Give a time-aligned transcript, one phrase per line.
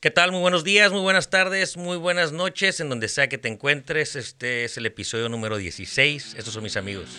[0.00, 0.32] ¿Qué tal?
[0.32, 4.16] Muy buenos días, muy buenas tardes, muy buenas noches, en donde sea que te encuentres.
[4.16, 6.34] Este es el episodio número 16.
[6.38, 7.10] Estos son mis amigos.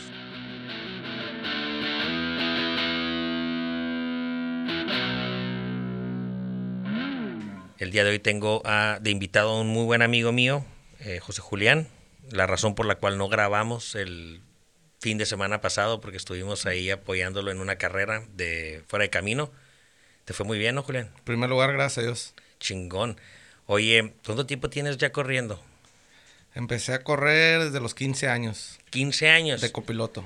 [7.80, 10.63] El día de hoy tengo a- de invitado a un muy buen amigo mío,
[11.00, 11.88] eh, José Julián.
[12.29, 14.41] La razón por la cual no grabamos el
[15.00, 19.52] fin de semana pasado, porque estuvimos ahí apoyándolo en una carrera de fuera de camino.
[20.25, 21.09] Te fue muy bien, ¿no, Julián?
[21.18, 22.36] En primer lugar, gracias a Dios.
[22.62, 23.20] Chingón.
[23.66, 25.61] Oye, ¿cuánto tiempo tienes ya corriendo?
[26.56, 29.60] Empecé a correr desde los 15 años 15 años.
[29.61, 30.25] de copiloto.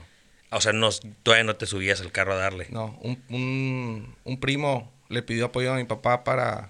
[0.51, 0.89] O sea, no,
[1.23, 2.67] todavía no te subías al carro a darle.
[2.69, 6.69] No, un, un- un primo le pidió apoyo a mi papá para,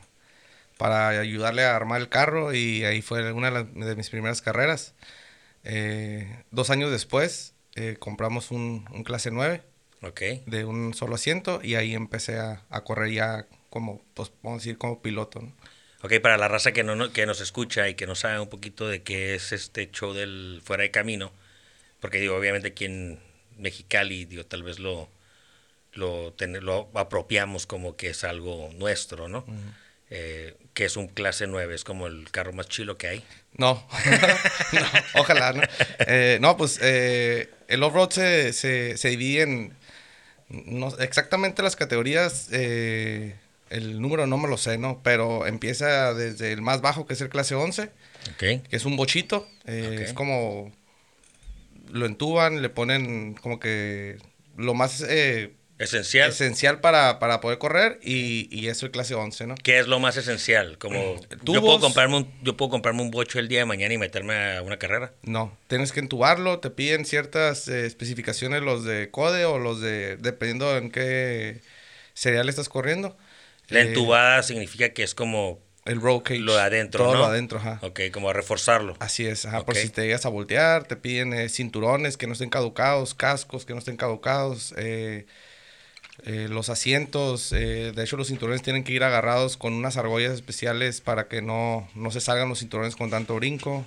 [0.77, 4.41] para ayudarle a armar el carro y ahí fue una de, las- de mis primeras
[4.41, 4.93] carreras.
[5.63, 9.63] Eh, dos años después eh, compramos un, un clase 9
[10.01, 10.21] Ok.
[10.45, 14.61] de un solo asiento y ahí empecé a, a correr ya como, pues, vamos a
[14.61, 15.41] decir, como piloto.
[15.41, 15.51] ¿no?
[16.01, 18.47] Ok, para la raza que, no, no- que nos escucha y que no sabe un
[18.47, 21.33] poquito de qué es este show del fuera de camino,
[21.99, 23.19] porque digo, obviamente aquí en
[23.57, 25.09] Mexicali, digo, tal vez lo,
[25.93, 29.45] lo, ten- lo apropiamos como que es algo nuestro, ¿no?
[30.09, 33.23] Eh, que es un clase 9, es como el carro más chilo que hay.
[33.57, 33.85] No,
[34.71, 35.63] No, ojalá, ¿no?
[36.07, 39.73] Eh, no, pues eh, el off-road se, se, se divide en
[40.49, 43.35] no, exactamente las categorías, eh,
[43.69, 45.01] el número no me lo sé, ¿no?
[45.03, 47.83] Pero empieza desde el más bajo, que es el clase 11,
[48.31, 48.37] Ok.
[48.37, 50.71] que es un bochito, eh, es como
[51.89, 54.17] lo entuban, le ponen como que
[54.57, 56.29] lo más eh, Esencial.
[56.29, 59.55] esencial para, para poder correr y, y es el clase 11, ¿no?
[59.55, 60.77] ¿Qué es lo más esencial?
[60.77, 63.97] Como yo puedo comprarme un, yo puedo comprarme un bocho el día de mañana y
[63.97, 65.11] meterme a una carrera.
[65.23, 70.17] No, tienes que entubarlo, te piden ciertas eh, especificaciones los de CODE o los de,
[70.17, 71.61] dependiendo en qué
[72.13, 73.17] serial estás corriendo.
[73.69, 76.39] La Eh, entubada significa que es como El roll cage.
[76.39, 77.19] lo de adentro, Todo ¿no?
[77.19, 77.79] lo adentro, ajá.
[77.83, 78.95] Ok, como a reforzarlo.
[78.99, 82.33] Así es, ajá, por si te llegas a voltear, te piden eh, cinturones que no
[82.33, 85.25] estén caducados, cascos que no estén caducados, eh,
[86.25, 91.27] los asientos, de hecho los cinturones tienen que ir agarrados con unas argollas especiales para
[91.27, 93.85] que no, no se salgan los cinturones con tanto brinco,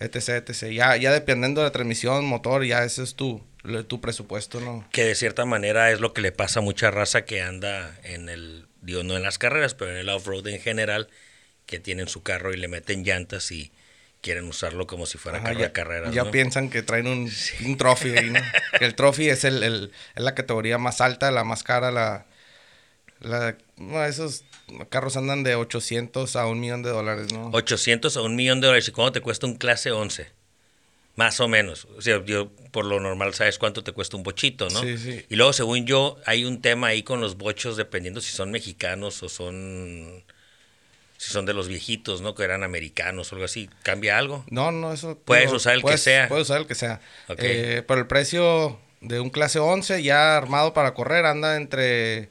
[0.00, 0.70] etc, etc.
[0.72, 3.40] Ya, ya dependiendo de la transmisión, motor, ya ese es tu,
[3.86, 4.84] tu presupuesto, ¿no?
[4.90, 8.28] Que de cierta manera es lo que le pasa a mucha raza que anda en
[8.28, 11.08] el, digo, no en las carreras, pero en el off-road en general,
[11.66, 13.72] que tienen su carro y le meten llantas y
[14.20, 16.14] quieren usarlo como si fuera Ajá, carro ya, carreras.
[16.14, 16.30] ya ¿no?
[16.30, 17.30] piensan que traen un,
[17.64, 18.40] un trophy ahí, ¿no?
[18.78, 22.26] Que el trophy es, el, el- es la categoría más alta, la más cara, la...
[23.20, 24.44] la no, esos
[24.90, 27.50] carros andan de 800 a un millón de dólares, ¿no?
[27.52, 28.88] 800 a un millón de dólares.
[28.88, 30.28] ¿Y cuánto te cuesta un clase 11?
[31.14, 31.86] Más o menos.
[31.96, 34.80] O sea, yo por lo normal sabes cuánto te cuesta un bochito, ¿no?
[34.80, 35.24] Sí, sí.
[35.28, 39.22] Y luego, según yo, hay un tema ahí con los bochos, dependiendo si son mexicanos
[39.22, 40.24] o son.
[41.18, 42.34] Si son de los viejitos, ¿no?
[42.34, 43.70] Que eran americanos o algo así.
[43.84, 44.44] ¿Cambia algo?
[44.50, 45.16] No, no, eso...
[45.24, 46.26] Puedes usar el que sea.
[46.26, 47.00] Puedes usar el que sea.
[47.28, 47.38] Ok.
[47.38, 52.30] Eh, pero el precio de un clase 11 ya armado para correr anda entre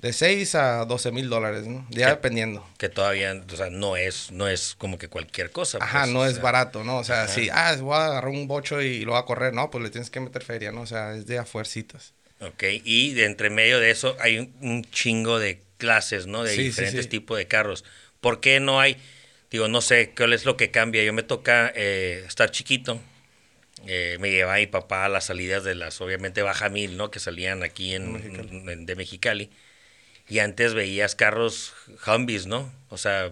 [0.00, 1.86] de 6 a 12 mil dólares, ¿no?
[1.90, 2.12] Ya ¿Qué?
[2.12, 2.66] dependiendo.
[2.78, 5.78] Que todavía, o sea, no es, no es como que cualquier cosa.
[5.80, 6.98] Ajá, pues, no es sea, barato, ¿no?
[6.98, 9.70] O sea, si, ah, voy a agarrar un bocho y lo voy a correr, no,
[9.70, 10.82] pues le tienes que meter feria, ¿no?
[10.82, 12.14] O sea, es de a fuercitas.
[12.40, 16.42] Ok, y de entre medio de eso hay un, un chingo de clases, ¿no?
[16.44, 17.10] De Sí, diferentes sí.
[17.10, 17.84] tipos de carros.
[18.22, 18.96] ¿Por qué no hay?
[19.50, 21.02] Digo, no sé, ¿cuál es lo que cambia?
[21.04, 22.98] Yo me toca eh, estar chiquito.
[23.86, 27.10] Eh, me llevaba mi papá a las salidas de las, obviamente, Baja Mil, ¿no?
[27.10, 28.48] Que salían aquí en, Mexicali.
[28.72, 29.50] en- de Mexicali.
[30.30, 31.74] Y antes veías carros
[32.06, 32.72] Humvees, ¿no?
[32.88, 33.30] O sea,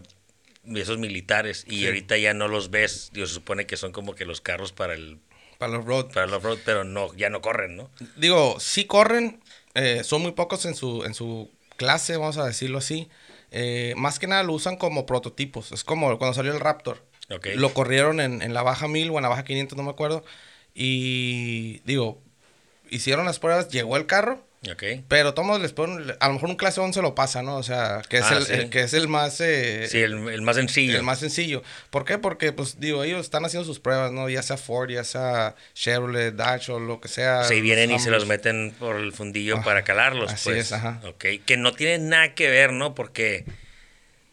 [0.75, 1.65] esos militares.
[1.69, 1.87] Y Sí.
[1.87, 3.11] ahorita ya no los ves.
[3.13, 5.19] Digo, se supone que son como que los carros para el,
[5.59, 6.13] Para los road.
[6.13, 7.91] para el off-road, pero no, ya no corren, ¿no?
[8.17, 9.41] Digo, sí corren,
[9.75, 13.09] eh, son muy pocos en su, en su clase, vamos a decirlo así.
[13.51, 15.73] Eh, más que nada lo usan como prototipos.
[15.73, 17.03] Es como cuando salió el Raptor.
[17.31, 17.49] Ok.
[17.55, 20.25] Lo corrieron en, en la baja 1000 o en la baja 500, no me acuerdo.
[20.75, 22.21] Y digo,
[22.91, 24.83] hicieron las pruebas, llegó el carro, Ok.
[25.07, 27.57] pero todos les ponen, a lo mejor un clase 11 lo pasa, ¿no?
[27.57, 28.53] O sea, que es, Ah, el, sí.
[28.55, 29.41] el- que es el más...
[29.41, 30.97] eh, Sí, el, el más sencillo.
[30.97, 31.63] el más sencillo.
[31.91, 32.19] ¿Por qué?
[32.19, 34.29] Porque, pues, digo, ellos están haciendo sus pruebas, ¿no?
[34.29, 37.45] Ya sea Ford, ya sea Chevrolet, Dodge o lo que sea.
[37.45, 40.59] Se vienen y se los meten por el fundillo Ah, para calarlos, así pues.
[40.67, 41.01] es, ajá.
[41.07, 42.97] Ok, que no tiene nada que ver, ¿no?
[42.97, 43.45] Porque,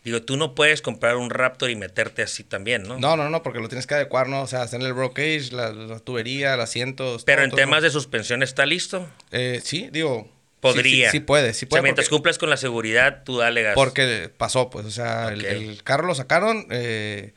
[0.05, 2.97] digo, tú no puedes comprar un Raptor y meterte así también, ¿no?
[2.97, 4.41] No, no, no, porque lo tienes que adecuar, ¿no?
[4.41, 7.17] O sea, hacer el roll cage, la, la tubería, el asiento.
[7.25, 7.57] Pero todo, en todo.
[7.57, 9.07] temas de suspensión está listo.
[9.31, 10.31] Eh, sí, digo...
[10.61, 11.11] Podría.
[11.11, 11.83] Sí, sí, sí puede, sí O sea, puede.
[11.83, 13.75] mientras porque, cumplas con la seguridad, tú dale gas.
[13.75, 17.33] porque pasó, pues, o sea, el- carro lo sacaron eh,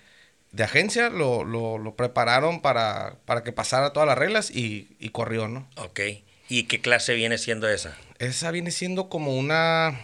[0.52, 5.10] de agencia, lo, lo, lo prepararon para, para que pasara todas las reglas y, y
[5.10, 5.68] corrió, ¿no?
[5.76, 6.00] Ok.
[6.48, 7.98] ¿Y qué clase viene siendo esa?
[8.18, 10.00] Esa viene siendo como una...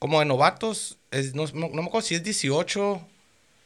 [0.00, 3.06] como de novatos, es, no, no, no me acuerdo si es 18.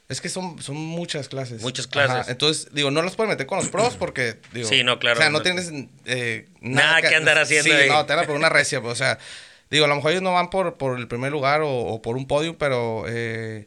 [0.07, 1.63] Es que son, son muchas clases.
[1.63, 2.17] Muchas clases.
[2.17, 4.69] Ajá, Entonces, digo, no los pueden meter con los pros porque, digo...
[4.69, 5.73] Sí, no, claro, O sea, no, no- tienes
[6.05, 7.89] eh, Nada que andar haciendo Sí, ahí.
[7.89, 9.19] no, te por una recia, pues, o sea...
[9.71, 12.17] Digo, a lo mejor ellos no van por, por el primer lugar o, o por
[12.19, 13.07] un podio, pero...
[13.09, 13.67] eh,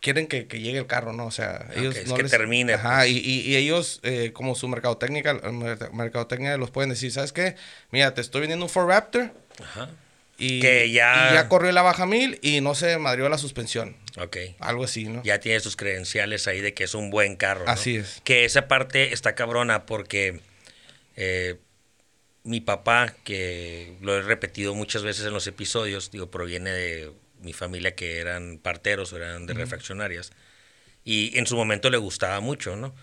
[0.00, 1.26] quieren que, que llegue el carro, ¿no?
[1.26, 3.10] O sea, ellos es no que les- termine, Ajá, pues.
[3.10, 7.56] y, y- y ellos, eh, como su mercadotecnia, mer- mercadotecnia, los pueden decir, ¿sabes qué?
[7.90, 9.32] Mira, te estoy vendiendo un Ford Raptor
[9.62, 9.88] Ajá.
[10.38, 13.96] Y, Que ya- y ya corrió la baja mil y no se madrió la suspensión.
[14.18, 14.36] Ok.
[14.58, 15.22] Algo así, ¿no?
[15.24, 17.64] Ya tiene sus credenciales ahí de que es un buen carro.
[17.66, 17.70] ¿no?
[17.70, 18.20] Así es.
[18.24, 20.40] Que esa parte está cabrona porque
[21.16, 21.56] eh,
[22.42, 27.52] mi papá, que lo he repetido muchas veces en los episodios, digo, proviene de mi
[27.52, 30.32] familia que eran parteros o eran de refaccionarias.
[31.04, 32.94] Y en su momento le gustaba mucho, ¿no?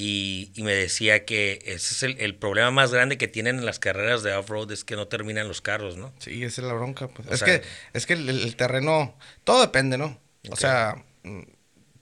[0.00, 3.66] Y, y me decía que ese es el, el problema más grande que tienen en
[3.66, 6.12] las carreras de off-road es que no terminan los carros, ¿no?
[6.20, 7.08] Sí, esa es la bronca.
[7.08, 7.28] Pues.
[7.32, 10.16] Es, sea- que, es que el, el terreno, todo depende, ¿no?
[10.50, 11.40] O sea, mm,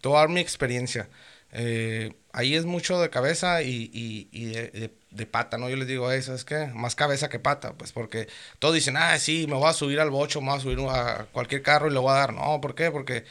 [0.03, 1.09] te voy a dar mi experiencia.
[1.53, 5.71] Eh, ahí es mucho de cabeza y, y- y de, de- de pata, ¿no?
[5.71, 8.29] Yo les digo, eso es que más cabeza que pata, pues porque
[8.59, 11.29] todos dicen, ah, sí, me voy a subir al bocho, me voy a subir a
[11.33, 12.35] cualquier carro y le voy a dar.
[12.35, 12.91] No, ¿por qué?
[12.91, 13.25] Porque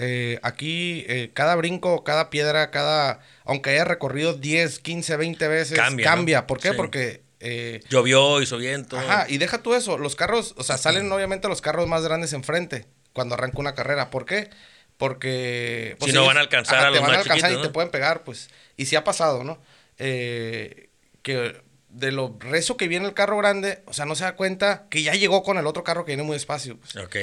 [0.00, 5.76] eh, aquí eh, cada brinco, cada piedra, cada, aunque haya recorrido 10, 15, 20 veces,
[5.78, 6.40] Cambia, cambia.
[6.42, 6.46] ¿no?
[6.46, 6.70] ¿Por qué?
[6.70, 6.74] Sí.
[6.76, 7.22] Porque...
[7.40, 8.98] eh, Llovió, hizo viento.
[8.98, 12.32] Ajá, y deja tú eso, los carros, o sea, salen obviamente los carros más grandes
[12.32, 14.10] enfrente cuando arranca una carrera.
[14.10, 14.50] ¿Por qué?
[14.96, 15.96] Porque...
[16.00, 17.90] Si no van a alcanzar a te los van a alcanzar chiquitos, y te pueden
[17.90, 18.50] pegar, pues.
[18.76, 19.60] Y sí ha pasado, ¿no?
[19.98, 20.88] Eh,
[21.22, 24.86] que de lo rezo que viene el carro grande, o sea, no se da cuenta
[24.90, 26.76] que ya llegó con el otro carro que viene muy despacio.
[26.76, 26.96] Pues.
[26.96, 27.16] Ok.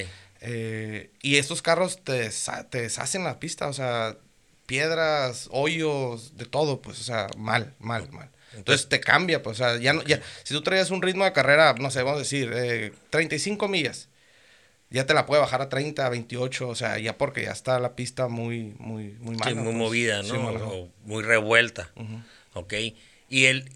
[0.47, 2.29] Eh, y estos carros te,
[2.69, 4.15] te deshacen la pista, o sea,
[4.67, 8.29] piedras, hoyos, de todo, pues, o sea, mal, mal, mal.
[8.53, 11.33] Entonces te cambia, pues, o sea, ya, no, ya si tú traías un ritmo de
[11.33, 14.07] carrera, no sé, vamos a decir, eh, 35 millas,
[14.91, 17.95] ya te la puede bajar a 30, 28, o sea, ya porque ya está la
[17.95, 19.51] pista muy, muy, muy mala.
[19.51, 19.75] Sí, muy pues.
[19.75, 20.35] movida, ¿no?
[20.35, 21.91] o muy revuelta.
[22.53, 22.73] Ok.
[23.29, 23.69] Y el,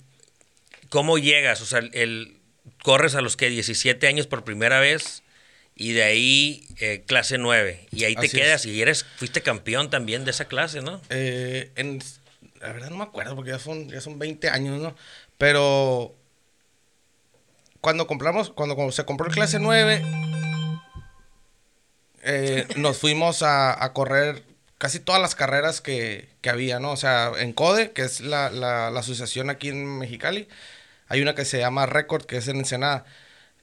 [0.90, 1.62] ¿cómo llegas?
[1.62, 2.38] O sea, el,
[2.84, 5.24] corres a los que 17 años por primera vez
[5.80, 7.88] y de ahí eh, clase 9.
[7.92, 11.02] Y ahí te Así quedas y eres, fuiste campeón también de esa clase, ¿no?
[11.10, 12.00] Eh, en,
[12.62, 14.96] la verdad no me acuerdo porque ya son, ya son 20 años, ¿no?
[15.38, 16.16] Pero
[17.82, 20.04] cuando compramos, cuando, cuando se compró el clase 9,
[22.24, 24.44] eh, nos fuimos a, a correr
[24.78, 26.92] casi todas las carreras que, que había, ¿no?
[26.92, 30.48] O sea, en CODE, que es la, la- la asociación aquí en Mexicali,
[31.08, 33.06] hay una que se llama Record, que es en Ensenada.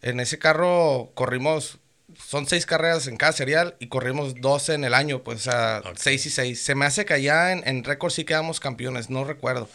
[0.02, 1.78] En ese carro corrimos,
[2.24, 5.82] son seis carreras en cada serial y corrimos 12 en el año, pues, o sea,
[5.96, 6.62] seis y seis.
[6.62, 9.68] Se me hace que allá en, en Record sí quedamos campeones, no recuerdo.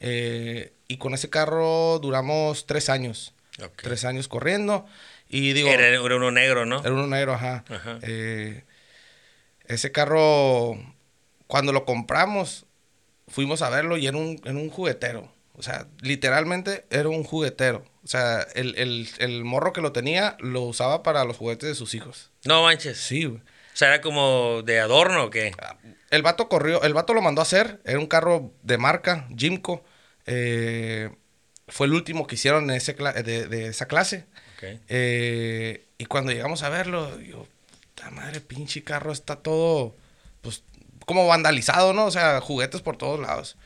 [0.00, 3.34] Eh, y con ese carro duramos tres años.
[3.76, 4.86] Tres años corriendo.
[5.28, 6.80] Y digo, Era, era uno negro, ¿no?
[6.80, 7.64] era uno negro, ajá.
[7.68, 7.98] Ajá.
[8.02, 8.64] Eh,
[9.66, 10.78] ese carro,
[11.46, 12.66] cuando lo compramos,
[13.28, 15.32] fuimos a verlo y era un, era un juguetero.
[15.58, 17.84] O sea, literalmente era un juguetero.
[18.04, 21.74] O sea, el, el- el morro que lo tenía lo usaba para los juguetes de
[21.74, 22.30] sus hijos.
[22.44, 22.98] No manches.
[22.98, 23.40] Sí, güey.
[23.40, 25.52] O sea, era como de adorno o qué?
[26.10, 29.84] El vato corrió, el vato lo mandó a hacer, era un carro de marca, Jimco.
[30.26, 31.10] Eh,
[31.68, 34.24] fue el último que hicieron en ese de, de esa clase.
[34.56, 34.80] Ok.
[34.88, 37.46] Eh, y cuando llegamos a verlo, yo,
[38.02, 39.94] la madre, pinche carro está todo,
[40.40, 40.62] pues,
[41.06, 42.06] como vandalizado, ¿no?
[42.06, 43.56] O sea, juguetes por todos lados.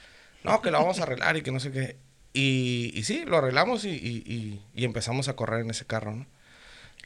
[0.44, 1.96] No, que lo vamos a arreglar y que no sé qué.
[2.32, 6.12] Y, y sí, lo arreglamos y, y- y- y empezamos a correr en ese carro,
[6.14, 6.26] ¿no?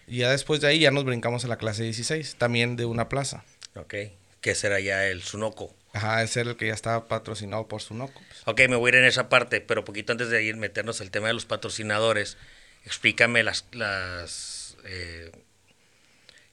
[0.06, 3.08] Y ya después de ahí ya nos brincamos a la clase 16, también de una
[3.08, 3.44] plaza.
[3.74, 3.94] Ok.
[4.42, 5.74] Que será ya el Sunoco.
[5.94, 8.20] Ajá, ese era el que ya estaba patrocinado por Sunoco.
[8.28, 8.42] pues.
[8.44, 11.10] Ok, me voy a ir en esa parte, pero poquito antes de ir meternos al
[11.10, 12.36] tema de los patrocinadores,
[12.84, 15.32] explícame las, las eh,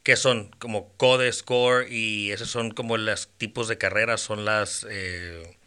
[0.03, 0.50] ¿qué son?
[0.59, 5.57] Como Code, Score y esos son como los tipos de carreras, son las, eh,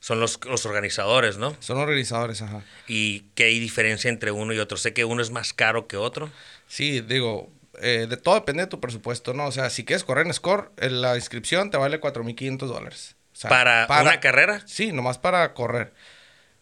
[0.00, 1.56] son los, los organizadores, ¿no?
[1.60, 2.62] Son organizadores, ajá.
[2.86, 4.76] Y qué hay diferencia entre uno y otro.
[4.76, 6.30] Sé que uno es más caro que otro.
[6.68, 7.50] Sí, digo,
[7.80, 9.46] eh, de todo depende de tu presupuesto, ¿no?
[9.46, 13.16] O sea, si quieres correr en Score, eh, la inscripción te vale 4.500 dólares.
[13.32, 14.62] O sea, ¿Para, una carrera?
[14.66, 15.92] Sí, nomás para correr.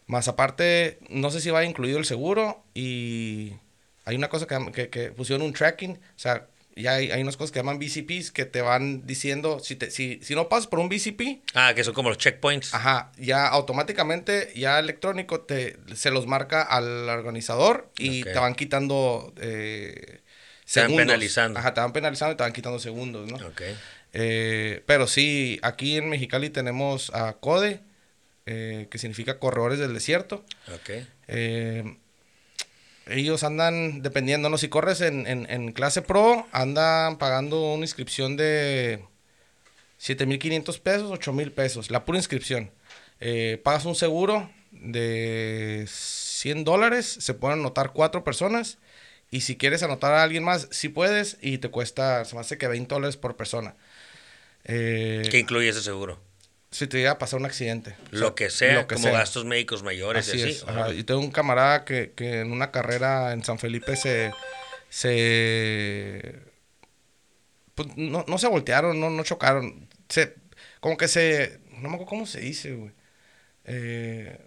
[0.07, 3.53] Más aparte, no sé si va incluido el seguro y
[4.03, 7.37] hay una cosa que, que, que pusieron un tracking, o sea, ya hay, hay unas
[7.37, 10.79] cosas que llaman BCPs que te van diciendo, si, te, si, si no pasas por
[10.79, 12.73] un BCP, Ah, que son como los checkpoints.
[12.73, 19.33] Ajá, ya automáticamente, ya electrónico, te, se los marca al organizador y te van quitando
[19.37, 20.11] eh, Te
[20.81, 20.97] van segundos.
[21.05, 21.59] penalizando.
[21.59, 23.37] Ajá, te van penalizando y te van quitando segundos, ¿no?
[23.47, 23.61] Ok.
[24.13, 27.81] Eh, pero sí, aquí en Mexicali tenemos a CODE,
[28.45, 30.45] eh, que significa Corredores del Desierto.
[30.73, 30.89] Ok.
[31.27, 31.97] Eh,
[33.07, 34.57] ellos andan dependiendo, ¿no?
[34.57, 39.03] Si corres en, en, clase pro, andan pagando una inscripción de
[39.99, 42.71] 7.500 pesos, 8.000 pesos, la pura inscripción.
[43.19, 48.77] Eh, pagas un seguro de 100 dólares, se pueden anotar cuatro personas.
[49.31, 52.57] Y si quieres anotar a alguien más, si puedes, y te cuesta, se me hace
[52.57, 53.75] que 20 dólares por persona.
[54.63, 56.19] Eh, ¿Qué incluye ese seguro?
[56.75, 57.95] Si te llega a pasar un accidente.
[58.11, 59.17] O Lo sea, que sea, lo que como sea.
[59.19, 60.51] gastos médicos mayores Así y así.
[60.51, 60.63] es.
[60.67, 60.93] ajá.
[60.93, 64.33] Y tengo un camarada que, que en una carrera en San Felipe se.
[64.89, 66.35] se
[67.75, 69.87] pues, no, no se voltearon, no, no chocaron.
[70.09, 70.35] Se,
[70.81, 71.59] como que se.
[71.71, 72.91] No me acuerdo cómo se dice, güey.
[73.65, 74.37] Eh,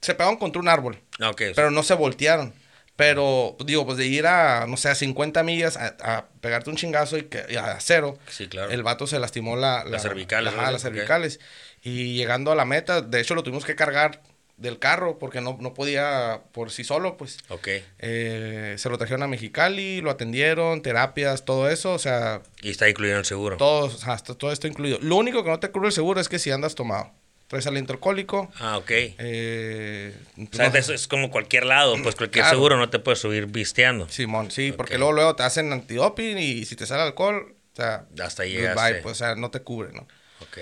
[0.00, 2.52] se pegaron contra un árbol, Ah, ok, pero no se voltearon.
[2.98, 6.74] Pero, digo, pues de ir a, no sé, a 50 millas a, a pegarte un
[6.74, 8.18] chingazo y, que, y a cero.
[8.28, 8.72] Sí, claro.
[8.72, 11.38] El vato se lastimó la, Las cervicales, las cervicales.
[11.84, 14.20] Y llegando a la meta, de hecho lo tuvimos que cargar
[14.56, 17.38] del carro porque no, no podía por sí solo, pues.
[17.50, 17.68] Ok.
[18.00, 22.88] Eh, se lo trajeron a Mexicali, lo atendieron, terapias, todo eso, o sea, Y está
[22.88, 23.56] incluido en el seguro.
[23.58, 24.98] todo, o sea, todo esto incluido.
[25.02, 27.12] Lo único que no te cubre el seguro es que si andas tomado,
[27.48, 28.90] traes aliento alcohólico, Ah, ok.
[28.90, 32.56] eh, o sea, no- eso es como cualquier lado, pues cualquier Claro.
[32.56, 34.08] seguro no te puedes subir visteando.
[34.08, 38.04] Simón, sí, porque luego, luego te hacen antidoping y si te sale alcohol, o sea,
[38.22, 38.96] Hasta llegaste.
[39.02, 40.06] pues, o sea, no te cubre, ¿no?
[40.40, 40.58] Ok.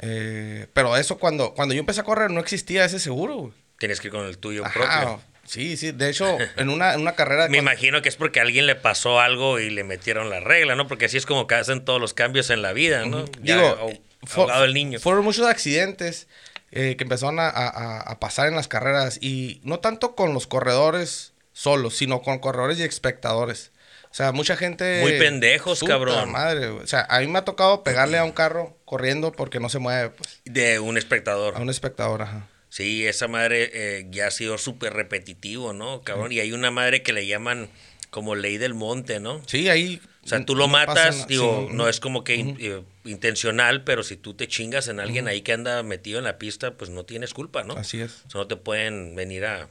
[0.00, 3.52] Eh, pero eso cuando, cuando yo empecé a correr no existía ese seguro, güey.
[3.78, 5.22] Tienes que ir con el tuyo Ajá, propio.
[5.46, 7.42] sí, sí, de hecho, en una, en una carrera...
[7.48, 10.40] Me cuando- imagino que es porque a alguien le pasó algo y le metieron la
[10.40, 10.86] regla, ¿no?
[10.86, 13.24] Porque así es como que hacen todos los cambios en la vida, ¿no?
[13.42, 13.90] Ya, Digo,
[14.24, 14.98] fu- ahogado el niño.
[15.00, 16.26] fueron muchos accidentes
[16.72, 20.46] eh, que empezaron a, a- a pasar en las carreras y no tanto con los
[20.46, 23.72] corredores solos, sino con corredores y espectadores.
[24.10, 25.00] O sea, mucha gente...
[25.02, 26.30] Muy pendejos, Puta cabrón.
[26.32, 26.68] madre.
[26.68, 29.78] O sea, a mí me ha tocado pegarle a un carro corriendo porque no se
[29.78, 30.40] mueve, pues.
[30.44, 31.54] De un espectador.
[31.56, 32.48] A un espectador, ajá.
[32.70, 36.32] Sí, esa madre eh, ya ha sido súper repetitivo, ¿no, cabrón?
[36.32, 37.68] Y hay una madre que le llaman
[38.16, 39.42] como ley del monte, ¿no?
[39.46, 40.00] Sí, ahí...
[40.24, 43.84] O sea, tú lo no matas, digo, Sí, no es como que in- eh, intencional,
[43.84, 46.88] pero si tú te chingas en alguien ahí que anda metido en la pista, pues
[46.88, 47.74] no tienes culpa, ¿no?
[47.76, 48.22] Así es.
[48.26, 49.68] O sea, no te pueden venir a,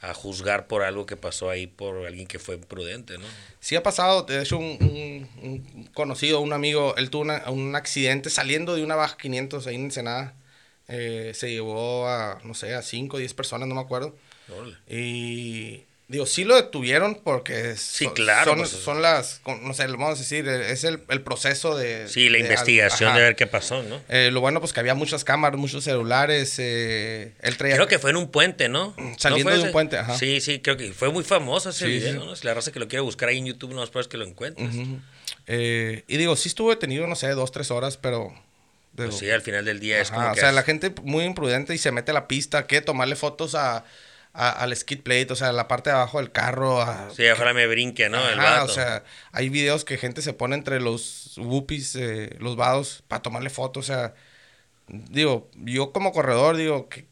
[0.00, 3.26] a juzgar por algo que pasó ahí por alguien que fue imprudente, ¿no?
[3.60, 5.28] Sí ha pasado, de hecho, un, un-
[5.76, 9.74] un conocido, un amigo, él tuvo una- un accidente saliendo de una baja 500 ahí
[9.74, 10.34] en Ensenada.
[10.88, 14.16] Eh, se llevó a, no sé, a 5 o 10 personas, no me acuerdo.
[14.48, 14.76] Órale.
[14.88, 19.86] Y digo, sí lo detuvieron porque Sí, son- claro, son, pues, son las, no sé,
[19.86, 22.08] vamos a decir, eh, es el, el proceso de...
[22.08, 24.00] Sí, la de- investigación de ver qué pasó, ¿no?
[24.08, 26.54] Eh, lo bueno, pues que había muchas cámaras, muchos celulares.
[26.58, 27.74] Eh, él traía...
[27.76, 28.94] Creo que fue en un puente, ¿no?
[29.18, 30.16] Saliendo ¿No fue de un puente, ajá.
[30.18, 32.24] Sí, sí, creo que fue muy famoso ese Sí, video.
[32.24, 32.34] ¿no?
[32.36, 34.70] Si la raza que lo quiere buscar ahí en YouTube, no es que lo encuentres.
[35.46, 38.32] Eh, y digo, sí estuvo detenido, no sé, dos, tres horas, pero...
[38.94, 40.40] digo, Pues sí, al final del día es como o que...
[40.40, 43.54] sea, es- la gente muy imprudente y se mete a la pista, que tomarle fotos
[43.54, 43.84] a,
[44.40, 46.80] a- al skid plate, o sea, la parte de abajo del carro.
[46.80, 48.18] a- Sí, ojalá me brinque, ¿no?
[48.28, 48.64] El Ajá, vato.
[48.66, 49.02] o sea,
[49.32, 53.84] hay videos que gente se pone entre los whoopies, eh, los vados, para tomarle fotos,
[53.84, 54.14] o sea,
[54.88, 57.06] digo, yo como corredor, digo, que,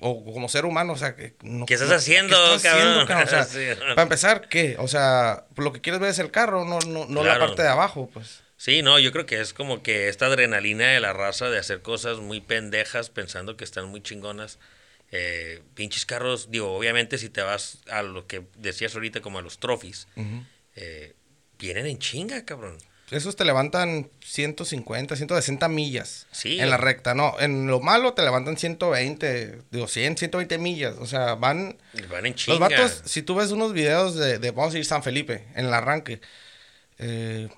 [0.00, 3.06] o como ser humano, o sea, que no, ¿Qué estás no- haciendo, ¿qué estás haciendo,
[3.06, 3.26] cabrón?
[3.26, 3.66] O sea, Sí.
[3.90, 4.76] para empezar, ¿qué?
[4.78, 7.68] O sea, lo que quieres ver es el carro, no, no, no la parte de
[7.68, 8.42] abajo, pues.
[8.56, 11.82] Sí, no, yo creo que es como que esta adrenalina de la raza de hacer
[11.82, 14.58] cosas muy pendejas pensando que están muy chingonas.
[15.12, 19.42] Eh, pinches carros, digo, obviamente si te vas a lo que decías ahorita como a
[19.42, 20.08] los trophies,
[20.74, 21.14] eh,
[21.58, 22.78] vienen en chinga, cabrón.
[23.10, 26.58] Esos te levantan 150, 160 millas Sí.
[26.58, 27.12] en la recta.
[27.14, 30.94] No, en lo malo te levantan 120, digo 100, 120 millas.
[30.98, 31.76] O sea, van...
[32.10, 32.58] Van en chinga.
[32.58, 35.66] Los vatos, si tú ves unos videos de, de vamos a ir San Felipe, en
[35.66, 36.22] el arranque,
[36.96, 37.50] eh,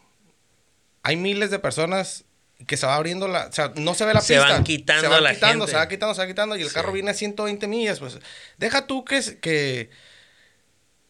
[1.05, 2.25] hay miles de personas
[2.67, 3.47] que se va abriendo la...
[3.47, 4.49] O sea, no se ve la Se pista.
[4.53, 5.71] van quitando se van la quitando, gente.
[5.73, 6.75] Se va quitando, se va quitando y el Sí.
[6.75, 7.99] carro viene a 120 millas.
[8.01, 8.19] Pues
[8.59, 9.91] deja tú que, que,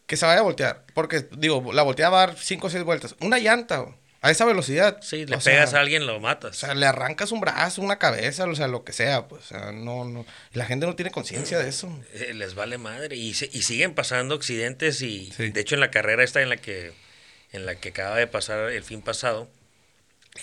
[0.07, 0.85] que se vaya a voltear.
[0.95, 3.15] Porque, digo, la voltea va a dar 5 o 6 vueltas.
[3.21, 3.87] Una llanta,
[4.21, 4.99] a esa velocidad.
[5.03, 6.57] Sí, le sea, pegas a alguien, lo matas.
[6.57, 9.49] O sea, le arrancas un brazo, una cabeza, o sea, lo que sea, pues, o
[9.49, 11.89] sea, no, no, la gente no tiene conciencia de eso.
[12.15, 15.51] Eh, les vale madre y, se- y siguen pasando accidentes y Sí.
[15.51, 16.93] de hecho en la carrera esta en la que
[17.53, 19.49] en la que acaba de pasar el fin pasado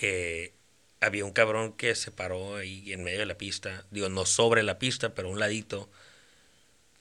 [0.02, 0.54] eh,
[1.02, 4.64] había un cabrón que se paró ahí en medio de la pista digo no sobre
[4.64, 5.90] la pista pero a un ladito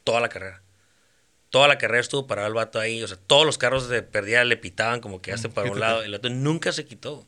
[0.04, 0.62] toda la carrera
[1.50, 4.44] toda la carrera estuvo parado el vato ahí o sea todos los carros de perdida
[4.44, 7.26] le pitaban como que ya para un lado el vato nunca se quitó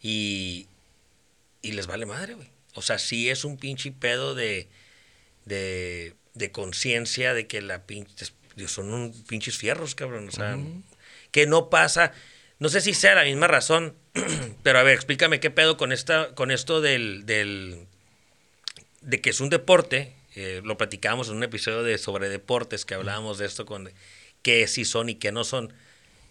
[0.00, 0.66] y
[1.62, 4.68] y les vale madre güey o sea sí es un pinche pedo de
[5.44, 8.26] de, de conciencia de que la pinche,
[8.66, 10.28] son un pinches fierros, cabrón.
[10.28, 10.58] O sea,
[11.30, 12.12] que no pasa.
[12.58, 13.94] No sé si sea la misma razón,
[14.62, 17.86] pero a ver, explícame qué pedo con esta, con esto del, del
[19.00, 22.94] de que es un deporte Eh, lo platicamos en un episodio de sobre deportes que
[22.94, 23.88] hablábamos de esto con
[24.42, 25.72] qué sí son y qué no son.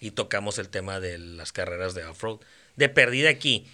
[0.02, 2.42] Y tocamos el tema de las carreras de off-road.
[2.76, 3.66] De perdida aquí.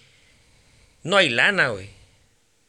[1.02, 1.86] No hay lana, güey.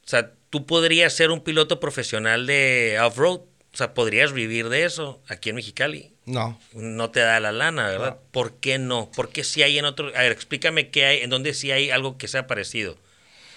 [0.05, 3.41] O sea, tú podrías ser un piloto profesional de off-road.
[3.73, 6.10] O sea, podrías vivir de eso aquí en Mexicali.
[6.25, 6.59] No.
[6.73, 8.17] No te da la lana, ¿verdad?
[8.31, 9.09] ¿Por qué no?
[9.11, 10.07] ¿Por qué si hay en otro?
[10.15, 12.97] A ver, explícame qué hay, en dónde sí hay algo que sea parecido.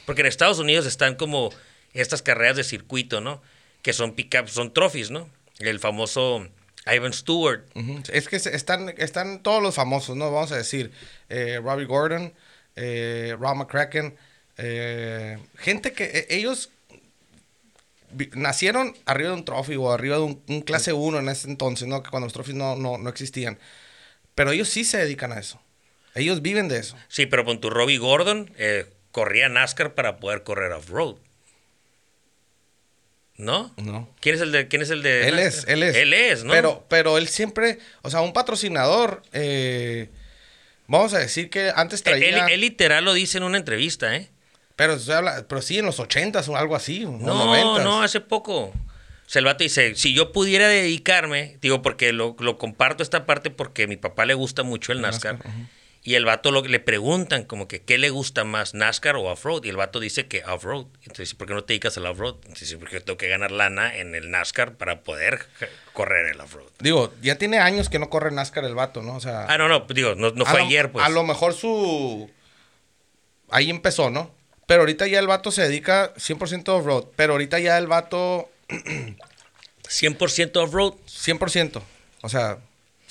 [0.06, 1.50] Porque en Estados Unidos están como
[1.92, 3.42] estas carreras de circuito, ¿no?
[3.82, 5.28] Que son pick son trophies, ¿no?
[5.58, 6.48] El famoso
[6.86, 7.64] Ivan Stewart.
[8.10, 10.30] Es que están, están todos los famosos, ¿no?
[10.30, 10.90] Vamos a decir,
[11.28, 12.34] eh, Robbie Gordon,
[12.76, 14.16] eh, Rob McCracken,
[14.56, 16.70] eh, gente que e, ellos
[18.34, 22.02] nacieron arriba de un trophy o arriba de un, clase 1 en ese entonces, ¿no?
[22.02, 23.58] Que cuando los trophies no, no, no, existían.
[24.34, 25.60] Pero ellos sí se dedican a eso.
[26.14, 26.96] Ellos viven de eso.
[27.08, 31.16] Sí, pero con tu Robbie Gordon eh, corría NASCAR para poder correr off-road.
[33.36, 33.74] ¿No?
[33.76, 34.08] No.
[34.20, 34.68] ¿Quién es el de.?
[34.68, 35.96] ¿Quién es el de él es, él es.
[35.96, 36.52] Él es, ¿no?
[36.52, 37.78] Pero, pero él siempre.
[38.02, 39.22] O sea, un patrocinador.
[39.32, 40.08] Eh,
[40.86, 42.46] vamos a decir que antes traía.
[42.46, 44.30] él, literal lo dice en una entrevista, ¿eh?
[44.76, 44.96] Pero,
[45.48, 47.04] pero sí, en los 80s o algo así.
[47.04, 48.72] No, no, hace poco.
[49.26, 53.50] O sea, el vato dice, si yo pudiera dedicarme, digo, porque lo, comparto esta parte
[53.50, 55.38] porque a mi papá le gusta mucho el NASCAR.
[56.06, 59.64] Y el vato lo, le preguntan como que, ¿qué le gusta más, NASCAR o off-road?
[59.64, 60.84] Y el vato dice que off-road.
[61.00, 62.36] Entonces, ¿por qué no te dedicas al off-road?
[62.60, 65.46] Dice, porque tengo que ganar lana en el NASCAR para poder
[65.94, 66.70] correr el off-road.
[66.78, 69.14] Digo, ya tiene años que no corre NASCAR el vato, ¿no?
[69.14, 69.46] O sea...
[69.48, 71.06] Ah, no, no, digo, no, fue ayer, pues.
[71.06, 72.30] A lo mejor su...
[73.48, 74.34] Ahí empezó, ¿no?
[74.66, 77.06] Pero ahorita ya el vato se dedica 100% off-road.
[77.16, 78.50] Pero ahorita ya el vato...
[79.88, 80.94] 100% off-road.
[81.06, 81.82] 100%.
[82.22, 82.58] O sea,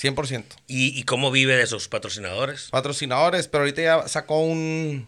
[0.01, 0.43] 100%.
[0.67, 2.69] ¿Y, ¿Y cómo vive de sus patrocinadores?
[2.71, 5.07] Patrocinadores, pero ahorita ya sacó un...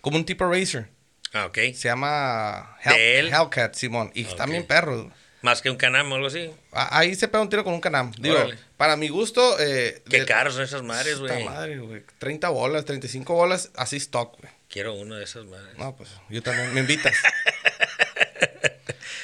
[0.00, 0.88] Como un tipo racer.
[1.32, 1.56] Ah, ok.
[1.74, 4.10] Se llama Hellcat, Simón.
[4.14, 5.10] Y también perro.
[5.42, 6.50] Más que un Canam o algo así.
[6.72, 8.12] Ahí se pega un tiro con un Canam.
[8.18, 8.38] Digo,
[8.76, 9.58] para mi gusto.
[9.60, 11.44] Eh, Qué caros son esas madres, güey.
[11.44, 12.02] madre, güey.
[12.18, 14.50] 30 bolas, 35 bolas, así stock, güey.
[14.68, 15.76] Quiero uno de esas madres.
[15.78, 16.74] No, pues yo también.
[16.74, 17.14] Me invitas.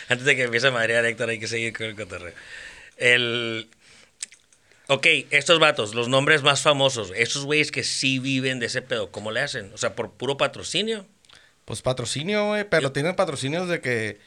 [0.09, 2.35] Antes de que empiece a madrear Héctor, hay que seguir con el cotorreo.
[2.97, 3.69] El.
[4.89, 9.13] Ok, estos vatos, los nombres más famosos, esos güeyes que sí viven de ese pedo,
[9.13, 9.71] ¿cómo le hacen?
[9.73, 11.07] O sea, por puro patrocinio.
[11.65, 14.19] Pues patrocinio, güey, pero tienen patrocinios de que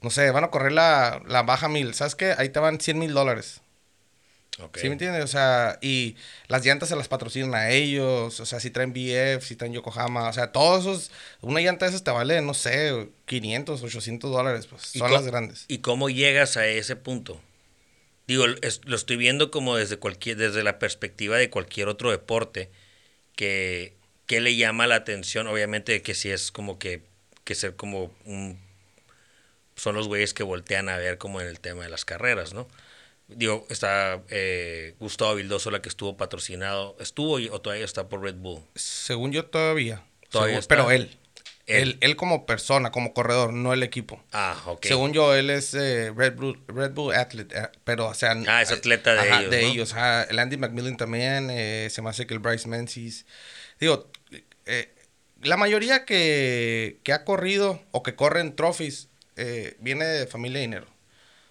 [0.00, 1.94] no sé, van a correr la, baja mil.
[1.94, 2.34] ¿Sabes qué?
[2.36, 3.60] Ahí te van 100 mil dólares.
[4.74, 5.22] ¿Sí me entiendes?
[5.22, 6.16] O sea, y
[6.48, 8.40] las llantas se las patrocinan a ellos.
[8.40, 10.28] O sea, si traen BF, si traen Yokohama.
[10.28, 11.10] O sea, todos esos.
[11.42, 14.66] Una llanta de esas te vale, no sé, 500, 800 dólares.
[14.66, 15.66] Pues son las grandes.
[15.68, 17.40] ¿Y cómo llegas a ese punto?
[18.26, 22.70] Digo, lo estoy viendo como desde, cualquier, desde la perspectiva de cualquier otro deporte.
[23.34, 25.48] Que, que le llama la atención.
[25.48, 27.02] Obviamente que si es como que,
[27.44, 28.58] que ser como un
[29.76, 32.66] son los güeyes que voltean a ver como en el tema de las carreras, ¿no?
[33.28, 36.96] Digo, está eh, Gustavo Vildoso, la que estuvo patrocinado.
[37.00, 38.62] ¿Estuvo o todavía está por Red Bull?
[38.74, 40.04] Según yo, todavía.
[40.30, 41.10] Todavía Pero él,
[41.66, 41.98] él.
[42.00, 44.22] Él, como persona, como corredor, no el equipo.
[44.32, 44.84] Ah, ok.
[44.84, 48.36] Según yo, él es eh, Red, Bull, Red Bull Athlete, eh, pero o sea...
[48.46, 49.94] Ah, es atleta de ellos, de ellos.
[50.28, 51.48] el Andy McMillan también,
[51.90, 53.26] se me hace que el Bryce Menzies.
[53.80, 54.10] Digo,
[55.42, 60.66] la mayoría que, que ha corrido o que corren trophies eh, viene de familia de
[60.66, 60.86] dinero.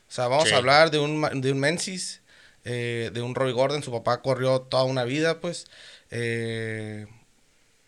[0.07, 2.21] O sea, vamos a hablar de un, de un Menzies,
[2.63, 5.67] eh, de un Roy Gordon, su papá corrió toda una vida, pues.
[6.11, 7.07] Eh,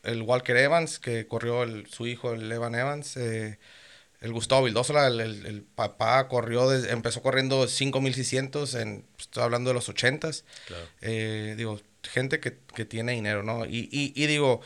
[0.04, 3.18] el Walker Evans, que corrió el, su hijo, el Evan Evans.
[3.18, 3.58] el
[4.22, 10.44] Gustavo Vildosola, el, el, papá corrió, empezó corriendo 5600, en, estoy hablando de los 80s.
[11.56, 13.66] digo, gente que, que, tiene dinero, ¿no?
[13.66, 14.62] Y, y, y digo,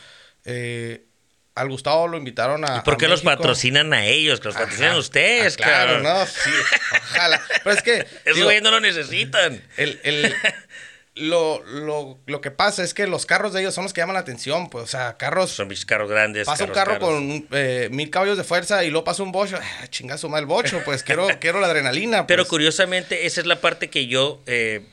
[1.55, 2.77] al Gustavo lo invitaron a.
[2.77, 4.39] ¿Y por qué los patrocinan a ellos?
[4.39, 5.99] Que los patrocinan ustedes, ah, claro.
[5.99, 6.49] no, sí,
[7.11, 7.41] ojalá.
[7.63, 8.05] Pero es que.
[8.25, 9.61] Esos güeyes no lo necesitan.
[9.77, 10.33] El, el,
[11.15, 14.13] lo, lo, lo, que pasa es que los carros de ellos son los que llaman
[14.13, 15.51] la atención, pues, o sea, carros.
[15.51, 16.45] Son mis carros grandes.
[16.45, 19.59] Pasa un carro con eh, mil caballos de fuerza y luego pasa un bocho.
[19.61, 22.19] Ah, chingazo mal bocho, pues quiero, quiero la adrenalina.
[22.19, 22.27] Pues.
[22.27, 24.41] Pero curiosamente, esa es la parte que yo.
[24.45, 24.85] Eh,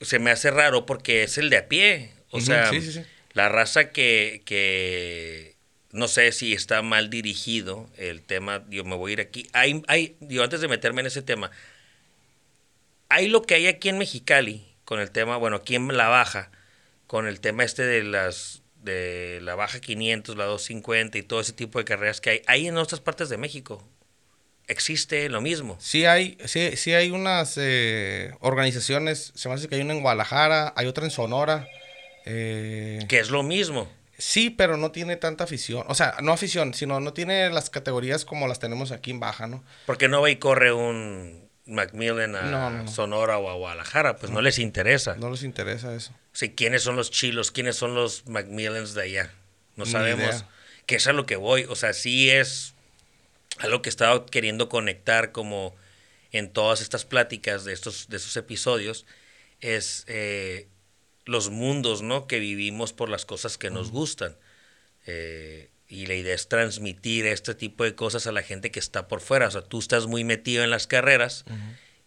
[0.00, 2.12] se me hace raro porque es el de a pie.
[2.30, 2.70] O sea,
[3.32, 5.53] la raza que, que
[5.94, 9.48] no sé si está mal dirigido el tema, yo me voy a ir aquí.
[9.52, 11.52] Hay, hay, yo antes de meterme en ese tema,
[13.08, 16.50] hay lo que hay aquí en Mexicali con el tema, bueno, aquí en La Baja,
[17.06, 21.52] con el tema este de las de la Baja 500, la 250 y todo ese
[21.52, 22.42] tipo de carreras que hay.
[22.46, 23.82] Hay en otras partes de México.
[24.66, 25.78] Existe lo mismo.
[25.80, 30.00] Sí hay, sí, sí hay unas eh, organizaciones, se me hace que hay una en
[30.00, 31.68] Guadalajara, hay otra en Sonora.
[32.26, 35.84] Eh, que es lo mismo Sí, pero no tiene tanta afición.
[35.88, 39.46] O sea, no afición, sino no tiene las categorías como las tenemos aquí en Baja,
[39.46, 39.64] ¿no?
[39.86, 42.88] Porque no va y corre un Macmillan a No, no, no.
[42.90, 45.16] Sonora o a Guadalajara, pues no, les interesa.
[45.16, 46.12] No les interesa eso.
[46.32, 47.50] Sí, ¿quiénes son los chilos?
[47.50, 49.30] ¿Quiénes son los Macmillans de allá?
[49.76, 50.20] No Ni sabemos.
[50.26, 50.48] idea.
[50.86, 51.64] Que es a lo que voy.
[51.68, 52.74] O sea, sí es
[53.58, 55.74] algo que he estado queriendo conectar como
[56.32, 59.06] en todas estas pláticas de estos, de estos episodios.
[59.60, 60.68] Es eh,
[61.24, 62.26] los mundos, ¿no?
[62.26, 64.36] Que vivimos por las cosas que nos gustan.
[65.06, 69.06] Eh, y la idea es transmitir este tipo de cosas a la gente que está
[69.06, 69.48] por fuera.
[69.48, 71.44] O sea, tú estás muy metido en las carreras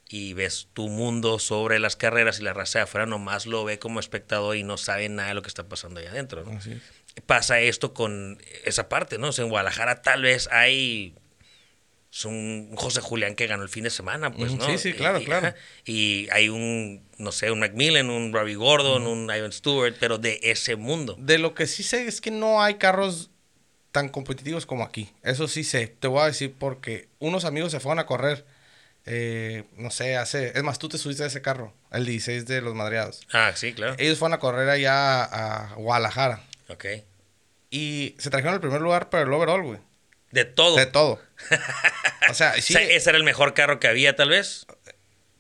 [0.10, 3.80] y ves tu mundo sobre las carreras y la raza de afuera nomás lo ve
[3.80, 6.44] como espectador y no sabe nada de lo que está pasando ahí adentro.
[6.44, 6.58] ¿no?
[6.58, 6.82] Así es.
[7.26, 9.30] Pasa esto con esa parte, ¿no?
[9.30, 11.16] O sea, en Guadalajara tal vez hay
[12.18, 14.66] es un José Julián que ganó el fin de semana, pues, ¿no?
[14.66, 15.54] sí, sí, claro, y, claro.
[15.86, 20.40] y hay un, no sé, un Macmillan, un Robbie Gordon, un Ivan Stewart, pero de
[20.42, 21.16] ese mundo.
[21.20, 23.30] De lo que sí sé es que no hay carros
[23.92, 25.10] tan competitivos como aquí.
[25.24, 25.88] Eso sí sé.
[25.88, 28.46] Te voy a decir porque unos amigos se fueron a correr.
[29.06, 30.52] eh, no sé, hace.
[30.58, 33.26] Es más, tú te subiste a ese carro, el 16 de los madreados.
[33.32, 33.96] Ah, sí, claro.
[34.00, 36.44] Ellos fueron a correr allá a Guadalajara.
[36.70, 36.86] Ok.
[37.70, 39.80] Y se trajeron el primer lugar para el overall, güey.
[40.38, 40.76] De todo.
[40.76, 41.20] De todo.
[42.30, 42.74] O sea, sí.
[42.76, 44.66] O sea, ese era el mejor carro que había, tal vez.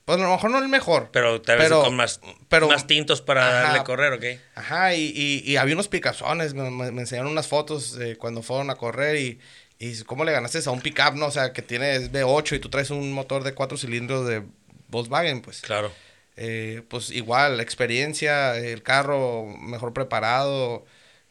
[0.05, 1.10] Pues a lo mejor no el mejor.
[1.12, 3.62] Pero tal vez Pero- con más, pero- más tintos para Ajá.
[3.73, 4.41] darle correr, ¿ok?
[4.55, 8.69] Ajá, y, y, y había unos picazones, me, me- enseñaron unas fotos eh, cuando fueron
[8.69, 9.39] a correr y,
[9.79, 11.25] y cómo le ganaste a un pickup, ¿no?
[11.25, 14.43] O sea, que tienes V8 y tú traes un motor de cuatro cilindros de
[14.88, 15.60] Volkswagen, pues.
[15.62, 15.91] Claro.
[16.38, 20.86] Eh, pues igual, experiencia, el carro mejor preparado,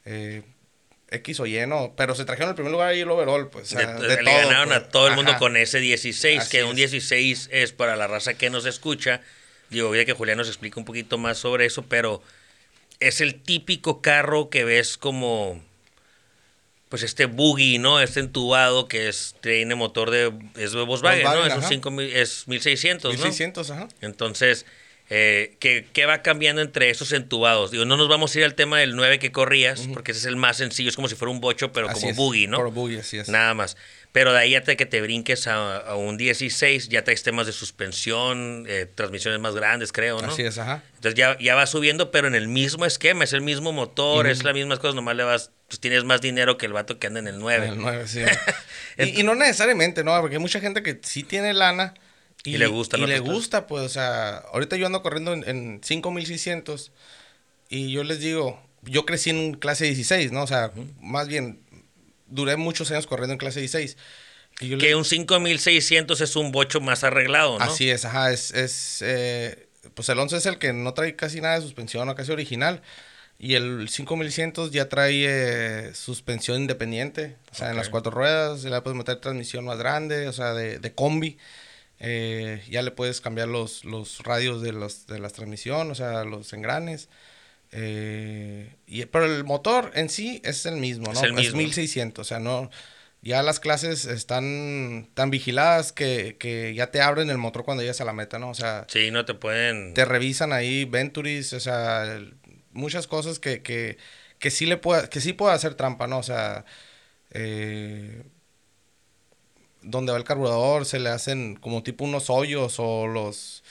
[0.04, 0.42] eh,
[1.10, 1.94] X o Y, ¿no?
[1.96, 3.72] Pero se trajeron el primer lugar y el overall, pues.
[3.72, 4.78] o sea, De- de le todo, ganaron pues.
[4.80, 5.38] a todo el mundo Ajá.
[5.38, 6.76] con ese 16, Así que un es.
[6.92, 9.20] 16 es para la raza que nos escucha.
[9.70, 12.22] Digo, voy a que Julián nos explique un poquito más sobre eso, pero
[13.00, 15.60] es el típico carro que ves como,
[16.88, 18.00] pues este buggy, ¿no?
[18.00, 21.30] Este entubado que es, tiene motor de, es de Volkswagen, ¿no?
[21.30, 21.68] Volkswagen, Es un ajá.
[21.68, 23.10] 5000, es 1600, ¿no?
[23.24, 23.88] 1600, ajá.
[24.00, 24.66] Entonces,
[25.08, 27.70] eh, ¿qué, qué va cambiando entre esos entubados?
[27.70, 30.26] Digo, no nos vamos a ir al tema del 9 que corrías, porque ese es
[30.26, 32.56] el más sencillo, es como si fuera un bocho, pero Así como es, buggy, ¿no?
[32.58, 33.28] Por buggy, así es.
[33.28, 33.76] Nada más.
[34.10, 37.52] Pero de ahí hasta que te brinques a, a un 16, ya traes temas de
[37.52, 40.28] suspensión, eh, transmisiones más grandes, creo, ¿no?
[40.28, 40.82] Así es, ajá.
[40.96, 44.42] Entonces ya, ya va subiendo, pero en el mismo esquema, es el mismo motor, es
[44.42, 47.20] las mismas cosas, nomás le vas, pues tienes más dinero que el vato que anda
[47.20, 47.68] en el 9.
[47.68, 48.22] El nueve, sí.
[48.98, 50.18] y, y no necesariamente, ¿no?
[50.20, 51.94] Porque hay mucha gente que sí tiene lana.
[52.46, 55.80] Y le gustan Y le gusta, pues, o sea, ahorita yo ando corriendo en, en
[55.82, 56.92] 5600
[57.68, 60.42] y yo les digo, yo crecí en clase 16, ¿no?
[60.42, 61.60] O sea, más bien,
[62.28, 63.96] duré muchos años corriendo en clase 16.
[64.60, 67.64] Y yo les- Que un 5600 es un bocho más arreglado, ¿no?
[67.64, 71.40] Así es, ajá, es, es eh, pues el 11 es el que no trae casi
[71.40, 72.82] nada de suspensión, o casi original.
[73.38, 78.70] Y el 5100 ya trae eh, suspensión independiente, o sea, en las cuatro ruedas, ya
[78.70, 81.36] le puedes meter transmisión más grande, o sea, de, de combi.
[81.98, 86.24] Eh, ya le puedes cambiar los, los radios de, los, de la transmisión, o sea,
[86.24, 87.08] los engranes.
[87.72, 91.26] Eh, y, pero el motor en sí es el mismo, Es ¿no?
[91.26, 91.58] el mismo.
[91.58, 92.70] 1600, o sea, no...
[93.22, 98.00] Ya las clases están tan vigiladas que, que ya te abren el motor cuando llegas
[98.00, 98.50] a la meta, ¿no?
[98.50, 99.94] O sea, Sí, no te pueden...
[99.94, 102.20] te revisan ahí Venturis, o sea,
[102.70, 103.96] muchas cosas que, que,
[104.38, 106.18] que sí le puede, que sí puede hacer trampa, ¿no?
[106.18, 106.66] O sea,
[107.32, 108.22] eh,
[109.86, 113.62] donde va el carburador se le hacen como tipo unos hoyos o los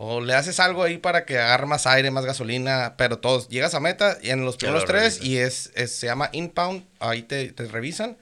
[0.00, 3.74] o le haces algo ahí para que agarre más aire, más gasolina, pero todos llegas
[3.74, 7.50] a meta y en los primeros tres y es, es- se llama impound, ahí te,
[7.52, 8.16] te revisan.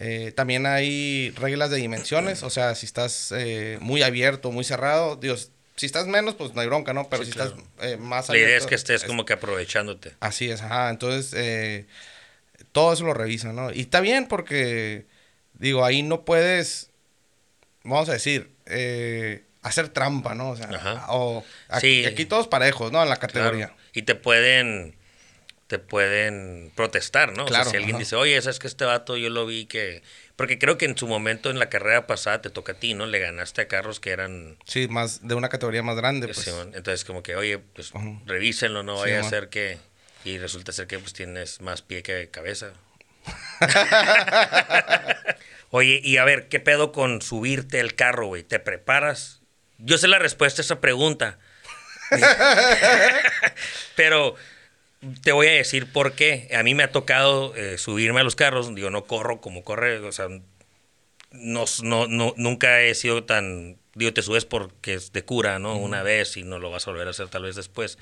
[0.00, 5.14] Eh, también hay reglas de dimensiones, o sea, si estás eh, muy abierto, muy cerrado,
[5.14, 7.08] Dios, si estás menos, pues no hay bronca, ¿no?
[7.08, 7.56] Pero Sí, si claro.
[7.78, 10.14] estás eh, más La idea es abierto, que estés es- como que aprovechándote.
[10.18, 10.90] Así es, ajá.
[10.90, 11.86] Entonces,
[12.72, 13.72] todo eso lo revisan, ¿no?
[13.72, 15.06] Y está bien porque,
[15.54, 16.90] digo, ahí no puedes,
[17.84, 20.50] vamos a decir, eh, hacer trampa, ¿no?
[20.50, 21.06] O sea, Ajá.
[21.10, 22.06] o aquí, Sí.
[22.06, 23.02] aquí todos parejos, ¿no?
[23.02, 23.68] En la categoría.
[23.68, 23.82] Claro.
[23.92, 24.96] Y te pueden
[25.68, 27.44] te pueden protestar, ¿no?
[27.44, 28.00] o Claro, sea, si alguien ajá.
[28.00, 30.02] dice, oye, ¿sabes que este vato yo lo vi que...
[30.36, 33.06] Porque creo que en su momento en la carrera pasada te toca a ti, ¿no?
[33.06, 34.58] Le ganaste a carros que eran...
[34.66, 36.46] Sí, más de una categoría más grande, pues.
[36.74, 37.90] Entonces como que, oye, pues
[38.26, 39.78] revísenlo, no Sí, vaya a ser que...
[40.26, 42.74] Y resulta ser que pues tienes más pie que cabeza.
[45.70, 48.42] Oye, y a ver, ¿qué pedo con subirte el carro, güey?
[48.42, 49.40] ¿Te preparas?
[49.78, 51.38] Yo sé la respuesta a esa pregunta.
[53.96, 54.34] Pero
[55.22, 56.48] te voy a decir por qué.
[56.58, 58.74] A mí me ha tocado eh, subirme a los carros.
[58.74, 59.98] Digo, no corro como corre.
[60.00, 60.28] O sea,
[61.30, 63.78] no, no, no- nunca he sido tan...
[63.94, 65.76] Digo, te subes porque es de cura, ¿no?
[65.76, 67.98] Una vez y no lo vas a volver a hacer tal vez después.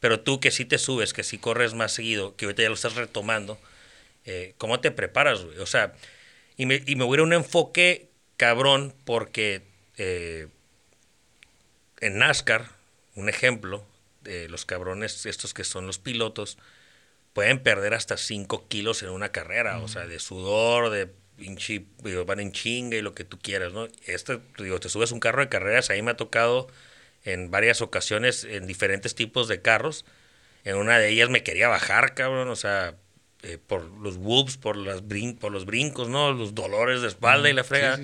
[0.00, 2.74] Pero tú que sí te subes, que sí corres más seguido, que ahorita ya lo
[2.76, 3.58] estás retomando,
[4.26, 5.58] eh, ¿cómo te preparas, güey?
[5.58, 5.94] O sea,
[6.56, 9.62] y me, y me voy a ir a un enfoque cabrón porque
[9.96, 10.48] eh,
[12.00, 12.66] en NASCAR,
[13.14, 13.84] un ejemplo,
[14.22, 16.58] de los cabrones estos que son los pilotos,
[17.32, 21.84] pueden perder hasta 5 kilos en una carrera, o sea, de sudor, de pinche,
[22.26, 23.88] van en chinga y lo que tú quieras, ¿no?
[24.06, 26.68] Este, digo, te subes un carro de carreras, ahí me ha tocado
[27.24, 30.04] en varias ocasiones en diferentes tipos de carros.
[30.64, 32.96] En una de ellas me quería bajar, cabrón, o sea,
[33.42, 36.32] eh, por los whoops, por, las brin por los brincos, ¿no?
[36.32, 37.98] Los dolores de espalda y la frega.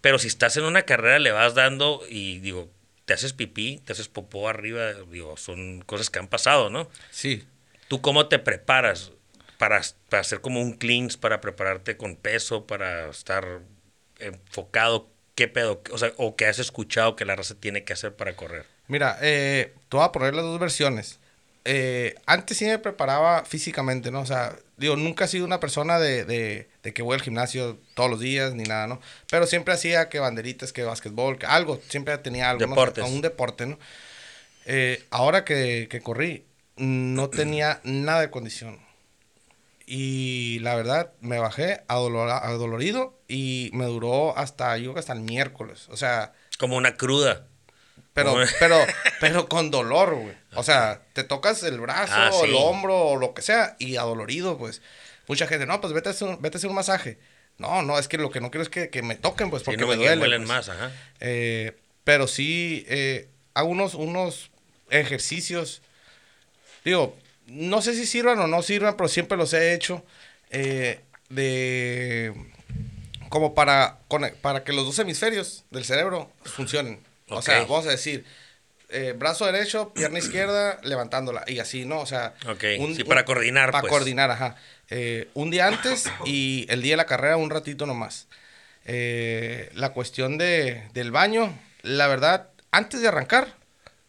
[0.00, 2.70] Pero si estás en una carrera, le vas dando y digo,
[3.04, 6.88] te haces pipí, te haces popó arriba, digo, son cosas que han pasado, ¿no?
[7.10, 7.44] Sí.
[7.88, 9.12] ¿Tú cómo te preparas
[9.56, 13.60] para, para hacer como un cleans, para prepararte con peso, para estar
[14.18, 15.08] enfocado?
[15.34, 15.82] ¿Qué pedo?
[15.90, 18.66] O sea, o qué has escuchado que la raza tiene que hacer para correr.
[18.88, 21.18] Mira, eh, te voy a poner las dos versiones.
[21.64, 24.20] Eh, antes sí me preparaba físicamente, ¿no?
[24.20, 27.78] O sea, digo, nunca he sido una persona de, de, de, que voy al gimnasio
[27.94, 29.00] todos los días ni nada, ¿no?
[29.30, 33.04] Pero siempre hacía que banderitas, que básquetbol, que algo, siempre tenía algo, Deportes.
[33.04, 33.10] ¿no?
[33.10, 33.78] un deporte, ¿no?
[34.66, 36.44] Eh, ahora que, que corrí,
[36.76, 38.78] no tenía nada de condición.
[39.84, 45.88] Y la verdad, me bajé adolor, adolorido y me duró hasta, yo hasta el miércoles.
[45.88, 46.34] O sea...
[46.58, 47.47] Como una cruda.
[48.24, 48.76] Pero, pero,
[49.20, 50.34] pero con dolor, güey.
[50.54, 52.48] O sea, te tocas el brazo, Ah, sí.
[52.48, 54.82] el hombro o lo que sea y adolorido, pues.
[55.26, 57.18] Mucha gente, no, pues vete a hacer, vete a hacer un masaje.
[57.58, 59.66] No, no, es que lo que no quiero es que, que me toquen, pues, Sí,
[59.66, 60.16] porque no me duele.
[60.16, 60.48] duelen pues.
[60.48, 60.90] más, ajá.
[61.20, 64.50] Eh, pero sí, eh, hago unos, unos
[64.90, 65.82] ejercicios.
[66.84, 70.04] Digo, no sé si sirvan o no sirvan, pero siempre los he hecho.
[70.50, 72.32] eh, de.
[73.28, 73.98] Como para,
[74.40, 77.00] para que los dos hemisferios del cerebro funcionen.
[77.28, 78.24] O sea, vamos a decir,
[78.90, 81.44] eh, brazo derecho, pierna izquierda, levantándola.
[81.46, 82.00] Y así, ¿no?
[82.00, 82.34] O sea.
[82.48, 82.64] Ok,
[82.96, 83.90] sí, para coordinar, Para pues.
[83.90, 84.56] coordinar, ajá.
[84.90, 88.26] Eh, un día antes y el día de la carrera un ratito nomás.
[88.86, 93.54] Eh, la cuestión de, del baño, la verdad, antes de arrancar,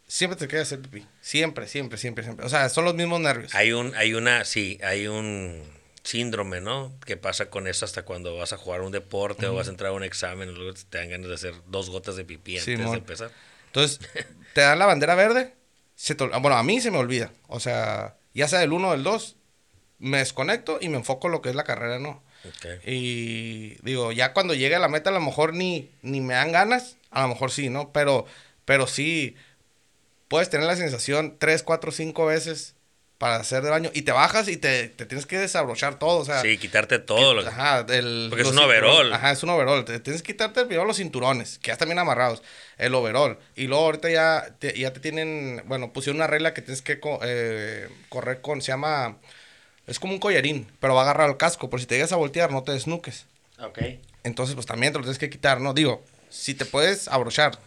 [0.08, 1.06] siempre te queda hacer pipí.
[1.22, 2.46] Siempre, siempre, siempre, siempre.
[2.46, 3.54] O sea, son los mismos nervios.
[3.56, 5.64] Hay un, hay una, sí, hay un
[6.10, 6.92] síndrome, ¿no?
[7.06, 9.92] Que pasa con eso hasta cuando vas a jugar un deporte o vas a entrar
[9.92, 12.92] a un examen, luego te dan ganas de hacer dos gotas de pipí antes Simón.
[12.94, 13.32] de empezar.
[13.68, 14.00] Entonces,
[14.54, 15.54] te dan la bandera verde.
[15.96, 17.32] Se te ol- bueno, a mí se me olvida.
[17.48, 19.36] O sea, ya sea del 1 o del 2,
[20.00, 22.24] me desconecto y me enfoco en lo que es la carrera, ¿no?
[22.48, 22.88] Ok.
[22.88, 26.52] Y digo, ya cuando llegue a la meta, a lo mejor ni, ni me dan
[26.52, 27.92] ganas, a lo mejor sí, ¿no?
[27.92, 28.26] Pero,
[28.66, 29.36] pero sí,
[30.30, 32.76] puedes tener la sensación tres, cuatro, cinco veces
[33.20, 36.26] para hacer de baño y te bajas y te, te tienes que desabrochar todo, o
[36.26, 36.42] sea.
[36.42, 37.36] Sí, quitarte todo.
[37.36, 39.14] lo que- Ajá, el, Porque es un overall.
[39.14, 39.86] Ajá, es un overall.
[39.86, 42.42] Te, tienes que quitarte primero los cinturones, que ya están bien amarrados.
[42.78, 43.38] El overall.
[43.56, 47.00] Y luego ahorita ya te, ya te tienen, bueno, pusieron una regla que tienes que
[47.02, 49.18] co- eh, correr con, se llama,
[49.86, 51.70] es como un collarín, pero va agarrado al casco.
[51.70, 53.26] Por si te llegas a voltear, no te desnuques.
[53.62, 53.80] Ok.
[54.24, 55.74] Entonces, pues también te lo tienes que quitar, ¿no?
[55.74, 57.60] Digo, si te puedes abrochar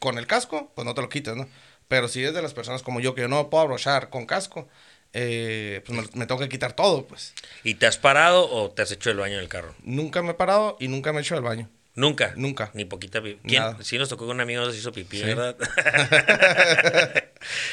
[0.00, 1.48] con el casco, pues no te lo quites, ¿no?
[1.88, 4.68] Pero si eres de las personas como yo, que yo no puedo abrochar con casco,
[5.12, 7.34] eh, pues me, me tengo que quitar todo, pues.
[7.62, 9.74] ¿Y te has parado o te has hecho el baño en el carro?
[9.82, 11.68] Nunca me he parado y nunca me he hecho el baño.
[11.96, 12.32] Nunca.
[12.36, 12.70] Nunca.
[12.74, 13.38] Ni poquita pipí.
[13.48, 13.62] ¿Quién?
[13.62, 13.76] Nada.
[13.82, 15.22] Sí nos tocó con un amigo se hizo pipí, Sí.
[15.24, 15.56] ¿verdad?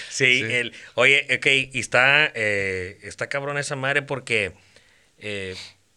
[0.10, 0.44] sí, Sí.
[0.44, 4.54] El, oye, ok, y está, eh, está cabrón esa madre porque
[5.18, 5.56] eh,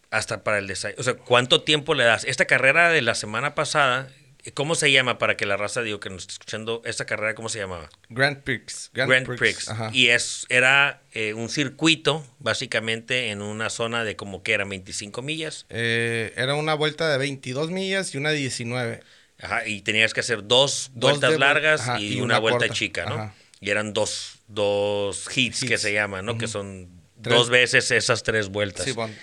[0.09, 2.23] hasta para el desayuno, o sea, ¿cuánto tiempo le das?
[2.25, 4.07] Esta carrera de la semana pasada,
[4.53, 7.49] ¿cómo se llama para que la raza, digo, que nos está escuchando, esta carrera, ¿cómo
[7.49, 7.89] se llamaba?
[8.09, 8.91] Grand Prix.
[8.93, 9.69] Grand, Prix.
[9.69, 9.89] Ajá.
[9.93, 15.21] Y es, era eh, un circuito, básicamente, en una zona de como que eran 25
[15.21, 15.65] millas.
[15.69, 19.01] Eh, era una vuelta de 22 millas y una de 19.
[19.41, 22.39] Ajá, y tenías que hacer dos, Dos vueltas de largas ajá, y, y una, una
[22.39, 22.73] vuelta corta.
[22.73, 23.15] chica, ¿no?
[23.15, 23.35] Ajá.
[23.59, 26.37] Y eran dos, dos hits, que se llaman, ¿no?
[26.37, 26.89] Que son
[27.21, 27.35] Tres.
[27.35, 28.85] dos veces esas tres vueltas.
[28.85, 29.13] Sí, bueno.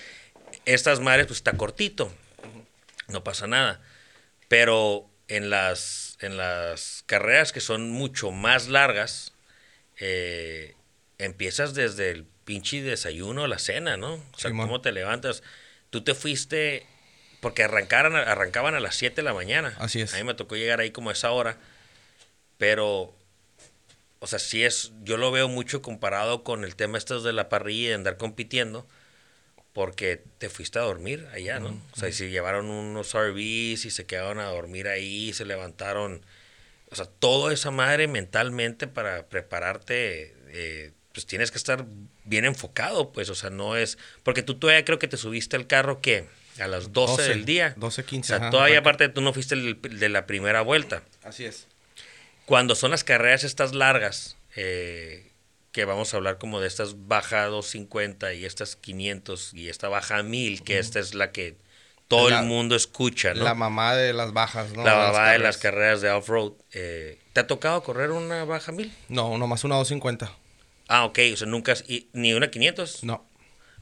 [0.65, 2.13] Estas madres, pues está cortito.
[3.09, 3.81] No pasa nada.
[4.49, 9.33] Pero en las, en las carreras que son mucho más largas,
[9.99, 10.75] eh,
[11.19, 14.15] empiezas desde el pinche desayuno, la cena, ¿no?
[14.15, 14.51] O sea.
[14.51, 15.43] ¿cómo te levantas?
[15.91, 16.87] Tú te fuiste,
[17.41, 19.75] porque arrancaran, arrancaban a las 7 de la mañana.
[19.79, 20.15] Así es.
[20.15, 21.59] A mí me tocó llegar ahí como a esa hora,
[22.59, 23.15] pero,
[24.19, 27.49] o sea, sí es, yo lo veo mucho comparado con el tema estos de la
[27.49, 28.87] parrilla y de andar compitiendo,
[29.73, 31.69] porque te fuiste a dormir allá, ¿no?
[31.93, 36.23] O sea, y si llevaron unos RVs y se quedaron a dormir ahí, se levantaron,
[36.91, 41.87] o sea, toda esa madre mentalmente para prepararte, eh, pues tienes que estar
[42.25, 45.67] bien enfocado, pues, o sea, no es, porque tú todavía creo que te subiste al
[45.67, 46.27] carro que
[46.59, 47.75] a las 12, 12, del día.
[47.79, 51.03] 12, 15, O sea, ajá, todavía aparte tú no fuiste el de la primera vuelta
[51.23, 51.67] Así es.
[52.45, 55.32] cuando son las carreras estas largas, eh,
[55.73, 60.23] que vamos a hablar como de estas baja 250 y estas 500 y esta baja
[60.23, 61.57] 1000, que esta es la que
[62.09, 63.43] todo La- el mundo escucha, ¿no?
[63.45, 64.85] La mamá de las bajas, ¿no?
[64.85, 66.03] La Las mamá de las carreras.
[66.03, 66.53] de off-road.
[66.73, 68.93] Eh, ¿Te ha tocado correr una baja 1000?
[69.09, 70.31] No, nomás una 250.
[70.89, 73.03] Ah, ok, o sea, nunca, y- ni una 500.
[73.03, 73.27] No.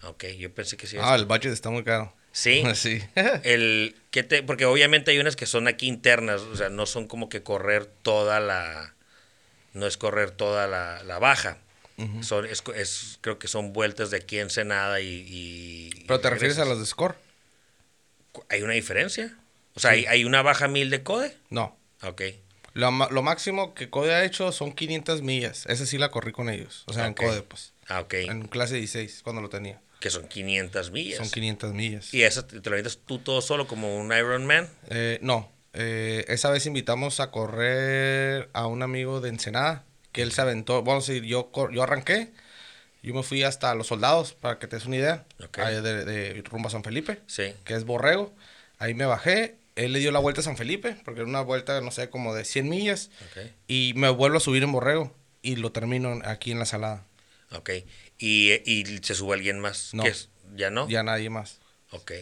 [0.05, 0.96] Ok, yo pensé que sí.
[1.00, 2.14] Ah, el budget está muy caro.
[2.31, 2.62] Sí.
[2.74, 3.03] sí.
[3.42, 7.09] El, ¿qué te, porque obviamente hay unas que son aquí internas, o sea, no son
[7.09, 8.94] como que correr toda la,
[9.74, 11.59] no es correr toda la, la baja.
[12.22, 15.24] Son, es, es- creo que son vueltas de aquí a Ensenada y...
[15.28, 17.16] y- ¿Pero te y refieres a las de score?
[18.48, 19.36] ¿Hay una diferencia?
[19.74, 21.36] O sea, ¿hay, hay una baja mil de code?
[21.48, 21.76] No.
[22.02, 22.22] Ok.
[22.72, 25.66] Lo, lo máximo que Code ha hecho son 500 millas.
[25.66, 26.84] Esa sí la corrí con ellos.
[26.86, 27.72] O sea, en Code, pues.
[27.88, 28.14] Ah, ok.
[28.14, 29.80] En clase 16, cuando lo tenía.
[29.98, 31.18] Que son 500 millas.
[31.18, 32.14] Son 500 millas.
[32.14, 34.68] ¿Y esa te te lo avientas tú todo solo como un Ironman?
[34.88, 35.50] Eh, no.
[35.72, 39.84] Eh, esa vez invitamos a correr a un amigo de Ensenada.
[40.12, 40.83] Que él se aventó.
[40.83, 42.33] Bueno, sí, yo, yo arranqué.
[43.03, 45.27] Yo me fui hasta Los Soldados, para que te des una idea.
[45.42, 45.59] Ok.
[45.61, 47.20] Ahí de, de rumbo a San Felipe.
[47.27, 47.55] Sí.
[47.64, 48.35] que es Borrego.
[48.79, 49.57] Ahí me bajé.
[49.77, 52.35] Él le dio la vuelta a San Felipe, porque era una vuelta, no sé, como
[52.35, 53.11] de 100 millas.
[53.31, 53.51] Ok.
[53.68, 55.14] Y me vuelvo a subir en Borrego.
[55.42, 57.07] Y lo termino aquí en la salada.
[57.53, 57.70] Ok.
[58.18, 59.94] ¿Y, y se sube alguien más?
[59.94, 60.05] No.
[60.55, 60.88] ¿Ya no?
[60.88, 61.61] Ya nadie más.
[61.92, 62.12] Ok.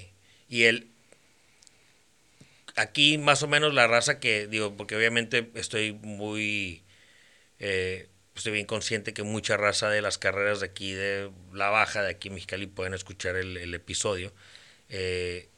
[0.48, 0.88] Y el.
[2.76, 6.84] Aquí más o menos la raza que, digo, porque obviamente estoy muy.
[7.58, 12.02] Eh, estoy bien consciente que mucha raza de las carreras de aquí, de la baja,
[12.02, 14.32] de aquí en Mexicali, pueden escuchar el, episodio.
[14.88, 15.48] Eh,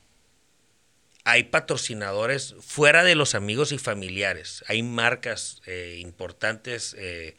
[1.25, 4.65] hay patrocinadores fuera de los amigos y familiares.
[4.67, 7.37] Hay marcas eh, importantes eh,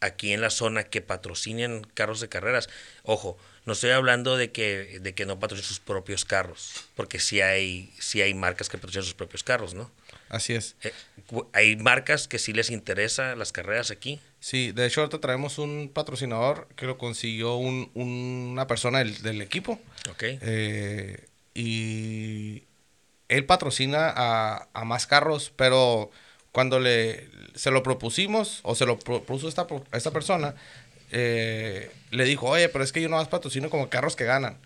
[0.00, 2.68] aquí en la zona que patrocinen carros de carreras.
[3.02, 7.40] Ojo, no estoy hablando de que, de que no patrocinen sus propios carros, porque sí
[7.40, 9.90] hay, sí hay marcas que patrocinan sus propios carros, ¿no?
[10.28, 10.74] Así es.
[10.82, 10.92] Eh,
[11.52, 14.20] hay marcas que sí les interesa las carreras aquí.
[14.40, 19.40] Sí, de hecho ahorita traemos un patrocinador que lo consiguió un- una persona del, del
[19.42, 19.80] equipo.
[20.10, 20.22] ¿Ok?
[20.22, 22.64] Eh, y
[23.28, 26.10] él patrocina a, a más carros, pero
[26.52, 30.54] cuando le se lo propusimos o se lo propuso esta, esta persona,
[31.10, 34.58] eh, le dijo, oye, pero es que yo no más patrocino como carros que ganan.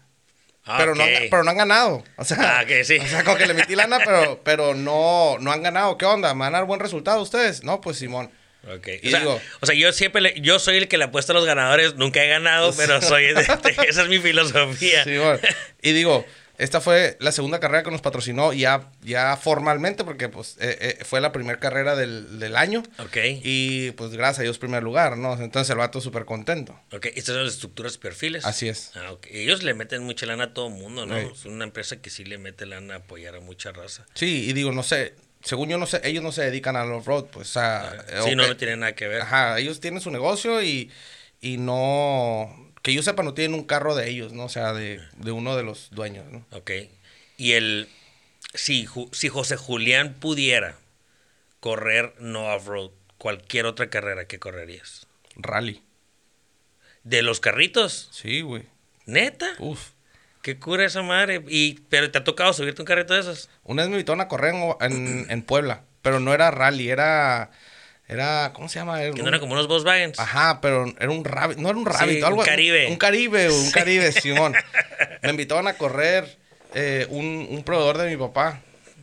[0.65, 2.05] Ah, pero, no, han- pero no han ganado.
[2.17, 2.99] O sea, Ah, ok, sí.
[2.99, 5.97] o sea, como que le metí lana, pero, pero no, no han ganado.
[5.99, 6.33] ¿Qué onda?
[6.35, 7.65] ¿Me van a dar buen resultado ustedes?
[7.65, 8.31] No, pues Simón.
[8.73, 8.89] Ok.
[9.03, 11.33] Y o, sea, digo- o sea, yo siempre le- yo soy el que le apuesta
[11.33, 15.03] a los ganadores, nunca he ganado, pero soy de- de- esa es mi filosofía.
[15.05, 15.41] Simón.
[15.81, 16.27] Y digo,
[16.61, 21.05] esta fue la segunda carrera que nos patrocinó ya, ya formalmente, porque pues eh, eh,
[21.05, 22.83] fue la primera carrera del, del año.
[22.99, 23.17] Ok.
[23.43, 25.33] Y pues gracias a Dios primer lugar, ¿no?
[25.35, 26.79] Entonces el vato súper contento.
[26.93, 28.45] Ok, estas son las estructuras y perfiles.
[28.45, 28.93] Así es.
[28.95, 29.27] Ah, ok.
[29.31, 31.19] Ellos le meten mucha lana a todo el mundo, ¿no?
[31.19, 31.27] Sí.
[31.33, 34.07] Es una empresa que sí le mete lana a apoyar a mucha raza.
[34.15, 37.27] Sí, y digo, no sé, según yo no sé, ellos no se dedican al off-road,
[37.27, 37.81] pues, eh,
[38.25, 39.23] sí, no, no tiene nada que ver.
[39.23, 40.91] Ajá, ellos tienen su negocio y,
[41.41, 42.70] y no...
[42.83, 44.45] Que yo sepa, no tienen un carro de ellos, ¿no?
[44.45, 46.45] O sea, de, de uno de los dueños, ¿no?
[46.53, 46.71] Ok.
[47.37, 47.89] Y el.
[48.55, 50.77] Si, Ju- si José Julián pudiera
[51.61, 55.07] correr no off-road, cualquier otra carrera, ¿qué correrías?
[55.37, 55.83] Rally.
[57.05, 58.09] ¿De los carritos?
[58.13, 58.65] Sí, güey.
[59.07, 59.47] ¿Neta?
[59.59, 59.91] Uf.
[60.43, 61.45] ¿Qué cura esa madre?
[61.49, 63.51] Y, ¿Pero te ha tocado subirte un carrito de esos?
[63.63, 67.51] Una vez me invitaron a correr en, en, en Puebla, pero no era rally, era...
[68.11, 69.01] Era, ¿cómo se llama?
[69.03, 70.13] Era Que un- no eran como unos Volkswagen.
[70.19, 72.87] Ajá, pero era un rabbit, no era un rabbit, Sí, algo un Caribe.
[72.89, 74.55] Un, Caribe, un Caribe, Simón.
[75.23, 76.37] Me invitaban a correr
[76.75, 78.61] eh, un, un proveedor de mi papá.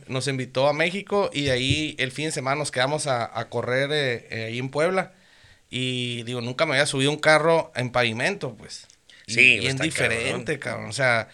[0.08, 3.48] Nos invitó a México y de ahí el fin de semana nos quedamos a, a
[3.48, 5.12] correr eh, eh, ahí en Puebla.
[5.70, 8.86] Y digo, nunca me había subido un carro en pavimento, pues.
[9.26, 10.88] Y Sí, bien está diferente, cabrón.
[10.90, 11.28] O sea,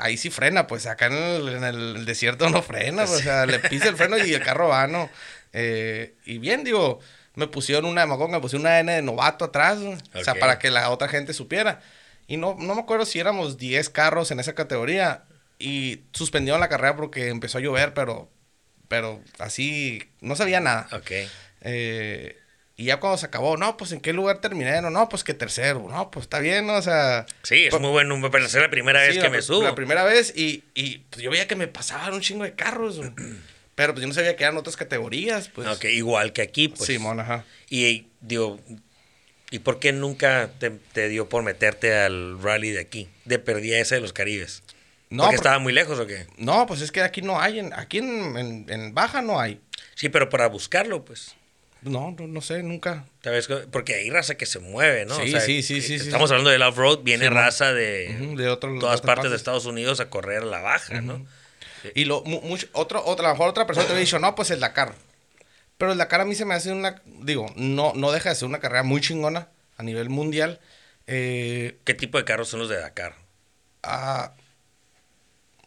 [0.00, 3.46] ahí sí frena, pues acá en el, en el desierto no frena, pues, o sea,
[3.46, 5.08] le pisa el freno y el carro va, ¿no?
[5.54, 6.98] Eh, y bien, digo,
[7.34, 9.96] me pusieron una, me me pusieron una N de novato atrás, ¿no?
[10.14, 11.80] o sea, para que la otra gente supiera.
[12.26, 15.24] Y no, no me acuerdo si éramos 10 carros en esa categoría
[15.58, 18.28] y suspendieron la carrera porque empezó a llover, pero,
[18.88, 20.88] pero así, no sabía nada.
[20.92, 21.10] Ok.
[21.60, 22.36] Eh,
[22.76, 25.32] y ya cuando se acabó, no, pues en qué lugar terminé, no, no, pues que
[25.34, 26.74] tercero, no, pues está bien, ¿no?
[26.74, 29.30] O sea, Sí, es Pues- muy bueno, me parece la primera vez sí, que la
[29.30, 29.62] me subo.
[29.62, 33.00] La primera vez y, y pues, yo veía que me pasaban un chingo de carros.
[33.74, 35.66] Pero pues yo no sabía que eran otras categorías, pues.
[35.68, 36.88] Ok, igual que aquí, pues.
[37.20, 37.44] Ajá.
[37.70, 38.60] Y digo,
[39.50, 43.08] ¿y por qué nunca te, te dio por meterte al rally de aquí?
[43.24, 44.62] De perdida ese de los Caribes.
[45.10, 46.26] No, ¿Porque por- estaba muy lejos o qué?
[46.38, 49.60] no, pues es que aquí no hay, en, aquí en, en- en Baja no hay.
[49.94, 51.34] Sí, pero para buscarlo, pues.
[51.82, 53.04] No, no, no sé, nunca.
[53.70, 55.16] Porque hay raza que se mueve, ¿no?
[55.16, 56.32] Sí, sí, sí, sí, sí, Estamos sí.
[56.32, 59.36] hablando del off-road, viene Sí, raza de, de otro- todas partes de.
[59.36, 61.26] Estados Unidos a correr a la baja, ¿no?
[61.94, 64.34] Y lo, mu- mucho, otro, otra, a lo mejor otra persona te había dicho, no,
[64.34, 64.94] pues el Dakar.
[65.78, 68.46] Pero el Dakar a mí se me hace una, digo, no, no deja de ser
[68.48, 70.60] una carrera muy chingona a nivel mundial.
[71.06, 73.14] Eh, ¿Qué tipo de carros son los de Dakar?
[73.82, 74.32] ah,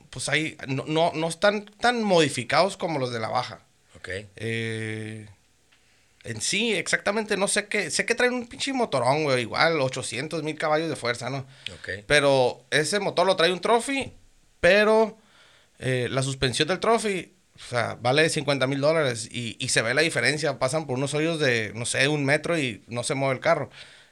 [0.09, 3.59] pues ahí no, no, no están tan modificados como los de la baja.
[3.95, 4.09] Ok.
[4.37, 5.27] Eh,
[6.23, 7.91] en sí, exactamente, no sé qué.
[7.91, 9.41] Sé que traen un pinche motorón, güey.
[9.41, 11.45] Igual, 800 mil caballos de fuerza, ¿no?
[11.73, 12.03] Ok.
[12.07, 14.13] Pero ese motor lo trae un trophy,
[14.59, 15.17] pero
[15.79, 19.93] eh, la suspensión del trophy, o sea, vale 50 mil dólares y, y se ve
[19.93, 20.59] la diferencia.
[20.59, 23.69] Pasan por unos hoyos de, no sé, un metro y no se mueve el carro.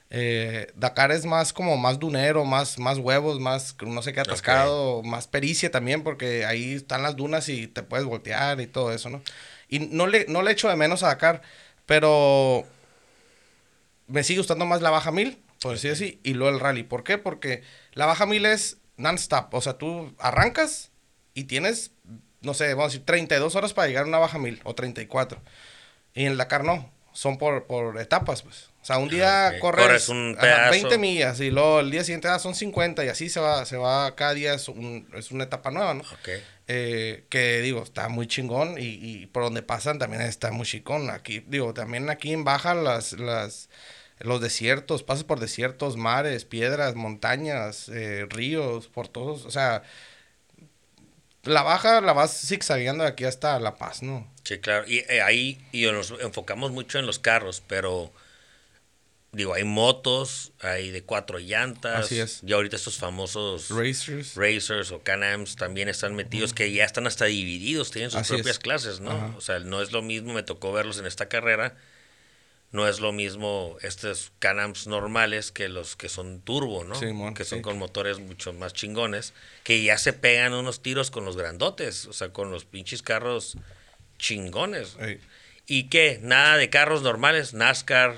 [0.08, 5.02] Eh, Dakar es más como más dunero, más, más huevos, más no sé qué atascado,
[5.02, 9.10] más pericia también, porque ahí están las dunas y te puedes voltear y todo eso,
[9.10, 9.22] ¿no?
[9.68, 11.42] Y no le, no le echo de menos a Dakar,
[11.86, 12.64] pero
[14.06, 16.84] me sigue gustando más la baja mil, por decir así, y luego el rally.
[16.84, 17.18] ¿Por qué?
[17.18, 17.62] Porque
[17.92, 20.92] la baja mil es non-stop, o sea, tú arrancas
[21.36, 21.92] y tienes,
[22.40, 25.40] no sé, vamos a decir, 32 horas para llegar a una baja mil o 34.
[26.14, 28.70] Y en el Dakar no, son por, por etapas, pues.
[28.82, 29.58] O sea, un día Ah, ok.
[29.60, 30.70] corres, Corres un ajá, pedazo.
[30.70, 33.76] 20 millas y luego el día siguiente ah, son 50 y así se va, se
[33.76, 36.02] va, cada día es, un- es una etapa nueva, ¿no?
[36.02, 36.28] Ok.
[36.68, 41.10] Eh, que digo, está muy chingón y, y por donde pasan también está muy chingón.
[41.10, 43.68] Aquí, digo, también aquí en Baja las, las,
[44.20, 49.82] los desiertos, pasas por desiertos, mares, piedras, montañas, eh, ríos, por todos, o sea,
[51.46, 54.30] la Baja la vas zigzagueando de aquí hasta La Paz, ¿no?
[54.44, 54.86] Sí, claro.
[54.86, 58.12] Y eh, ahí y nos enfocamos mucho en los carros, pero
[59.32, 62.06] digo, hay motos, hay de cuatro llantas.
[62.06, 62.40] Así es.
[62.44, 64.34] Y ahorita estos famosos Racers.
[64.34, 68.56] Racers o Can-Ams también están metidos, que ya están hasta divididos, tienen sus Así propias
[68.56, 68.58] es.
[68.58, 69.10] clases, ¿no?
[69.10, 69.34] Ajá.
[69.36, 71.76] O sea, no es lo mismo, me tocó verlos en esta carrera,
[72.72, 76.94] no es lo mismo estos Can-Ams normales que los que son turbo, ¿no?
[76.94, 77.62] Simón, que son sí.
[77.62, 79.32] con motores mucho más chingones,
[79.64, 83.56] que ya se pegan unos tiros con los grandotes, o sea, con los pinches carros
[84.18, 84.96] chingones.
[85.00, 85.20] Ey.
[85.66, 86.18] ¿Y qué?
[86.22, 88.16] Nada de carros normales, NASCAR,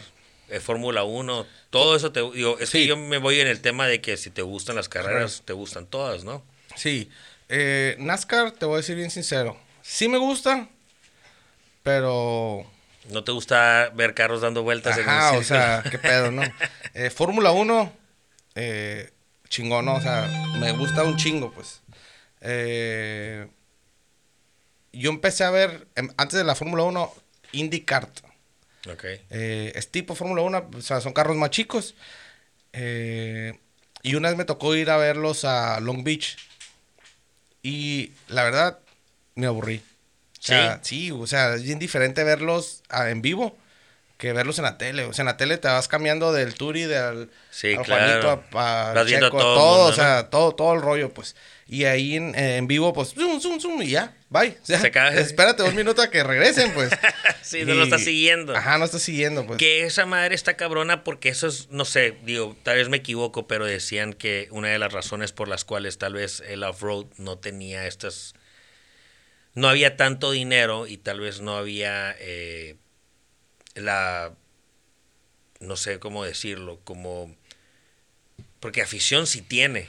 [0.48, 2.86] eh, Fórmula 1, todo eso te digo, es que Sí.
[2.86, 5.86] yo me voy en el tema de que si te gustan las carreras, te gustan
[5.86, 6.42] todas, ¿no?
[6.74, 7.10] Sí,
[7.48, 10.68] eh, NASCAR, te voy a decir bien sincero, sí me gusta,
[11.82, 12.66] pero
[13.10, 16.42] No te gusta ver carros dando vueltas Ajá, en el o sea, qué pedo, ¿no?
[16.94, 17.92] Eh, Fórmula 1,
[18.54, 19.10] eh,
[19.48, 19.94] chingón, ¿no?
[19.94, 20.28] O sea,
[20.58, 21.80] me gusta un chingo, pues.
[22.40, 23.46] Eh,
[24.92, 27.14] yo empecé a ver, em, antes de la Fórmula 1,
[27.52, 28.08] IndyCar.
[28.90, 29.04] Ok.
[29.30, 31.94] Es tipo Fórmula 1, o sea, son carros más chicos.
[32.72, 36.36] Y una vez me tocó ir a verlos a Long Beach.
[37.62, 38.78] Y la verdad,
[39.34, 39.82] me aburrí.
[40.38, 43.56] O sea, sí, o sea, es bien diferente verlos ah, en vivo
[44.18, 45.04] que verlos en la tele.
[45.04, 48.20] O sea, en la tele te vas cambiando del Turi, del Sí, al claro.
[48.22, 51.36] Juanito, a, a Checo, a todo todo, mundo, o sea, todo, todo el rollo, pues.
[51.68, 54.56] Y ahí en, en vivo, pues, zoom, zoom, zoom, y ya, bye.
[54.60, 56.90] O sea, Se espérate un minuto a que regresen, pues.
[57.42, 58.54] Sí, no lo estás Y- siguiendo.
[58.56, 59.58] Ajá, no estás siguiendo, pues.
[59.58, 63.46] Que esa madre está cabrona porque eso es, no sé, digo, tal vez me equivoco,
[63.46, 67.38] pero decían que una de las razones por las cuales tal vez el off-road no
[67.38, 68.34] tenía estas...
[69.58, 72.76] No había tanto dinero y tal vez no había eh,
[73.74, 74.32] la...
[75.58, 77.34] No sé cómo decirlo, como...
[78.60, 79.88] Porque afición sí tiene.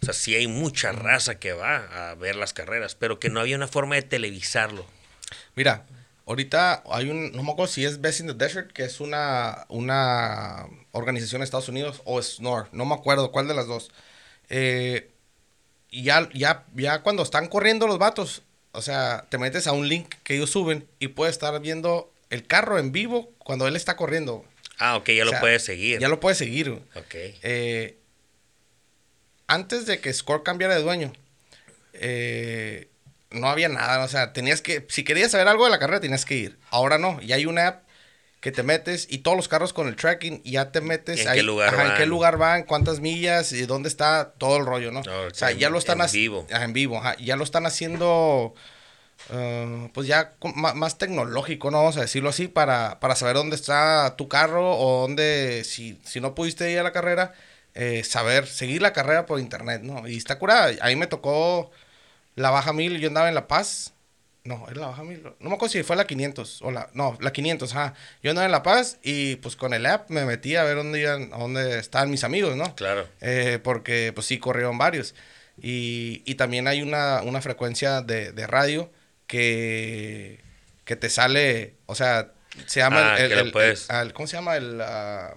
[0.00, 3.40] O sea, sí hay mucha raza que va a ver las carreras, pero que no
[3.40, 4.86] había una forma de televisarlo.
[5.56, 5.86] Mira,
[6.26, 9.66] ahorita hay un, no me acuerdo si es Best in the Desert, que es una,
[9.70, 13.90] una organización de Estados Unidos, o SNOR, no me acuerdo cuál de las dos.
[14.50, 15.10] Eh,
[15.90, 18.44] ya, ya, ya cuando están corriendo los vatos,
[18.74, 22.46] o sea, te metes a un link que ellos suben y puedes estar viendo el
[22.46, 24.44] carro en vivo cuando él está corriendo.
[24.78, 26.00] Ah, ok, ya O lo puedes seguir.
[26.00, 26.70] Ya lo puedes seguir.
[26.94, 27.14] Ok.
[27.14, 27.96] Eh,
[29.46, 31.12] antes de que Score cambiara de dueño,
[31.92, 32.88] eh,
[33.30, 34.04] no había nada.
[34.04, 36.58] O sea, tenías que, si querías saber algo de la carrera, tenías que ir.
[36.70, 37.83] Ahora no, ya hay una app
[38.44, 41.28] que te metes y todos los carros con el tracking y ya te metes ¿En
[41.28, 42.08] ahí, qué lugar ajá, en qué van?
[42.10, 45.00] lugar van, cuántas millas y dónde está todo el rollo, ¿no?
[45.00, 46.46] O sea, ya lo están en vivo.
[46.52, 48.52] ajá, en vivo, ajá, ya lo están haciendo
[49.30, 51.78] ah, pues ya con- más, tecnológico, ¿no?
[51.78, 56.20] Vamos a decirlo así, para, para saber dónde está tu carro o dónde, si, si
[56.20, 57.32] no pudiste ir a la carrera,
[57.72, 60.06] eh, saber, seguir la carrera por internet, ¿no?
[60.06, 60.70] Y está curada.
[60.82, 61.70] Ahí me tocó
[62.34, 63.93] la baja mil, yo andaba en La Paz.
[64.44, 65.22] No, era la baja mil.
[65.22, 66.90] No me acuerdo si fue la 500 o la...
[66.92, 67.94] No, la 500, ajá.
[68.22, 71.00] Yo andaba en La Paz y pues con el app me metí a ver dónde
[71.00, 72.74] iban, a dónde estaban mis amigos, ¿no?
[72.74, 73.08] Claro.
[73.22, 75.14] Eh, porque pues sí corrieron varios.
[75.62, 78.90] Y, y también hay una, una frecuencia de, de radio
[79.26, 80.40] que,
[80.84, 82.32] que te sale, o sea,
[82.66, 84.56] se llama Ah, el, el- puedes- el- al- ¿cómo se llama?
[84.56, 85.32] El, ah,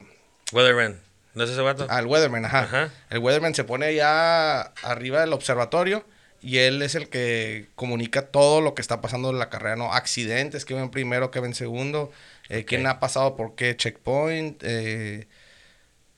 [0.52, 1.00] Weatherman.
[1.34, 1.88] ¿No es ese vato?
[1.90, 2.60] el weatherman, ajá.
[2.62, 2.90] Ajá.
[3.10, 6.04] El weatherman se pone ya arriba del observatorio
[6.42, 9.94] y él es el que comunica todo lo que está pasando en la carrera, ¿no?
[9.94, 12.12] Accidentes, que ven primero, que ven segundo,
[12.50, 14.62] eh, quién ha pasado por qué checkpoint.
[14.64, 15.28] Eh,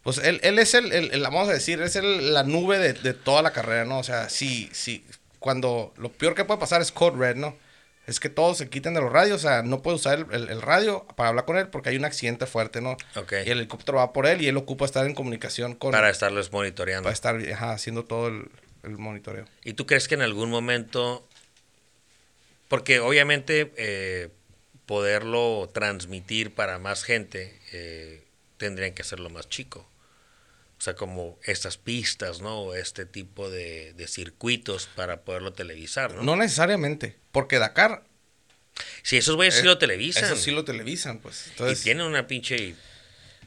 [0.04, 3.14] pues él, él es el, el, vamos a decir, es el, la nube de, de,
[3.14, 4.00] toda la carrera, ¿no?
[4.00, 5.06] O sea, sí, sí,
[5.40, 7.56] cuando lo peor que puede pasar es Code Red, ¿no?
[8.08, 10.62] Es que todos se quiten de los radios, o sea, no puede usar el, el,
[10.64, 12.98] radio para hablar con él porque hay un accidente fuerte, ¿no?
[13.16, 13.46] Okay.
[13.46, 15.92] Y el helicóptero va por él y él ocupa estar en comunicación con...
[15.92, 17.04] Para estarlos monitoreando.
[17.04, 18.50] Para estar ajá, haciendo todo el,
[18.84, 19.46] el monitoreo.
[19.64, 21.28] ¿Y tú crees que en algún momento,
[22.68, 24.30] porque obviamente eh,
[24.86, 28.24] poderlo transmitir para más gente, eh,
[28.58, 29.88] tendrían que hacerlo más chico?
[30.78, 32.74] O sea, como estas pistas, ¿no?
[32.74, 36.24] Este tipo de, de, circuitos para poderlo televisar, ¿no?
[36.24, 38.06] No necesariamente, porque Dakar...
[39.04, 40.24] Sí, esos güeyes sí lo televisan.
[40.24, 41.48] Esos sí lo televisan, pues.
[41.50, 41.82] Entonces...
[41.82, 42.76] Y tienen una pinche...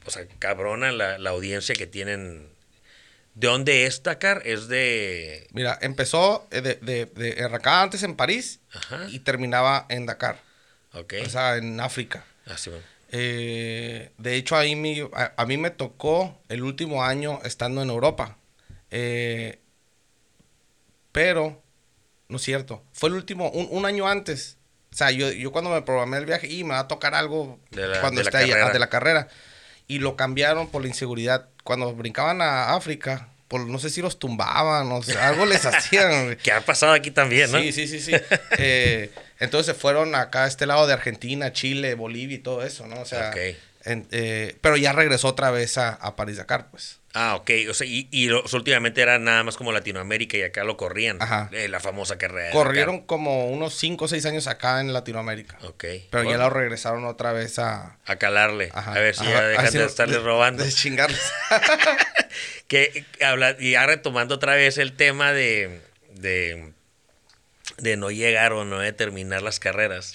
[0.05, 2.52] O sea, cabrona la, la audiencia que tienen
[3.35, 4.43] ¿De dónde es Dakar?
[4.45, 5.49] Es de...
[5.53, 9.07] Mira, empezó de, de, de arrancaba antes en París Ajá.
[9.09, 10.39] y terminaba en Dakar.
[10.93, 11.15] Ok.
[11.25, 12.25] O sea, en África.
[12.47, 12.85] Ah, sí, bueno.
[13.11, 17.89] eh, de hecho, ahí mi, a, a, mí me tocó el último año estando en
[17.89, 18.37] Europa.
[18.91, 19.61] Eh,
[21.13, 21.63] pero,
[22.29, 24.59] no es cierto, fue el último, un, un, año antes.
[24.93, 27.59] O sea, yo, yo cuando me programé el viaje, y me va a tocar algo
[27.71, 29.29] la, cuando esté la ahí, de la carrera.
[29.87, 31.49] Y lo cambiaron por la inseguridad.
[31.65, 36.37] Cuando brincaban a África, por, no sé si los tumbaban, o sea, algo les hacían.
[36.43, 37.61] que ha pasado aquí también, ¿no?
[37.61, 38.13] Sí, sí, sí, sí.
[38.59, 42.87] eh, entonces se fueron acá a este lado de Argentina, Chile, Bolivia y todo eso,
[42.87, 43.01] ¿no?
[43.01, 43.59] O sea, okay.
[43.85, 46.99] En, eh, pero ya regresó otra vez a, a París Dakar, pues.
[47.15, 47.51] Ah, ok.
[47.69, 51.21] O sea, y, y los, últimamente era nada más como Latinoamérica y acá lo corrían.
[51.21, 51.51] Ajá.
[51.53, 52.53] Eh, la famosa carrera.
[52.53, 55.59] Corrieron como unos 5 o 6 años acá en Latinoamérica.
[55.65, 55.85] Ok.
[56.11, 56.31] Pero bueno.
[56.31, 57.99] ya lo regresaron otra vez a...
[58.07, 58.71] A calarle.
[58.73, 58.93] Ajá.
[58.95, 59.31] A ver si Ajá.
[59.33, 60.65] ya dejan de estarles de- robando.
[60.65, 61.21] De chingarles.
[62.69, 65.81] que habla, y ya retomando otra vez el tema de,
[66.15, 66.73] de,
[67.79, 70.15] de no llegar o no de terminar las carreras,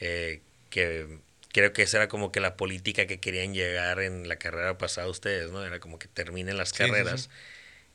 [0.00, 1.06] eh, que
[1.52, 5.08] creo que esa era como que la política que querían llegar en la carrera pasada
[5.08, 5.64] ustedes, ¿no?
[5.64, 7.18] Era como que terminen las Sí, sí, carreras.
[7.18, 7.30] sí.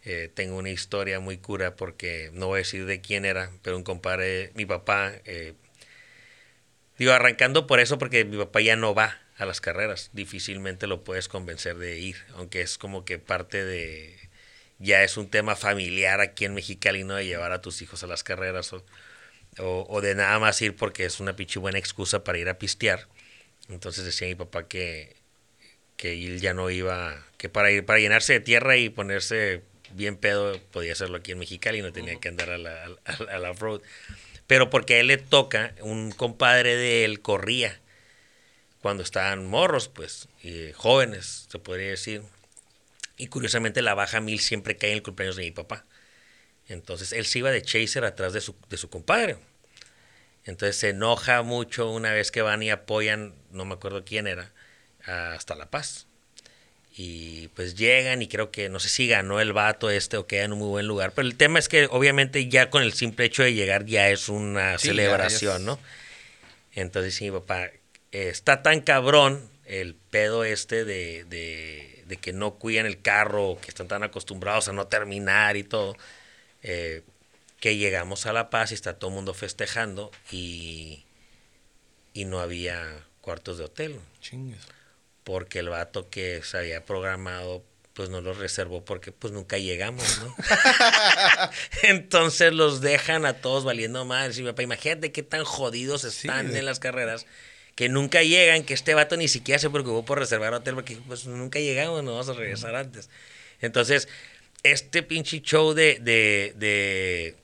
[0.05, 3.77] Eh, tengo una historia muy cura porque no voy a decir de quién era, pero
[3.77, 5.55] un compadre, mi papá, eh,
[6.97, 11.03] digo, arrancando por eso porque mi papá ya no va a las carreras, difícilmente lo
[11.03, 14.17] puedes convencer de ir, aunque es como que parte de,
[14.79, 17.15] ya es un tema familiar aquí en Mexicali, ¿no?
[17.15, 18.85] De llevar a tus hijos a las carreras o,
[19.59, 22.59] o, o de nada más ir porque es una pinche buena excusa para ir a
[22.59, 23.07] pistear.
[23.73, 25.15] Entonces decía mi papá que,
[25.97, 30.17] que él ya no iba, que para ir, para llenarse de tierra y ponerse bien
[30.17, 33.51] pedo, podía hacerlo aquí en Mexicali, no tenía que andar a la, a, a la
[33.51, 33.81] off-road.
[34.47, 37.79] Pero porque a él le toca, un compadre de él corría
[38.81, 42.21] cuando estaban morros, pues, y jóvenes, se podría decir.
[43.17, 45.85] Y curiosamente la baja mil siempre cae en el cumpleaños de mi papá.
[46.67, 49.37] Entonces él se iba de chaser atrás de su, de su compadre.
[50.45, 54.51] Entonces se enoja mucho una vez que van y apoyan, no me acuerdo quién era,
[55.05, 56.07] hasta La Paz.
[56.95, 60.43] Y pues llegan y creo que no sé si ganó el vato este o queda
[60.43, 61.13] en un muy buen lugar.
[61.13, 64.29] Pero el tema es que obviamente ya con el simple hecho de llegar ya es
[64.29, 65.79] una Sí, celebración, es- ¿no?
[66.75, 67.71] Entonces sí, mi papá, eh,
[68.11, 73.69] está tan cabrón el pedo este de, de, de que no cuidan el carro, que
[73.69, 75.95] están tan acostumbrados a no terminar y todo,
[76.63, 77.03] eh,
[77.63, 81.05] que llegamos a La Paz y está todo el mundo festejando y,
[82.13, 84.59] y no había cuartos de hotel Chingues.
[85.23, 90.03] porque el vato que se había programado pues no los reservó porque pues nunca llegamos,
[90.19, 90.35] ¿no?
[91.83, 94.05] Entonces los dejan a todos valiendo.
[94.33, 97.27] Sí, papá, imagínate qué tan jodidos están en las carreras
[97.75, 101.27] que nunca llegan, que este vato ni siquiera se preocupó por reservar hotel porque pues
[101.27, 103.09] nunca llegamos, no vamos a regresar antes.
[103.61, 104.09] Entonces,
[104.63, 107.37] este pinche show de, de, de,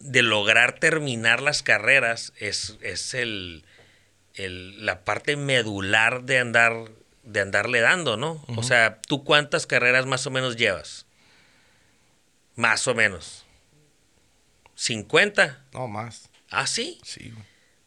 [0.00, 3.64] de lograr terminar las carreras es, es el,
[4.34, 6.90] el, la parte medular de andar
[7.22, 8.42] de andarle dando, ¿no?
[8.56, 11.06] O sea, ¿tú cuántas carreras más o menos llevas?
[12.56, 13.44] Más o menos.
[14.76, 15.58] ¿50?
[15.74, 16.30] No, más.
[16.50, 16.98] ¿Ah, sí?
[17.04, 17.32] Sí.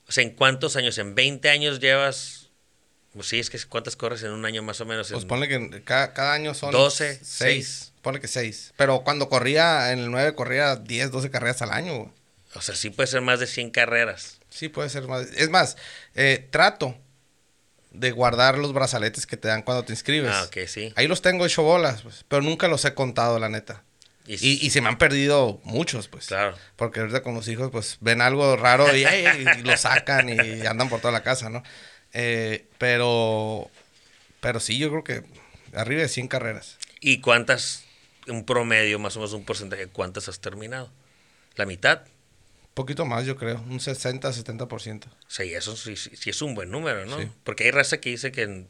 [0.08, 0.98] O sea, ¿en cuántos años?
[1.00, 2.52] ¿En 20 años llevas?
[3.14, 5.12] Pues sí, es que ¿cuántas corres en un año más o menos?
[5.12, 6.72] Pues ponle que cada, cada, año son...
[6.72, 7.26] 12, 6.
[7.26, 8.74] 6 Pone que 6.
[8.78, 12.14] Pero cuando corría en el 9, corría 10, 12 carreras al año.
[12.54, 14.40] O sea, sí puede ser más de 100 carreras.
[14.50, 15.28] Sí, puede ser más.
[15.36, 15.78] Es más,
[16.14, 16.96] eh, trato
[17.92, 20.32] de guardar los brazaletes que te dan cuando te inscribes.
[20.32, 20.92] Ah, ok, sí.
[20.98, 23.84] Ahí los tengo hecho bolas, pues, pero nunca los he contado, la neta.
[24.26, 26.28] Y, y, se me han perdido muchos, pues.
[26.28, 26.58] Claro.
[26.78, 29.04] Porque ahorita con los hijos, pues, ven algo raro y,
[29.64, 31.62] lo sacan y andan por toda la casa, ¿no?
[32.14, 33.70] Eh, pero,
[34.40, 35.24] pero sí, yo creo que
[35.74, 36.78] arriba de 100 carreras.
[37.02, 37.84] ¿Y cuántas
[38.28, 40.92] un promedio, más o menos un porcentaje, cuántas has terminado?
[41.56, 42.02] ¿La mitad?
[42.74, 45.04] Poquito más, yo creo, un 60-70%.
[45.28, 47.20] Sí, eso sí, sí, sí es un buen número, ¿no?
[47.20, 47.30] Sí.
[47.44, 48.66] Porque hay raza que dice que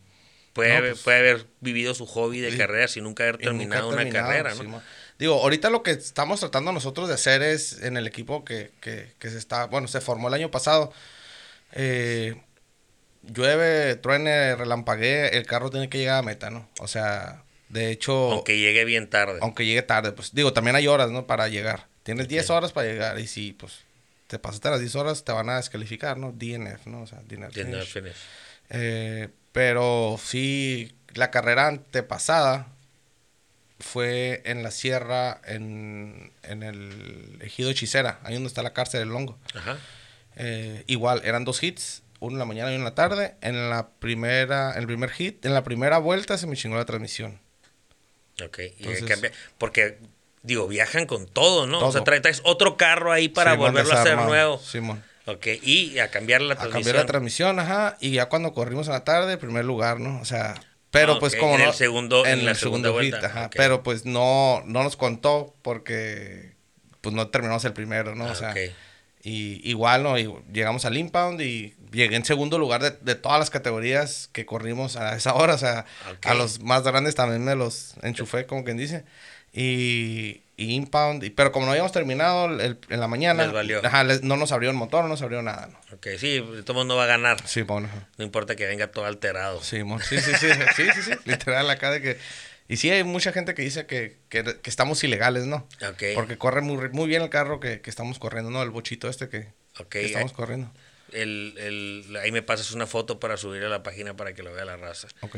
[0.51, 3.89] puede, No, pues- puede haber vivido su hobby de carrera sin nunca haber nunca terminado
[3.89, 4.81] una carrera, ¿no?
[5.19, 9.13] Digo, ahorita lo que estamos tratando nosotros de hacer es en el equipo que, que,
[9.19, 10.91] que se está, bueno, se formó el año pasado.
[11.71, 12.35] eh,
[13.23, 16.67] llueve, truene, relampaguee, el carro tiene que llegar a meta, ¿no?
[16.79, 17.42] O sea,
[17.73, 19.39] de hecho, Aunque llegue bien tarde.
[19.41, 21.25] aunque llegue tarde, pues digo, también hay horas, ¿no?
[21.25, 21.87] Para llegar.
[22.03, 23.79] Tienes 10 horas para llegar y si, pues,
[24.27, 26.31] te pasaste las 10 horas, te van a descalificar, ¿no?
[26.31, 27.01] DNF, ¿no?
[27.01, 27.53] O sea, DNF.
[27.53, 27.85] Finish.
[27.93, 28.15] finish.
[28.69, 32.67] Eh, pero sí, la carrera antepasada
[33.79, 39.09] fue en la sierra, en, en el ejido Hechicera, ahí donde está la cárcel del
[39.09, 39.37] Longo.
[39.55, 39.77] Ajá.
[40.35, 43.35] Eh, igual, eran dos hits, uno en la mañana y uno en la tarde.
[43.41, 46.85] En la primera, en el primer hit, en la primera vuelta se me chingó la
[46.85, 47.39] transmisión.
[48.43, 48.59] Ok.
[48.59, 49.97] Y Entonces- cambia- porque,
[50.41, 51.85] digo, viajan con todo, ¿no?
[51.85, 54.57] O sea, traes, traes otro carro ahí para Simón volverlo a hacer nuevo.
[54.59, 55.03] Simón.
[55.25, 55.47] Ok.
[55.61, 56.83] Y a cambiar la A transmisión.
[56.83, 57.97] cambiar la transmisión, ajá.
[58.01, 60.19] Y ya cuando corrimos en la tarde, primer lugar, ¿no?
[60.19, 60.55] O sea,
[60.91, 61.67] pero Ah, pues como en no.
[61.69, 63.49] el segundo- en la segunda vuelta, ajá.
[63.55, 66.53] Pero pues no, no nos contó porque
[67.01, 68.25] pues no terminamos el primero, ¿no?
[68.27, 68.57] Ah, o sea, ok.
[69.25, 70.19] Y igual, ¿no?
[70.19, 74.45] Y llegamos al impound y llegué en segundo lugar de, de todas las categorías que
[74.45, 75.53] corrimos a esa hora.
[75.53, 75.85] O sea,
[76.23, 79.05] a los más grandes también me los enchufé, como quien dice.
[79.53, 83.85] Y, y impound, y- pero como no habíamos terminado el- en la mañana, Les valió.
[83.85, 85.95] ajá, les- no nos abrió el motor, no nos abrió nada, ¿no?
[85.95, 87.37] Ok, sí, modos no va a ganar.
[87.47, 87.87] Sí, bueno.
[88.17, 89.61] No importa que venga todo alterado.
[89.63, 90.01] Sí, mon.
[90.01, 92.17] sí, sí, sí, sí, sí, sí, literal acá de que...
[92.73, 95.67] Y sí, hay mucha gente que dice que, que, que estamos ilegales, ¿no?
[96.15, 98.63] Porque corre muy, muy bien el carro que, que estamos corriendo, ¿no?
[98.63, 99.53] El bochito este que,
[99.93, 100.71] estamos eh, corriendo.
[101.11, 104.51] el, el- ahí me pasas una foto para subir a la página para que lo
[104.53, 105.07] vea la raza.
[105.21, 105.37] Ok.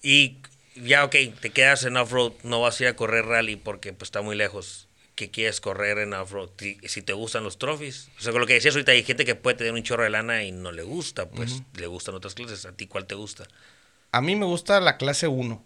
[0.00, 0.38] Y
[0.76, 4.06] ya, ok, te quedas en off-road, no vas a ir a correr rally porque pues,
[4.06, 4.86] está muy lejos.
[5.16, 6.50] ¿Qué quieres correr en off-road?
[6.56, 8.10] Si, si te gustan los trophies.
[8.18, 10.10] O sea, con lo que decías ahorita, hay gente que puede tener un chorro de
[10.10, 12.64] lana y no le gusta, pues le gustan otras clases.
[12.64, 13.48] ¿A ti cuál te gusta?
[14.12, 15.65] A mí me gusta la clase 1.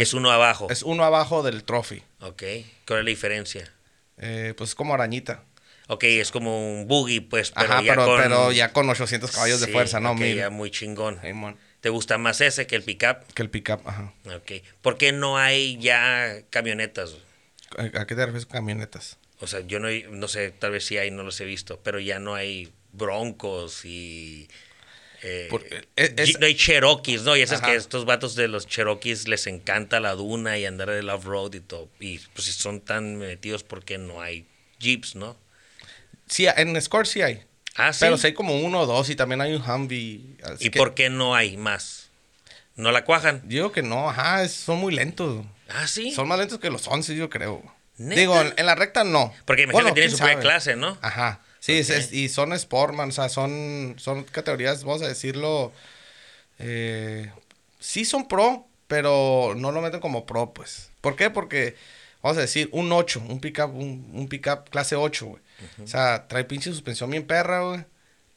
[0.00, 0.66] Que es uno abajo.
[0.70, 2.02] Es uno abajo del trophy.
[2.20, 2.42] Ok,
[2.86, 3.70] ¿cuál es la diferencia?
[4.16, 5.44] Eh, pues es como arañita.
[5.88, 8.16] Ok, es como un buggy, pues, pero Ajá, ya pero, con...
[8.18, 10.12] pero ya con 800 caballos de fuerza, ¿no?
[10.12, 10.36] ok, Mil.
[10.38, 11.18] ya muy chingón.
[11.20, 11.34] Hey.
[11.82, 13.30] ¿Te gusta más ese que el pickup?
[13.34, 14.14] Que el pickup, ajá.
[14.24, 14.64] Ok.
[14.80, 17.18] ¿Por qué no hay ya camionetas?
[17.76, 19.18] ¿A a qué te refieres con camionetas?
[19.40, 22.00] O sea, yo no, no sé, tal vez sí hay, no los he visto, pero
[22.00, 24.48] ya no hay broncos y...
[25.22, 25.64] eh, Por-
[25.96, 27.36] es- es- Jeep- no hay Cherokees, ¿no?
[27.36, 27.70] Y esas Ajá.
[27.70, 31.60] que estos vatos de los Cherokees les encanta la duna y andar del off-road y
[31.60, 31.88] todo.
[32.00, 34.46] Y pues si son tan metidos, ¿por qué no hay
[34.78, 35.36] Jeeps, no?
[36.26, 37.42] Sí, en Escort sí hay.
[37.76, 38.00] Ah, sí.
[38.00, 40.36] Pero sí hay como uno o dos y también hay un Humvee.
[40.58, 42.08] ¿Y que- por qué no hay más?
[42.76, 43.42] ¿No la cuajan?
[43.42, 45.44] Yo digo que no, ajá, es- son muy lentos.
[45.68, 46.12] Ah, sí.
[46.12, 47.62] Son más lentos que los 11, yo creo.
[47.98, 48.18] ¿Neta?
[48.20, 49.34] Digo, en, en la recta no.
[49.44, 50.96] Porque imagino Bueno, que tienen quién su propia clase, ¿no?
[51.02, 51.40] Ajá.
[51.60, 55.72] Sí, es- y son Sportman, o sea, son, son categorías, vamos a decirlo,
[56.58, 57.30] eh,
[57.78, 60.90] sí son pro, pero no lo meten como pro, pues.
[61.00, 61.30] ¿Por qué?
[61.30, 61.76] Porque,
[62.22, 65.42] vamos a decir, un 8, un pickup, un, un pickup clase 8, güey.
[65.82, 67.84] O sea, trae pinche suspensión bien perra, güey.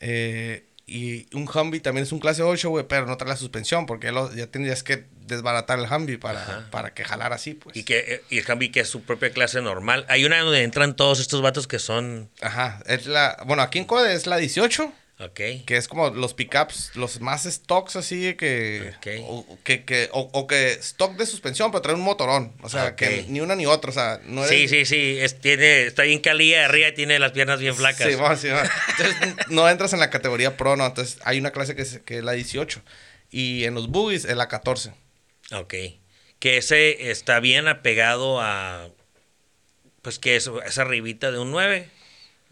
[0.02, 3.86] Eh, y un Humvee también es un clase 8, güey, pero no trae la suspensión,
[3.86, 6.68] porque ya, lo- ya tendrías que desbaratar el Humvee para, Ajá.
[6.72, 7.76] para que jalara así, pues.
[7.78, 10.06] Y, que, y el Humvee que es su propia clase normal.
[10.10, 12.30] Hay una donde entran todos estos vatos que son...
[12.42, 15.36] Ajá, es la, bueno, aquí en Code es la 18, Ok.
[15.66, 20.47] que es como los pickups, los más stocks así que, o, que, que o, o
[20.47, 23.91] que stock de suspensión, pero trae un motorón, o sea, que ni una ni otra,
[23.91, 25.18] o sea, no Sí, eres- sí, sí.
[25.20, 28.07] Es, tiene, está bien calía de arriba y tiene las piernas bien flacas.
[28.09, 28.70] Sí, vamos, sí, vamos.
[28.97, 32.18] Entonces, no entras en la categoría pro, no, entonces hay una clase que es, que
[32.18, 32.82] es la 18
[33.30, 34.93] y en los buggies es la 14.
[35.53, 35.74] Ok.
[36.39, 38.89] Que ese está bien apegado a...
[40.01, 41.88] Pues que es esa ribita de un 9.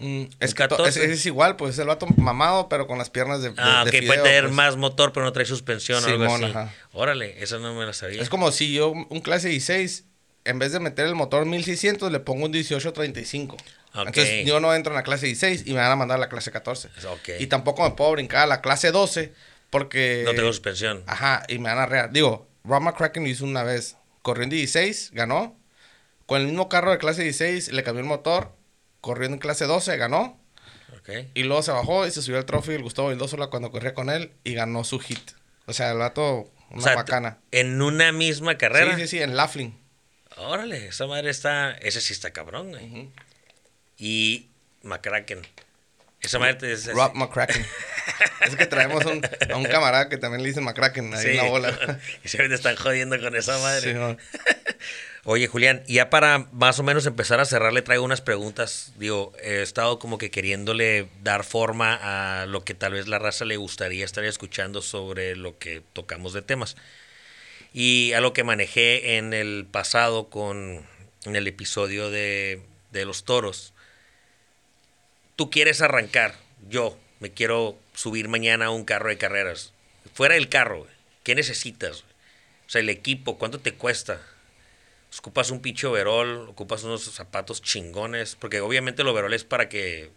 [0.01, 1.05] Mm, es, que to- 14.
[1.05, 3.83] es, es igual, pues es el vato mamado, pero con las piernas de, de- Ah,
[3.85, 3.95] de ok.
[3.95, 4.53] fideo, puede tener pues.
[4.55, 6.51] más motor, pero no trae suspensión o algo Simón, así.
[6.51, 6.73] ajá.
[6.93, 8.21] Órale, eso no me lo sabía.
[8.21, 10.05] Es como si yo, un clase 16,
[10.45, 13.55] en vez de meter el motor 1600, le pongo un 1835.
[13.93, 14.07] Ok.
[14.07, 16.29] Entonces yo no entro en la clase 16 y me van a mandar a la
[16.29, 16.87] clase 14.
[17.09, 17.29] Ok.
[17.39, 19.33] Y tampoco me puedo brincar a la clase 12
[19.69, 20.23] porque...
[20.25, 21.03] No tengo suspensión.
[21.07, 22.11] Ajá, y me van a rear.
[22.11, 23.97] Digo, Rob McCracken lo hizo una vez.
[24.21, 25.57] Corrió en 16, ganó.
[26.25, 28.53] Con el mismo carro de clase 16 le cambió el motor.
[29.01, 30.39] Corrió en clase 12, ganó.
[31.33, 34.09] Y luego se bajó y se subió al trofeo el Gustavo Vildósola cuando corría con
[34.09, 35.31] él y ganó su hit.
[35.65, 37.39] O sea, el vato, una O sea, bacana.
[37.51, 38.95] En una misma carrera.
[38.95, 39.77] Sí, sí, sí, en Laughlin.
[40.37, 41.71] Órale, esa madre está.
[41.73, 43.09] Ese sí está cabrón, güey.
[43.97, 44.49] Y
[44.83, 45.41] McCracken.
[46.21, 46.87] Esa madre es...
[46.87, 47.65] Rob McCracken.
[48.45, 51.43] es que traemos un, a un camarada que también le dicen McCracken ahí en la
[51.43, 51.99] bola.
[52.23, 54.17] y se te están jodiendo con esa madre.
[55.23, 58.93] Oye, Julián, ya para más o menos empezar a cerrar, le traigo unas preguntas.
[58.97, 61.99] Digo, he estado como que queriéndole dar forma
[62.41, 66.33] a lo que tal vez la raza le gustaría estar escuchando sobre lo que tocamos
[66.33, 66.75] de temas.
[67.71, 70.85] Y a lo que manejé en el pasado con
[71.25, 72.61] en el episodio de,
[72.91, 73.73] de los toros.
[75.41, 76.35] Tú quieres arrancar,
[76.69, 79.73] yo me quiero subir mañana a un carro de carreras.
[80.13, 80.85] Fuera del carro,
[81.23, 82.01] ¿qué necesitas?
[82.67, 84.21] O sea, el equipo, ¿cuánto te cuesta?
[85.17, 90.11] ocupas un pinche overall, ocupas unos zapatos chingones, porque obviamente el overall es para que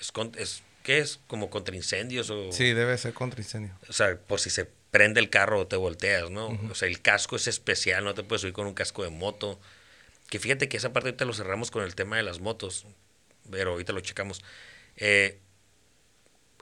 [0.00, 1.18] es, es ¿qué es?
[1.26, 3.74] Como contra incendios o Sí, debe ser contra incendios.
[3.88, 6.56] O sea, por si se prende el carro o te volteas, ¿no?
[6.70, 9.58] O sea, el casco es especial, no te puedes subir con un casco de moto.
[10.30, 12.86] Que fíjate que esa parte ahorita lo cerramos con el tema de las motos,
[13.52, 14.42] pero ahorita lo checamos.
[14.96, 15.38] Eh,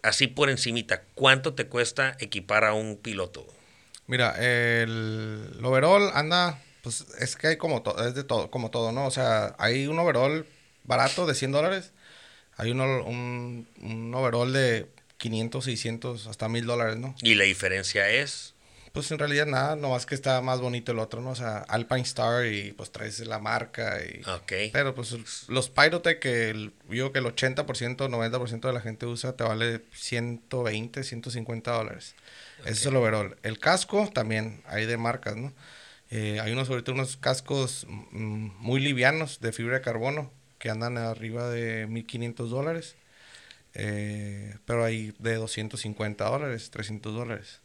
[0.02, 3.46] así por encimita, ¿cuánto te cuesta equipar a un piloto?
[4.06, 8.92] Mira, el overall anda pues es que hay como todo, es de todo, como todo,
[8.92, 9.06] ¿no?
[9.06, 10.46] O sea, hay un overall
[10.84, 11.92] barato de 100 dólares,
[12.56, 14.86] hay un, un, un overall de
[15.18, 17.14] 500, 600, hasta 1000 dólares, ¿no?
[17.22, 18.54] ¿Y la diferencia es?
[18.92, 21.30] Pues en realidad nada, nomás que está más bonito el otro, ¿no?
[21.30, 24.20] O sea, Alpine Star y pues traes la marca y...
[24.28, 24.72] Ok.
[24.72, 29.36] Pero pues los Pyrotech, que el, yo que el 80%, 90% de la gente usa,
[29.36, 32.16] te vale 120, 150 dólares.
[32.62, 33.36] Ese es el overall.
[33.42, 35.52] El casco también hay de marcas, ¿no?
[36.10, 40.98] Eh, hay unos, ahorita unos cascos mm, muy livianos de fibra de carbono que andan
[40.98, 42.96] arriba de 1500 dólares.
[43.74, 47.60] Eh, pero hay de 250 dólares, 300 dólares.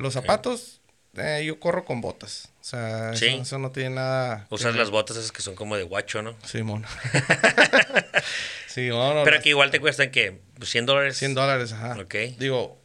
[0.00, 0.80] Los zapatos,
[1.16, 2.48] eh, yo corro con botas.
[2.60, 4.46] O sea, eso, no tiene nada.
[4.50, 6.36] Usas las botas esas que son como de guacho, ¿no?
[6.44, 6.86] Simón.
[8.66, 8.88] sí,
[9.24, 11.18] Pero que igual te cuestan que 100 dólares.
[11.18, 11.98] 100 dólares, ajá.
[12.00, 12.14] Ok.
[12.38, 12.80] Digo,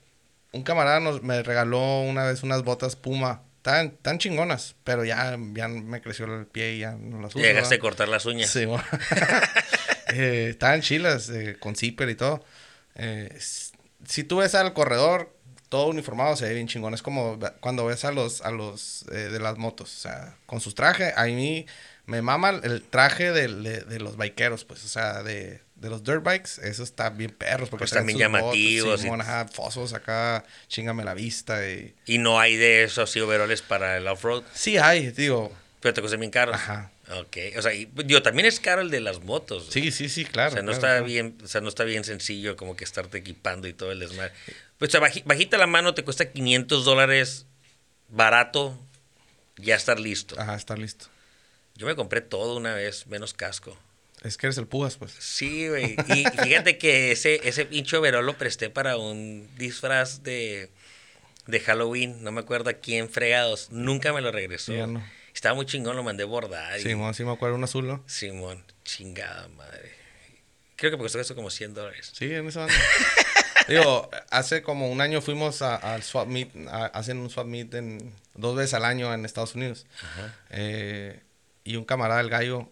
[0.51, 5.35] un camarada nos, me regaló una vez unas botas Puma Tan, tan chingonas, pero ya,
[5.53, 7.43] ya me creció el pie y ya no las uso.
[7.43, 8.51] Llegaste a cortar las uñas.
[8.51, 8.59] Sí,
[10.13, 12.45] eh, estaban chilas, eh, con zipper y todo.
[12.93, 13.35] Eh,
[14.05, 15.34] si tú ves al corredor,
[15.75, 16.93] todo uniformado se ve bien chingón.
[16.93, 20.73] Es como cuando ves a los, a los de las motos, o sea, con sus
[20.73, 21.13] trajes.
[21.17, 21.65] A mí
[22.05, 23.47] me mama el traje de,
[23.83, 27.67] de los bikeros, pues, o sea, de, de los dirt bikes, eso está bien perros.
[27.67, 29.01] Porque pues también llamativos.
[29.01, 29.53] Sí, y...
[29.53, 31.67] fosos acá, chingame la vista.
[31.69, 31.93] Y...
[32.05, 34.43] y no hay de esos así overoles para el off-road.
[34.53, 35.51] Sí hay, digo.
[35.81, 36.53] Pero te cuesta bien caro.
[36.53, 36.89] Ajá.
[37.11, 39.67] Ok, o sea, y, digo, también es caro el de las motos.
[39.69, 40.49] Sí, sí, sí, claro.
[40.49, 43.67] O sea, no está bien, o sea, no está bien sencillo como que estarte equipando
[43.67, 44.33] y todo el desmadre.
[44.79, 47.45] Pues, o sea, bajita la mano te cuesta 500 dólares
[48.09, 48.79] barato,
[49.57, 50.39] ya estar listo.
[50.39, 51.05] Ajá, estar listo.
[51.75, 53.77] Yo me compré todo una vez, menos casco.
[54.23, 55.13] Es que eres el Pugas, pues.
[55.19, 55.95] Sí, güey.
[56.07, 60.71] Y fíjate que ese, ese pincho verón lo presté para un disfraz de,
[61.45, 62.23] de Halloween.
[62.23, 63.71] No me acuerdo a quién fregados.
[63.71, 64.73] Nunca me lo regresó.
[65.35, 66.79] Estaba muy chingón, lo mandé bordar.
[66.79, 68.01] Simón, sí me acuerdo, un azul, ¿no?
[68.07, 69.91] Simón, chingada madre.
[70.77, 72.11] Creo que me costó eso como 100 dólares.
[72.13, 72.75] Sí, en esa banda.
[73.67, 76.51] Digo, hace como un año fuimos al swap meet,
[76.93, 79.85] hacen un swap meet en, dos veces al año en Estados Unidos.
[80.01, 80.35] Ajá.
[80.51, 81.19] Eh,
[81.65, 82.69] y un camarada del gallo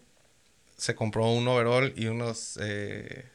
[0.78, 3.26] se compró un overall y unos eh,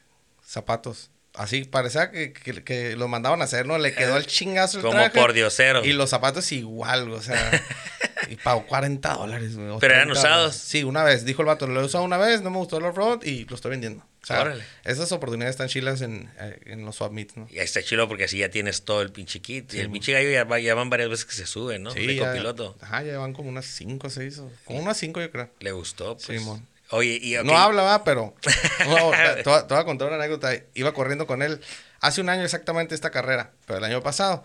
[0.44, 1.10] zapatos.
[1.34, 3.78] Así, parecía que, que, lo mandaban a hacer, ¿no?
[3.78, 5.84] Le quedó el chingazo el Como por diosero.
[5.84, 7.62] Y los zapatos igual, o sea...
[8.28, 10.54] y pagó 40 dólares, ¿Pero eran usados?
[10.54, 11.24] Sí, una vez.
[11.24, 13.54] Dijo el vato, lo he usado una vez, no me gustó el off-road y lo
[13.54, 14.04] estoy vendiendo.
[14.22, 14.54] O sea,
[14.84, 17.48] esas oportunidades están chilas en, eh, en los swap meets, ¿no?
[17.50, 19.72] Y está chilo porque así ya tienes todo el pinche kit.
[19.72, 21.90] y el pinche gallo ya, ya, van varias veces que se sube, ¿no?
[21.90, 22.76] Sí, de copiloto.
[22.82, 24.42] Ajá, ya van como unas 5 o 6.
[24.66, 25.50] Como unas 5 yo creo.
[25.60, 26.42] Le gustó, pues.
[26.42, 26.46] Sí,
[26.90, 30.52] Oye, y No hablaba, pero te, voy a contar una anécdota.
[30.74, 31.60] Iba corriendo con él
[32.00, 34.42] hace un año exactamente esta carrera, pero el año pasado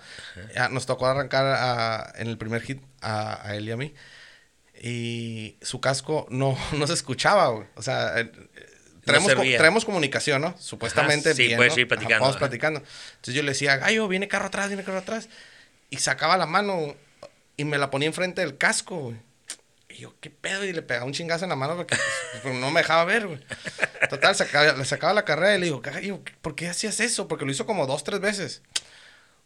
[0.54, 3.94] ya nos tocó arrancar en el primer hit a, él y a mí.
[4.82, 7.68] Y su casco no, no se escuchaba, güey.
[7.76, 8.32] O sea, eh,
[9.04, 10.56] traemos, comunicación, ¿no?
[10.60, 12.24] Supuestamente sí, bien, puedes ir platicando.
[12.24, 12.80] vamos platicando.
[12.80, 15.30] Entonces yo le decía, Gallo, viene carro atrás, viene carro atrás.
[15.90, 16.96] Y sacaba la mano
[17.58, 19.18] y me la ponía enfrente del casco, güey.
[19.90, 20.66] Y yo, ¿qué pedo?
[20.66, 23.28] Y le pegaba un chingazo en la mano porque pues, pues, no me dejaba ver,
[23.28, 23.40] güey.
[24.10, 25.82] Total, sacaba, le sacaba la carrera y le digo,
[26.42, 27.28] ¿por qué hacías eso?
[27.28, 28.62] Porque lo hizo como dos, tres veces.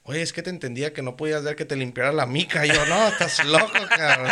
[0.10, 2.66] Oye, es que te entendía que no podías ver que te limpiara la mica.
[2.66, 4.32] Y yo, no, estás loco, cabrón.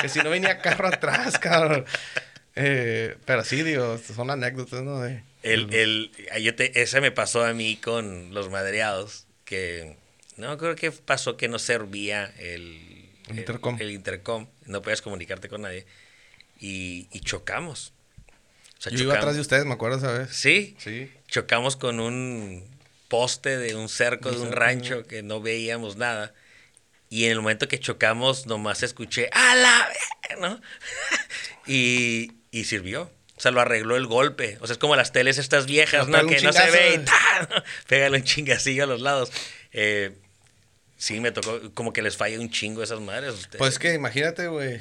[0.00, 1.84] Que si no venía carro atrás, cabrón.
[2.54, 5.04] Eh, pero sí, digo, son anécdotas, ¿no?
[5.04, 9.96] el, el, yo te, ese me pasó a mí con los madreados, que
[10.36, 12.98] no creo que pasó que no servía el
[13.28, 13.76] el intercom.
[13.80, 14.46] El, intercom.
[14.66, 15.86] No podías comunicarte con nadie.
[16.60, 17.92] Y, chocamos.
[18.90, 20.30] Yo iba atrás de ustedes, me acuerdo, ¿sabes?
[20.30, 20.76] Sí.
[20.78, 21.10] Sí.
[21.26, 22.64] Chocamos con un
[23.08, 26.34] poste de un cerco de un rancho que no veíamos nada.
[27.10, 29.88] Y en el momento que chocamos, nomás escuché, ¡a la
[30.40, 30.60] ¿no?
[31.66, 33.10] y, y sirvió.
[33.36, 34.58] O sea, lo arregló el golpe.
[34.60, 36.26] O sea, es como las teles estas viejas, ¿no?
[36.26, 37.64] Que no se ve y ¡tá!
[37.86, 39.30] Pégale un chingacillo a los lados.
[39.72, 40.12] Eh,
[40.96, 43.48] sí, me tocó, como que les falla un chingo esas madres.
[43.56, 44.80] Pues que imagínate, güey,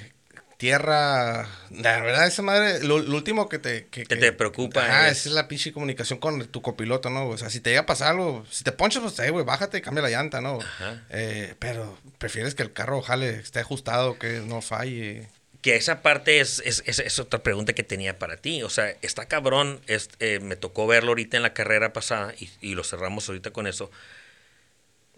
[0.58, 1.47] tierra.
[1.70, 3.88] La verdad, esa madre, lo, último que te.
[3.88, 4.82] Que, te preocupa.
[4.84, 7.28] Ah, esa es la pinche comunicación con tu copiloto, ¿no?
[7.28, 9.78] O sea, si te llega a pasar algo, si te ponchas, pues, eh, güey, bájate
[9.78, 10.60] y cambia la llanta, ¿no?
[10.60, 11.03] Ajá.
[11.10, 15.30] Eh, pero prefieres que el carro, jale, esté ajustado, que no falle.
[15.62, 18.64] Que esa parte es, es, es, otra pregunta que tenía para ti.
[18.64, 19.82] O sea, está cabrón.
[19.88, 23.51] Es, eh, me tocó verlo ahorita en la carrera pasada y, y lo cerramos ahorita
[23.51, 23.91] con eso.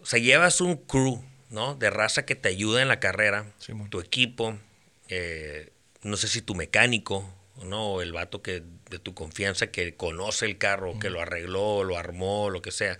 [0.00, 1.74] O sea, llevas un crew, ¿no?
[1.74, 3.44] De raza que te ayuda en la carrera,
[3.90, 4.58] tu equipo,
[5.10, 7.28] eh, no sé si tu mecánico,
[7.64, 7.94] ¿no?
[7.94, 11.98] O el vato que, de tu confianza que conoce el carro, que lo arregló, lo
[11.98, 12.98] armó, lo que sea.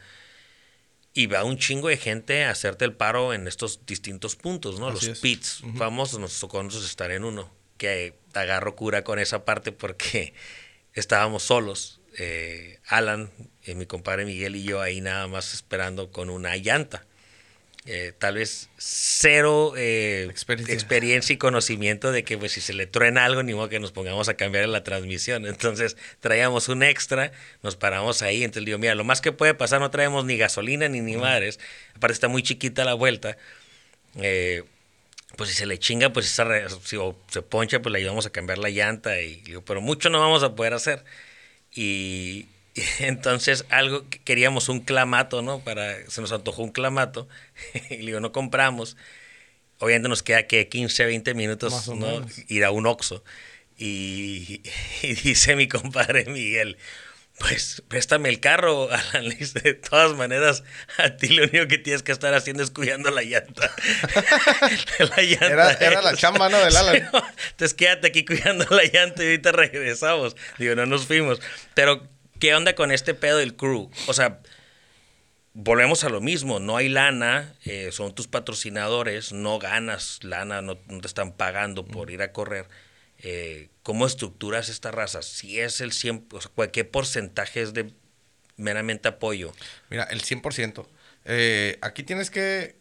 [1.14, 4.90] Y va un chingo de gente a hacerte el paro en estos distintos puntos, ¿no?
[4.90, 9.72] Los pits famosos, nos tocó nosotros estar en uno, que agarro cura con esa parte
[9.72, 10.34] porque
[10.94, 12.00] estábamos solos.
[12.18, 13.30] Eh, Alan,
[13.62, 17.06] eh, mi compadre Miguel y yo ahí nada más esperando con una llanta.
[17.86, 21.32] Eh, tal vez cero experiencia.
[21.32, 24.28] y conocimiento de que pues si se le truena algo ni modo que nos pongamos
[24.28, 25.46] a cambiar la transmisión.
[25.46, 29.80] Entonces traíamos un extra, nos paramos ahí, entonces digo, mira, lo más que puede pasar
[29.80, 31.58] no traemos ni gasolina ni ni madres,
[31.94, 33.38] aparte está muy chiquita la vuelta.
[35.36, 36.96] pues si se le chinga, pues si
[37.28, 40.42] se poncha, pues le ayudamos a cambiar la llanta y digo, pero mucho no vamos
[40.42, 41.04] a poder hacer.
[41.74, 42.46] Y,
[43.00, 45.60] entonces algo queríamos un clamato, ¿no?
[45.60, 47.28] Para se nos antojó un clamato
[47.90, 48.96] y le digo, no compramos.
[49.78, 52.26] Obviamente nos queda que 15, 20 minutos ¿no?
[52.48, 53.24] ir a un Oxxo.
[53.78, 54.62] Y,
[55.02, 56.76] y, dice mi compadre Miguel,
[57.40, 59.30] pues préstame el carro, Alan.
[59.64, 60.62] De todas maneras,
[60.98, 63.74] a ti lo único que tienes que estar haciendo es cuidando la llanta.
[64.98, 66.58] la llanta era, la chamba, ¿no?
[66.58, 67.08] Del Alan.
[67.50, 70.36] entonces quédate aquí cuidando la llanta y ahorita regresamos.
[70.58, 71.40] Digo, no nos fuimos.
[71.74, 72.06] Pero,
[72.40, 73.90] ¿qué onda con este pedo del crew?
[74.08, 74.40] O sea,
[75.54, 76.58] volvemos a lo mismo.
[76.58, 82.10] No hay lana, eh, son tus patrocinadores, no ganas lana, no, te están pagando por
[82.10, 82.66] ir a correr.
[83.22, 87.92] Eh, cómo estructuras esta raza, si es el 100, o sea, ¿qué porcentaje es de
[88.56, 89.52] meramente apoyo?
[89.90, 90.86] Mira, el 100%.
[91.26, 92.76] Eh, aquí tienes que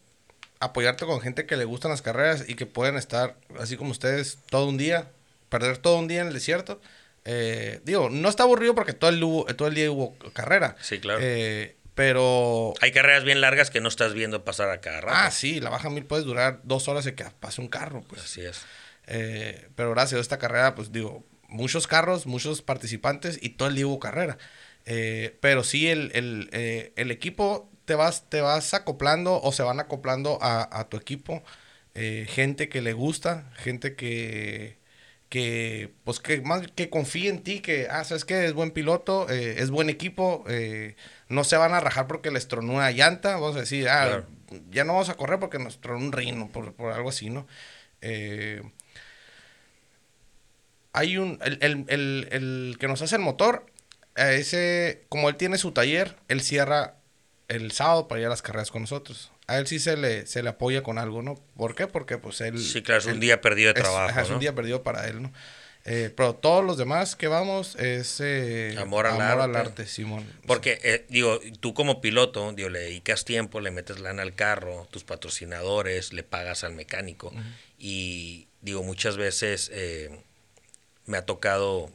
[0.62, 4.40] apoyarte con gente que le gustan las carreras y que pueden estar, así como ustedes,
[4.50, 5.12] todo un día,
[5.50, 6.80] perder todo un día en el desierto.
[7.26, 10.76] Eh, digo, no está aburrido porque todo el, todo el día hubo carrera.
[10.82, 11.20] Sí, claro.
[11.22, 12.74] Eh, pero...
[12.82, 15.18] Hay carreras bien largas que no estás viendo pasar a cada rato.
[15.20, 18.04] Ah, sí, la baja mil puedes durar dos horas de que pase un carro.
[18.08, 18.24] Pues.
[18.24, 18.62] Así es.
[19.08, 23.76] Eh, pero gracias a esta carrera, pues digo, muchos carros, muchos participantes y todo el
[23.76, 24.38] día hubo carrera.
[24.86, 26.50] Eh, pero sí, el, el,
[26.96, 31.44] el, equipo te vas, te vas acoplando o se van acoplando a, a tu equipo.
[31.94, 34.79] gente que le gusta, gente que,
[35.30, 39.30] que pues que más que confíe en ti, que, ah, sabes que es buen piloto,
[39.30, 40.44] es buen equipo,
[41.28, 44.24] no se van a rajar porque les tronó una llanta, vamos a decir, ah,
[44.72, 47.48] ya no vamos a correr porque nos tronó un reino, por, por algo así, ¿no?
[48.02, 48.62] Eh,
[50.94, 53.66] hay un, el, que nos hace el motor,
[54.16, 56.96] ese, como él tiene su taller, él cierra
[57.48, 59.32] el sábado para ir a las carreras con nosotros.
[59.50, 61.36] A él sí se le, se le apoya con algo, ¿no?
[61.58, 61.88] ¿Por qué?
[61.88, 62.60] Porque pues él...
[62.60, 64.20] Sí, claro, es un día perdido de trabajo.
[64.20, 65.34] Es, un día perdido para él, ¿no?
[65.86, 69.88] Eh, pero todos los demás que vamos es eh, amor, al, arte.
[69.88, 70.24] Simón.
[70.46, 74.88] Porque, eh, digo, tú como piloto, digo, le dedicas tiempo, le metes lana al carro,
[74.92, 77.34] tus patrocinadores, le pagas al mecánico.
[77.78, 79.72] Y, digo, muchas veces
[81.06, 81.92] me ha tocado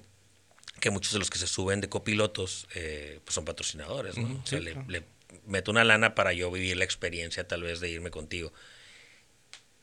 [0.80, 4.40] que muchos de los que se suben de copilotos pues son patrocinadores, ¿no?
[4.42, 5.04] o sea, le,
[5.46, 8.52] meto una lana para yo vivir la experiencia tal vez de irme contigo.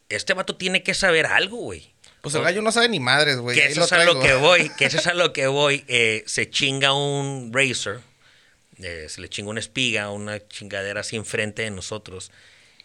[0.10, 1.94] Este vato tiene que saber algo, güey.
[2.22, 3.58] Pues el gallo no sabe ni madres, güey.
[3.58, 5.84] Que eso es a lo que voy, que eso es a lo que voy.
[5.88, 8.00] Eh, se chinga un racer,
[8.80, 12.32] eh, se le chinga una espiga, una chingadera así enfrente de nosotros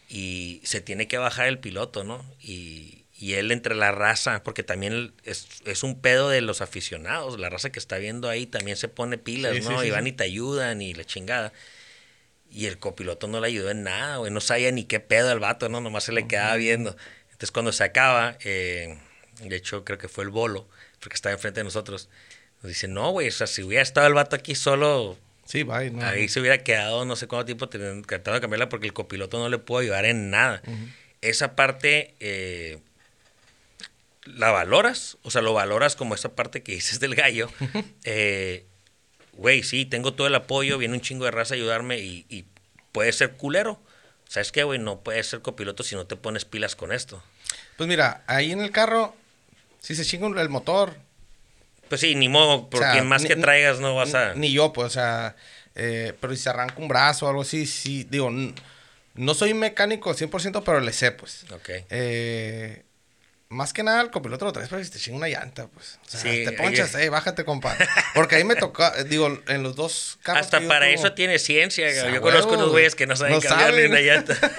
[0.09, 2.25] y se tiene que bajar el piloto, ¿no?
[2.41, 7.39] Y, y él entre la raza, porque también es, es, un pedo de los aficionados,
[7.39, 9.83] la raza que está viendo ahí también se pone pilas, ¿no?
[9.85, 11.53] y van y te ayudan y la chingada.
[12.51, 15.41] Y el copiloto no le ayudó en nada, güey, no sabía ni qué pedo el
[15.41, 15.81] vato, ¿no?
[15.81, 16.97] Nomás se le quedaba viendo.
[17.27, 18.99] Entonces cuando se acaba, eh,
[19.41, 20.69] de hecho creo que fue el bolo,
[21.01, 22.09] porque estaba enfrente de nosotros,
[22.63, 25.19] nos dice, no, güey, o sea, si hubiera estado el vato aquí solo...
[25.45, 28.87] Sí, bye, no, ahí se hubiera quedado no sé cuánto tiempo tratando de cambiarla porque
[28.87, 30.63] el copiloto no le pudo ayudar en nada.
[31.21, 32.15] Esa parte...
[32.21, 32.79] Eh,
[34.27, 37.49] la valoras, o sea, lo valoras como esa parte que dices del gallo.
[38.05, 38.65] Eh,
[39.37, 42.47] güey, sí, tengo todo el apoyo, viene un chingo de raza a ayudarme y,
[42.93, 43.79] puede ser culero.
[44.27, 44.79] ¿Sabes qué, güey?
[44.79, 47.23] No puedes ser copiloto si no te pones pilas con esto.
[47.77, 49.15] Pues mira, ahí en el carro,
[49.81, 50.97] si se chinga el motor.
[51.89, 54.35] Pues sí, ni modo, porque más que traigas no vas a.
[54.35, 55.37] Ni yo, pues, o sea,
[55.75, 58.31] eh, pero si se arranca un brazo o algo así, sí, digo,
[59.15, 61.45] no soy mecánico 100%, pero le sé, pues.
[61.53, 61.69] Ok.
[61.91, 62.83] Eh,
[63.49, 65.99] más que nada el copiloto lo traes para que te chingue una llanta, pues.
[66.07, 67.77] O sea, te ponchas, eh, bájate, compa.
[68.15, 70.43] Porque ahí me tocó, eh, digo, en los dos carros.
[70.43, 74.01] Hasta para eso tiene ciencia, Yo conozco unos güeyes que no saben no cambiarle una
[74.01, 74.37] llanta.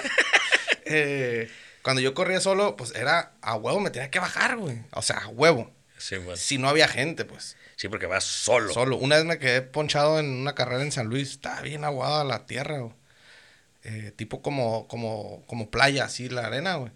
[0.86, 1.50] eh,
[1.82, 4.78] cuando yo corría solo, pues era a huevo, me tenía que bajar, güey.
[4.92, 5.70] O sea, a huevo.
[5.98, 6.36] Sí, bueno.
[6.36, 7.56] Si no había gente, pues.
[7.76, 8.72] Sí, porque vas solo.
[8.72, 8.96] Solo.
[8.96, 11.30] Una vez me quedé ponchado en una carrera en San Luis.
[11.30, 12.94] Estaba bien aguada la tierra, güey.
[13.84, 16.92] Eh, tipo como, como, como playa, así la arena, güey.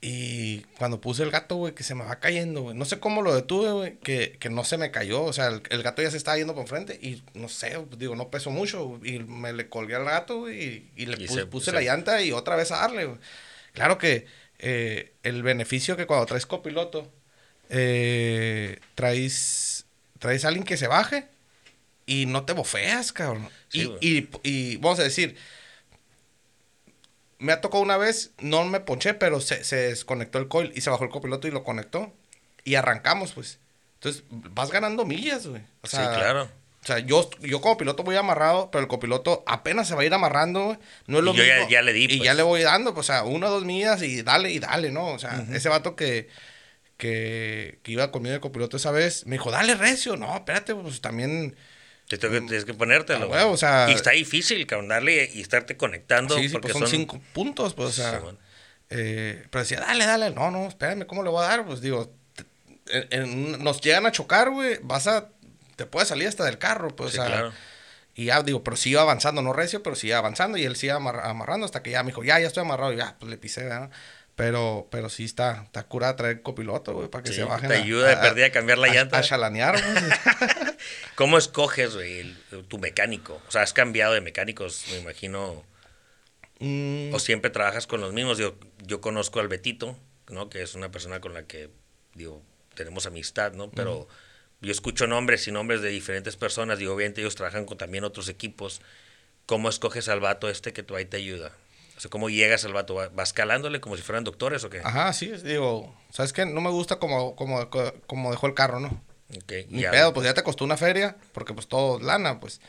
[0.00, 2.76] Y cuando puse el gato, güey, que se me va cayendo, güey.
[2.76, 5.24] No sé cómo lo detuve, güey, que, que, no se me cayó.
[5.24, 8.30] O sea, el, gato ya se estaba yendo por frente y no sé, digo, no
[8.30, 9.00] pesó mucho.
[9.02, 12.70] Y me le colgué al gato, güey, y, le puse, la llanta y otra vez
[12.70, 13.18] a darle, güey.
[13.72, 14.26] Claro que
[14.60, 17.10] eh, el beneficio que cuando traes copiloto,
[17.68, 19.84] eh, traes,
[20.20, 21.26] traes a alguien que se baje
[22.06, 23.48] y no te bofeas, cabrón.
[23.72, 25.36] y, y, y vamos a decir,
[27.38, 30.80] me ha tocado una vez, no me ponché, pero se, se, desconectó el coil y
[30.80, 32.12] se bajó el copiloto y lo conectó.
[32.64, 33.58] Y arrancamos, pues.
[33.94, 35.62] Entonces, vas ganando millas, güey.
[35.84, 36.50] sí, claro.
[36.82, 40.04] O sea, yo, yo como piloto voy amarrado, pero el copiloto apenas se va a
[40.04, 40.78] ir amarrando, güey.
[41.06, 42.04] No es lo y yo Ya, le di.
[42.04, 42.36] Y ya pues.
[42.36, 45.08] le voy dando, pues, o sea, una o dos millas y dale y dale, ¿no?
[45.08, 46.28] O sea, ese vato que,
[46.96, 50.16] que, que iba conmigo de copiloto esa vez, me dijo, dale recio.
[50.16, 51.56] No, espérate, pues también
[52.16, 53.30] tienes que ponértelo.
[53.50, 56.38] o sea, y está difícil, cabrón, darle y estarte conectando.
[56.38, 58.22] Sí, porque pues son, cinco puntos, pues, o sea.
[58.88, 60.30] eh, pero decía, dale, dale.
[60.30, 61.66] No, no, espérame, ¿cómo le voy a dar?
[61.66, 62.14] Pues digo,
[63.58, 65.28] nos llegan a chocar, güey, vas a.
[65.76, 67.26] Te puedes salir hasta del carro, pues, o sea.
[67.26, 67.52] Claro.
[68.14, 70.58] Y ya digo, pero sigo avanzando, no recio, pero sigue avanzando.
[70.58, 72.92] Y él sigue amarrando hasta que ya me dijo, ya, ya estoy amarrado.
[72.92, 73.90] Y ya, pues le pisé, ¿verdad?
[74.34, 77.68] Pero, pero sí está, está curada traer copiloto, güey, para que se bajen.
[77.68, 79.18] Te ayuda de perdida a cambiar la llanta.
[79.18, 80.04] A chalanear, güey.
[81.14, 82.34] ¿Cómo escoges, güey,
[82.68, 83.40] tu mecánico?
[83.48, 85.64] O sea, has cambiado de mecánicos, me imagino.
[86.60, 87.14] Mm.
[87.14, 88.38] O siempre trabajas con los mismos.
[88.38, 88.54] Yo,
[88.84, 89.96] yo conozco al Betito,
[90.28, 90.48] ¿no?
[90.50, 91.70] Que es una persona con la que,
[92.14, 92.42] digo,
[92.74, 93.70] tenemos amistad, ¿no?
[93.70, 94.08] Pero
[94.60, 98.28] yo escucho nombres y nombres de diferentes personas y obviamente ellos trabajan con también otros
[98.28, 98.80] equipos.
[99.46, 101.52] ¿Cómo escoges al vato este que tú ahí te ayuda?
[101.96, 102.94] O sea, ¿cómo llegas al vato?
[103.12, 104.80] ¿Vas calándole como si fueran doctores o qué?
[104.84, 106.46] Ajá, sí, digo, ¿sabes qué?
[106.46, 107.68] No me gusta como, como,
[108.06, 109.02] como dejó el carro, ¿no?
[109.36, 109.52] Ok.
[109.68, 112.60] Ni pedo, pues ya te costó una feria, porque pues todo lana, pues.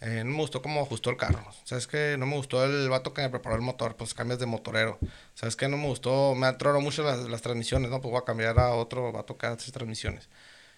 [0.00, 1.46] Eh, no me gustó cómo ajustó el carro.
[1.64, 2.16] ¿Sabes qué?
[2.18, 4.98] No me gustó el vato que me preparó el motor, pues cambias de motorero.
[5.34, 5.66] ¿Sabes qué?
[5.66, 8.02] No me gustó, me atrono mucho las, las, transmisiones, ¿no?
[8.02, 10.28] Pues voy a cambiar a otro vato que hace transmisiones.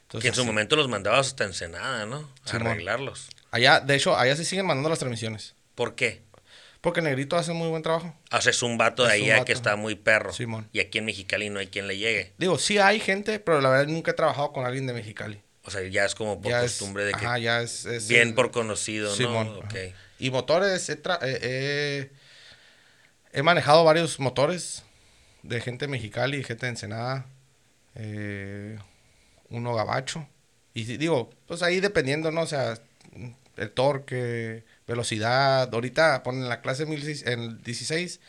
[0.02, 2.30] Entonces, que en su momento los mandabas hasta Ensenada, ¿no?
[2.44, 3.28] A arreglarlos.
[3.50, 5.56] Allá, de hecho, allá se siguen mandando las transmisiones.
[5.74, 6.22] ¿Por qué?
[6.86, 8.14] Porque Negrito hace muy buen trabajo.
[8.30, 10.32] Haces un vato de ahí que está muy perro.
[10.32, 10.68] Simón.
[10.72, 12.32] Y aquí en Mexicali no hay quien le llegue.
[12.38, 15.42] Digo, sí hay gente, pero la verdad nunca he trabajado con alguien de Mexicali.
[15.64, 17.26] O sea, ya es como por costumbre de que.
[17.26, 18.06] Ajá, ya es.
[18.06, 19.68] bien por conocido, Simón, ¿no?
[20.20, 22.12] Y motores, he,
[23.32, 24.84] he, manejado varios motores
[25.42, 27.26] de gente de Mexicali, gente de Ensenada,
[27.96, 28.78] eh,
[29.50, 30.28] uno gabacho.
[30.72, 32.42] Y digo, pues ahí dependiendo, ¿no?
[32.42, 32.80] O sea,
[33.56, 35.72] el torque velocidad.
[35.72, 38.20] Ahorita ponen la clase en 16,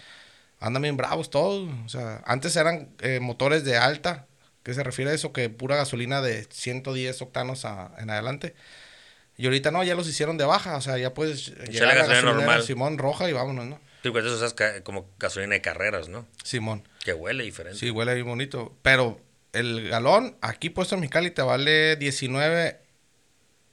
[0.60, 1.70] andan bien bravos todos.
[1.86, 4.28] O sea, antes eran eh, motores de alta,
[4.64, 7.66] que se refiere a eso, que pura gasolina de 110 octanos
[7.98, 8.56] en adelante.
[9.38, 12.06] Y ahorita no, ya los hicieron de baja, o sea, ya puedes llegar a la
[12.08, 12.64] gasolina normal.
[12.64, 13.80] Simón roja y vámonos, ¿no?
[14.02, 16.28] Sí, pues eso es como gasolina de carreras, ¿no?
[16.44, 16.88] Simón.
[17.04, 17.78] Que huele diferente.
[17.78, 18.76] Sí, huele bien bonito.
[18.82, 19.22] Pero
[19.54, 22.80] el galón, aquí puesto en mi cali, te vale 19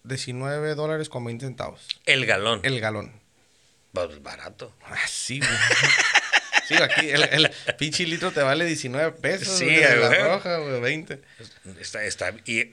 [0.04, 1.88] 19 dólares con 20 centavos.
[2.04, 2.60] El galón.
[2.62, 3.12] El galón.
[3.92, 4.74] Pues barato.
[4.84, 5.50] Ah, sí, güey.
[6.66, 9.58] Sí, aquí el, el, pinche litro te vale 19 pesos.
[9.58, 9.80] Sí, güey.
[9.80, 11.20] La roja, güey, 20.
[11.80, 12.68] Está, está, y,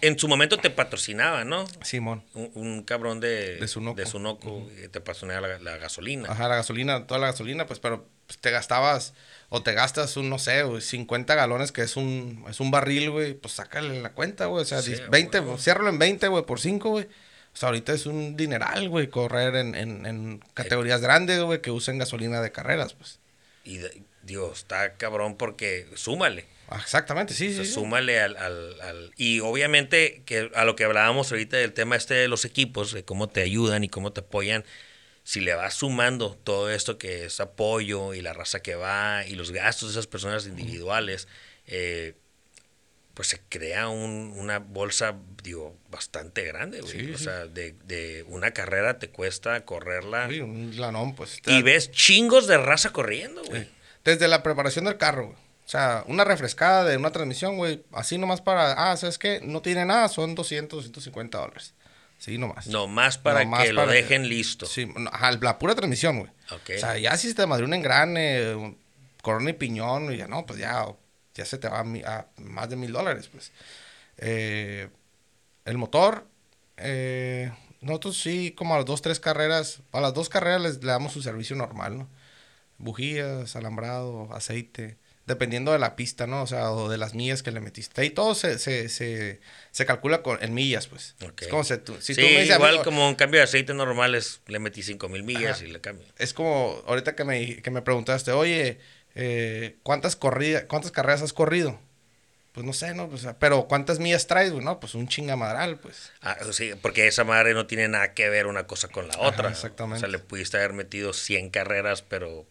[0.00, 1.64] en su momento te patrocinaba, ¿no?
[1.82, 2.24] Simón.
[2.34, 6.30] Un, cabrón de, de Sunoco, de Sunoco te patrocinaba la, la, gasolina.
[6.30, 9.14] Ajá, la gasolina, toda la gasolina, pues, pero pues, te gastabas
[9.48, 13.34] o te gastas un, no sé, 50 galones, que es un, es un barril, güey,
[13.34, 14.62] pues sácale la cuenta, güey.
[14.62, 14.80] O sea,
[15.10, 17.04] 20, ciérralo en 20, güey, por 5, güey.
[17.04, 21.70] O sea, ahorita es un dineral, güey, correr en, en, en categorías grandes, güey, que
[21.70, 23.20] usen gasolina de carreras, pues.
[23.66, 23.80] Y,
[24.22, 26.46] Dios, está cabrón porque súmale.
[26.68, 31.30] Ah, exactamente, sí, sí, Súmale al, al, al, Y obviamente, que a lo que hablábamos
[31.30, 34.64] ahorita del tema este de los equipos, de cómo te ayudan y cómo te apoyan,
[35.22, 39.34] si le vas sumando todo esto que es apoyo y la raza que va y
[39.34, 41.28] los gastos de esas personas individuales,
[41.66, 42.14] eh,
[43.16, 46.92] pues se crea un- una bolsa, digo, bastante grande, güey.
[46.92, 47.24] Sí, o sí.
[47.24, 50.28] sea, de, de una carrera te cuesta correrla.
[50.28, 51.40] Sí, un lanón, pues.
[51.46, 53.68] Y ves chingos de raza corriendo, güey.
[54.04, 55.36] Desde la preparación del carro, güey.
[55.64, 57.82] O sea, una refrescada de una transmisión, güey.
[57.92, 58.92] Así nomás para.
[58.92, 59.40] Ah, ¿sabes qué?
[59.42, 61.74] No tiene nada, son 200, 250 dólares.
[62.18, 62.66] Sí, nomás.
[62.68, 64.66] Nomás para Nomás que lo que- dejen listo.
[64.66, 66.30] Sí, ajá, la pura transmisión, güey.
[66.52, 66.70] Ok.
[66.76, 68.76] O sea, ya si se te madrió un engrane,
[69.22, 70.84] corona y piñón, y ya no, pues ya,
[71.36, 73.52] ya se te va a, más de mil dólares, pues.
[74.18, 74.88] Eh,
[75.64, 76.26] el motor,
[76.76, 80.90] eh, nosotros sí, como a las dos, tres carreras, a las dos carreras les, le
[80.90, 82.08] damos su servicio normal, ¿no?
[82.78, 86.42] Bujías, alambrado, aceite, dependiendo de la pista, ¿no?
[86.42, 88.04] O sea, o de las millas que le metiste.
[88.04, 89.40] Y todo se, se, se,
[89.72, 91.16] se calcula con, en millas, pues.
[91.40, 93.44] Es como si tú, si sí, tú me dices, igual amigo, como un cambio de
[93.44, 95.64] aceite normal es, le metí 5000 millas Ajá.
[95.64, 96.06] y le cambio.
[96.16, 98.78] es como ahorita que me, que me preguntaste, oye,
[99.16, 101.80] eh, ¿cuántas, ¿cuántas carreras has corrido?
[102.52, 103.08] Pues no sé, ¿no?
[103.08, 104.64] Pues, pero ¿cuántas millas traes, güey?
[104.64, 106.12] No, pues un chingamadral, pues.
[106.22, 109.22] Ah, sí, porque esa madre no tiene nada que ver una cosa con la Ajá,
[109.22, 109.50] otra.
[109.50, 109.96] exactamente.
[109.96, 112.46] O sea, le pudiste haber metido 100 carreras, pero...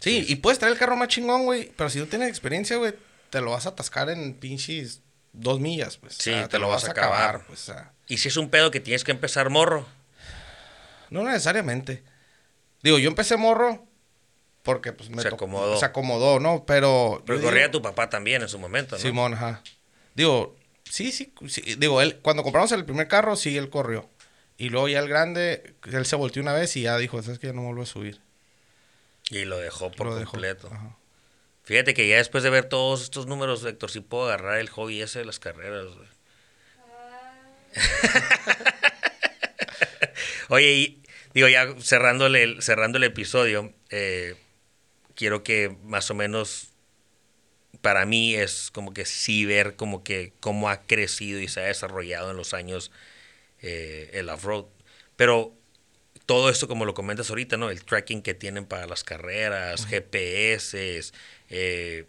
[0.00, 2.94] Sí, y puedes traer el carro más chingón, güey, pero si no tienes experiencia, güey,
[3.30, 5.02] te lo vas a atascar en pinches
[5.32, 6.14] dos millas, pues.
[6.14, 7.44] Sí, te lo vas a acabar.
[7.46, 7.68] pues.
[7.68, 9.86] o sea, Y si es un pedo que tienes que empezar morro.
[11.10, 12.02] no necesariamente.
[12.82, 13.86] Digo, yo empecé morro
[14.64, 15.78] porque, pues, me Se tocó- acomodó.
[15.78, 16.64] Se acomodó, ¿no?
[16.66, 17.22] Pero...
[17.24, 19.00] Pero corría digo- tu papá también en su momento, ¿no?
[19.02, 19.62] Simón, ajá.
[20.16, 20.56] Digo,
[20.90, 24.08] sí, sí, sí, Digo, él, cuando compramos el primer carro, sí, él corrió.
[24.56, 27.46] Y luego ya el grande, él se volteó una vez y ya dijo, ¿sabes que
[27.48, 28.20] Ya no vuelvo a subir.
[29.30, 30.32] Y lo dejó por Lo dejó.
[30.32, 30.68] completo.
[30.72, 30.96] Ajá.
[31.64, 35.00] Fíjate que ya después de ver todos estos números, Héctor, sí puedo agarrar el hobby
[35.02, 36.08] ese de las carreras, güey.
[40.50, 41.02] Oye, y
[41.32, 44.36] digo, ya cerrándole el, cerrando el episodio, eh,
[45.14, 46.68] quiero que más o menos
[47.80, 51.64] para mí es como que sí ver como que cómo ha crecido y se ha
[51.64, 52.90] desarrollado en los años
[53.60, 54.66] eh, el off-road.
[55.16, 55.52] Pero
[56.26, 57.70] todo esto, como lo comentas ahorita, ¿no?
[57.70, 61.02] El tracking que tienen para las carreras, GPS,
[61.50, 62.06] eh,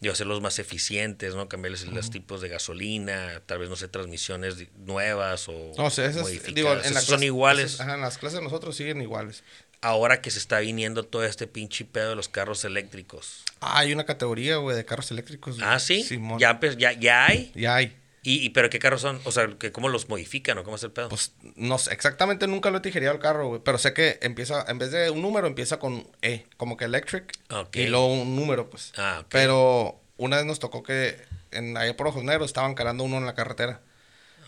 [0.00, 1.48] digo, hacerlos más eficientes, ¿no?
[1.48, 6.22] Cambiarles los tipos de gasolina, tal vez, no sé, transmisiones nuevas o No sé, esas,
[6.22, 6.54] modificadas.
[6.54, 7.64] digo, en la son clase- iguales.
[7.74, 9.42] esas- ajá, en las clases nosotros siguen iguales.
[9.80, 13.44] Ahora que se está viniendo todo este pinche pedo de los carros eléctricos.
[13.60, 15.58] Ah, hay una categoría, güey, de carros eléctricos.
[15.62, 16.02] Ah, sí.
[16.02, 16.38] Simón.
[16.40, 17.52] Ya, empe- ya, ya hay.
[17.54, 17.96] Ya hay.
[18.24, 19.20] ¿Y, y pero qué carros son?
[19.24, 21.08] O sea, ¿cómo los modifican o cómo es el pedo?
[21.08, 23.60] Pues no sé, exactamente nunca lo he tijereado el carro, güey.
[23.64, 27.32] Pero sé que empieza, en vez de un número, empieza con E, como que electric.
[27.74, 28.92] Y luego un número, pues.
[28.96, 29.26] Ah, ok.
[29.30, 31.16] Pero una vez nos tocó que
[31.52, 33.80] en allá por Ojos Negros estaban calando uno en la carretera.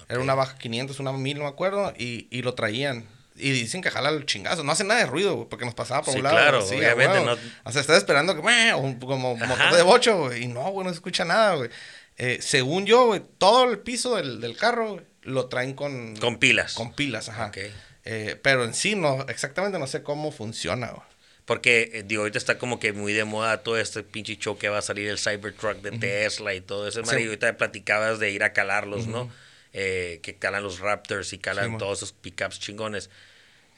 [0.09, 3.07] Era una baja 500, una 1000, no me acuerdo, y, y lo traían.
[3.41, 4.63] Y dicen que jala el chingazo.
[4.65, 6.37] No hace nada de ruido, güey, porque nos pasaba por Sí, un lado.
[6.37, 8.41] claro, así, a obviamente, no- O sea, estaba esperando que,
[8.75, 9.47] un- como Ajá.
[9.47, 10.45] motor de bocho, güey.
[10.45, 11.71] Y no, güey, no se escucha nada, güey.
[12.19, 16.39] Eh, según yo, güey, todo el piso del, del carro güey, lo traen con, Con
[16.39, 16.75] pilas.
[16.75, 17.47] con pilas, ajá.
[17.47, 17.59] Ok.
[18.05, 21.03] Eh, pero en sí, no, exactamente no sé cómo funciona, güey.
[21.47, 24.69] Porque, eh, digo, ahorita está como que muy de moda todo este pinche show que
[24.69, 27.01] va a salir el Cybertruck de Tesla y todo eso.
[27.03, 27.07] Sí.
[27.07, 29.31] Mario, ahorita platicabas de ir a calarlos, ¿no?
[29.73, 33.11] Eh, que calan los Raptors y calan Sí, todos esos pickups chingones.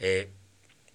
[0.02, 0.28] Eh,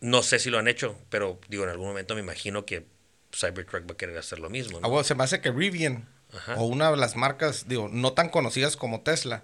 [0.02, 2.86] no sé si lo han hecho, pero digo, en algún momento me imagino que
[3.34, 4.90] Cybertruck va a querer hacer lo mismo, Ah, ¿no?
[4.90, 6.56] güey, se me hace que Rivian, Ajá.
[6.56, 9.44] o una de las marcas, digo, no tan conocidas como Tesla,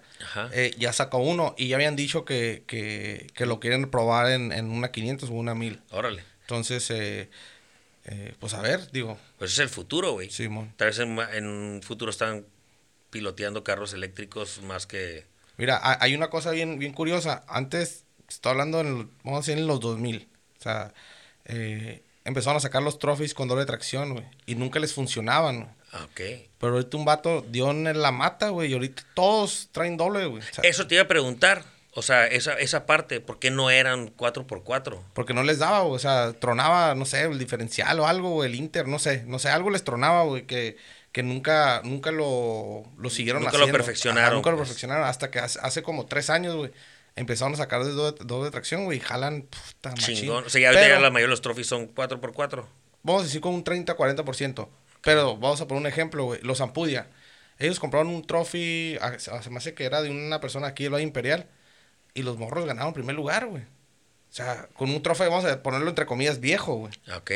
[0.51, 4.51] eh, ya sacó uno y ya habían dicho que, que, que lo quieren probar en,
[4.51, 5.82] en una 500 o una 1000.
[5.91, 6.24] Órale.
[6.41, 7.30] Entonces, eh,
[8.05, 10.30] eh, pues a ver, digo, Pues es el futuro, güey.
[10.30, 10.74] Simón.
[10.78, 12.45] Tal vez en, en un futuro están
[13.09, 15.26] piloteando carros eléctricos más que...
[15.57, 17.43] Mira, ha- hay una cosa bien, bien curiosa.
[17.47, 20.28] Antes, estoy hablando en, vamos a decir, en los 2000.
[20.59, 20.93] O sea,
[21.45, 24.26] eh, empezaron a sacar los trophies con doble tracción, güey.
[24.45, 25.69] Y nunca les funcionaban, güey.
[25.91, 26.21] Ah, Ok.
[26.59, 28.71] Pero ahorita un vato dio en la mata, güey.
[28.71, 30.41] Y ahorita todos traen doble, güey.
[30.41, 31.63] O sea, Eso te iba a preguntar.
[31.95, 34.99] O sea, esa, esa parte, ¿por qué no eran 4x4?
[35.14, 35.95] Porque no les daba, güey.
[35.95, 38.49] O sea, tronaba, no sé, el diferencial o algo, güey.
[38.49, 39.23] El Inter, no sé.
[39.27, 40.47] No sé, algo les tronaba, güey.
[40.47, 40.77] Que,
[41.11, 44.69] que nunca, nunca lo, lo siguieron Nunca lo perfeccionaron, Ajá, nunca lo pues.
[44.69, 45.06] perfeccionaron.
[45.06, 46.72] Hasta que hace, hace como tres años, güey.
[47.15, 48.98] Empezaron a sacar de doble, tracción, güey.
[48.98, 50.15] Y jalan, puta, machín.
[50.15, 50.45] Chingón.
[50.45, 52.65] O sea, ya ahorita Pero- ya la mayoría de los trophies son 4x4.
[53.03, 54.68] vamos a decir con un 30-40%.
[55.02, 56.40] Pero vamos a poner un ejemplo, güey.
[56.41, 57.07] Los Ampudia.
[57.60, 60.94] Ellos compraron un trophy, ah, se me hace que era de una persona aquí del
[60.94, 61.48] Valle Imperial.
[62.15, 63.64] Y los morros ganaron primer lugar, güey.
[63.64, 66.94] O sea, con un trofeo, vamos a ponerlo entre comillas, viejo, güey.
[67.15, 67.31] Ok.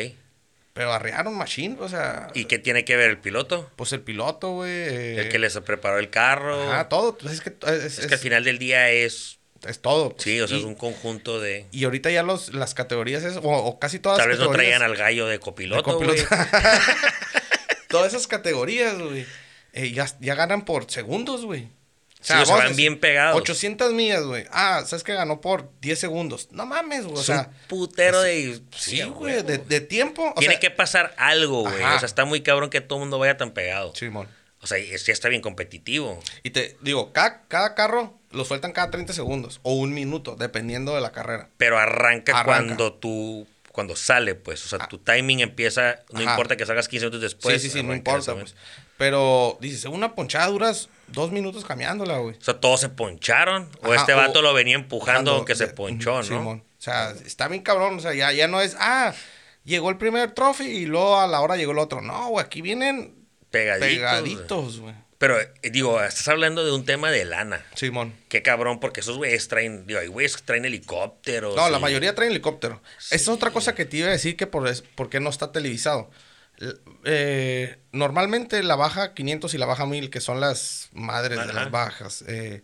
[0.73, 2.27] Pero arrearon machine, o sea.
[2.33, 3.69] ¿Y qué tiene que ver el piloto?
[3.75, 4.71] Pues el piloto, güey.
[4.71, 6.71] eh, El que les preparó el carro.
[6.71, 7.17] Ajá, todo.
[7.17, 9.36] Pues es que es, es, que al final del día es...
[9.65, 10.15] es todo.
[10.17, 11.67] Sí, o sea, y, es un conjunto de...
[11.71, 14.81] y ahorita ya los, las categorías, es, o, o casi todas Tal vez no traigan
[14.81, 16.23] al gallo de copiloto, de güey.
[16.23, 16.35] copiloto.
[17.89, 19.25] todas esas categorías, güey.
[19.73, 21.69] eh, ya, ya ganan por segundos, güey.
[22.19, 23.39] Sí, o sea, van bien pegados.
[23.39, 24.45] 800 millas, güey.
[24.51, 26.49] Ah, ¿sabes que ganó por 10 segundos?
[26.51, 27.17] No mames, güey.
[27.17, 28.59] O sea, un putero de...
[28.75, 30.33] sí, güey, de, de tiempo.
[30.35, 31.75] O Tiene sea, que pasar algo, güey.
[31.75, 33.93] O sea, está muy cabrón que todo el mundo vaya tan pegado.
[33.95, 34.27] Simón.
[34.59, 36.19] O sea, ya está bien competitivo.
[36.43, 40.93] Y te digo, cada, cada carro lo sueltan cada 30 segundos o un minuto, dependiendo
[40.95, 41.49] de la carrera.
[41.57, 42.45] Pero arranca, Arranca.
[42.65, 43.47] cuando tú...
[43.71, 44.65] Cuando sale, pues.
[44.65, 45.97] O sea, tu timing empieza...
[46.11, 46.31] No Ajá.
[46.31, 47.61] importa que salgas 15 minutos después.
[47.61, 48.55] sí, sí, sí, no importa, pues.
[48.97, 52.35] Pero, dices, una ponchada duras dos minutos cambiándola, güey.
[52.35, 53.69] O sea, todos se poncharon.
[53.83, 56.23] O este o- vato lo venía empujando aunque se de- ponchó, ¿no?
[56.23, 56.63] Simón.
[56.79, 57.97] O sea, está bien cabrón.
[57.97, 59.13] O sea, ya, ya no es, ah,
[59.63, 62.01] llegó el primer trofeo y luego a la hora llegó el otro.
[62.01, 63.13] No, güey, aquí vienen
[63.51, 63.87] Pegaditos.
[63.89, 64.95] pegaditos, güey.
[65.17, 67.65] Pero, eh, digo, estás hablando de un tema de lana.
[67.73, 68.13] Simón.
[68.29, 71.55] Qué cabrón, porque esos güeyes traen, digo, hay güeyes que traen helicópteros.
[71.55, 72.81] No, la mayoría traen helicóptero.
[72.99, 74.69] Esa es otra cosa que te iba a decir que por,
[75.09, 76.09] qué no está televisado.
[77.05, 81.71] Eh, normalmente la baja 500 y la baja 1000, que son las madres de las
[81.71, 82.61] bajas, eh,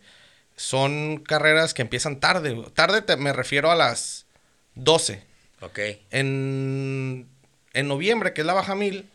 [0.56, 2.56] son carreras que empiezan tarde.
[2.74, 4.26] Tarde te- me refiero a las
[4.74, 5.22] 12.
[5.60, 5.78] Ok.
[6.10, 7.28] En,
[7.72, 9.08] en noviembre, que es la baja 1000,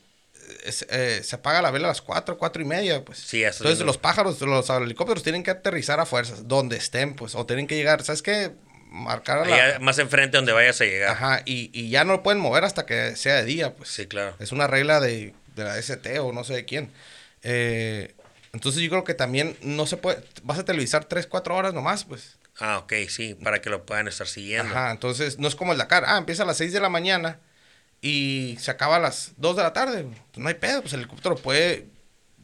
[0.64, 3.20] eh, se- eh, se apaga la vela a las 4, 4 y media, pues.
[3.20, 6.78] Sí, eso Entonces es lo- los pájaros, los helicópteros tienen que aterrizar a fuerzas, donde
[6.78, 8.52] estén, pues, o tienen que llegar, ¿sabes qué?
[8.92, 9.56] Marcar a la...
[9.56, 11.12] Allá más enfrente donde vayas a llegar.
[11.12, 13.90] Ajá, y, y ya no lo pueden mover hasta que sea de día, pues.
[13.90, 14.36] Sí, claro.
[14.40, 16.92] Es una regla de, de la ST o no sé de quién.
[17.44, 18.16] Eh,
[18.52, 22.04] entonces yo creo que también no se puede, vas a televisar 3, 4 horas nomás,
[22.06, 22.38] pues.
[22.60, 24.70] Ah, ok, sí, para que lo puedan estar siguiendo.
[24.76, 26.04] Ajá, entonces no es como el Dakar.
[26.08, 27.40] Ah, empieza a las 6 de la mañana
[28.02, 30.04] y se acaba a las 2 de la tarde.
[30.04, 30.16] güey.
[30.32, 31.88] Pues no hay pedo, pues el helicóptero puede,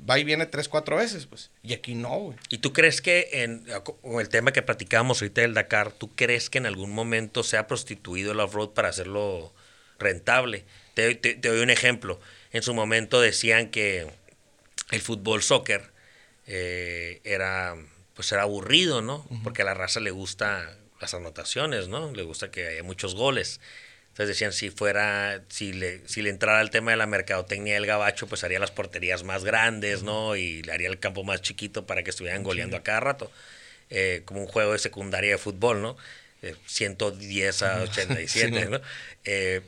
[0.09, 1.51] va y viene 3, 4 veces, pues.
[1.63, 2.37] Y aquí no, güey.
[2.49, 6.49] ¿Y tú crees que en con el tema que platicábamos ahorita del Dakar, tú crees
[6.49, 9.53] que en algún momento se ha prostituido el off-road para hacerlo
[9.99, 10.65] rentable?
[10.93, 12.19] Te, doy- te- te doy un ejemplo.
[12.51, 14.07] En su momento decían que
[14.91, 15.91] el fútbol soccer
[16.47, 17.75] eh, era
[18.13, 19.27] pues era aburrido, ¿no?
[19.43, 22.13] Porque a la raza le gusta las anotaciones, ¿no?
[22.13, 23.59] Le gusta que haya muchos goles.
[24.15, 27.85] Entonces decían si fuera, si le, si le entrara el tema de la mercadotecnia del
[27.85, 30.37] gabacho, pues haría las porterías más grandes, ¿no?
[30.37, 33.29] Y le haría el campo más chiquito para que estuvieran goleando a cada rato.
[33.89, 35.97] Eh, como un juego de secundaria de fútbol, ¿no?
[36.43, 38.27] Eh, 110 a 87,
[38.63, 38.79] Sí, ¿no?
[39.25, 39.59] Eh,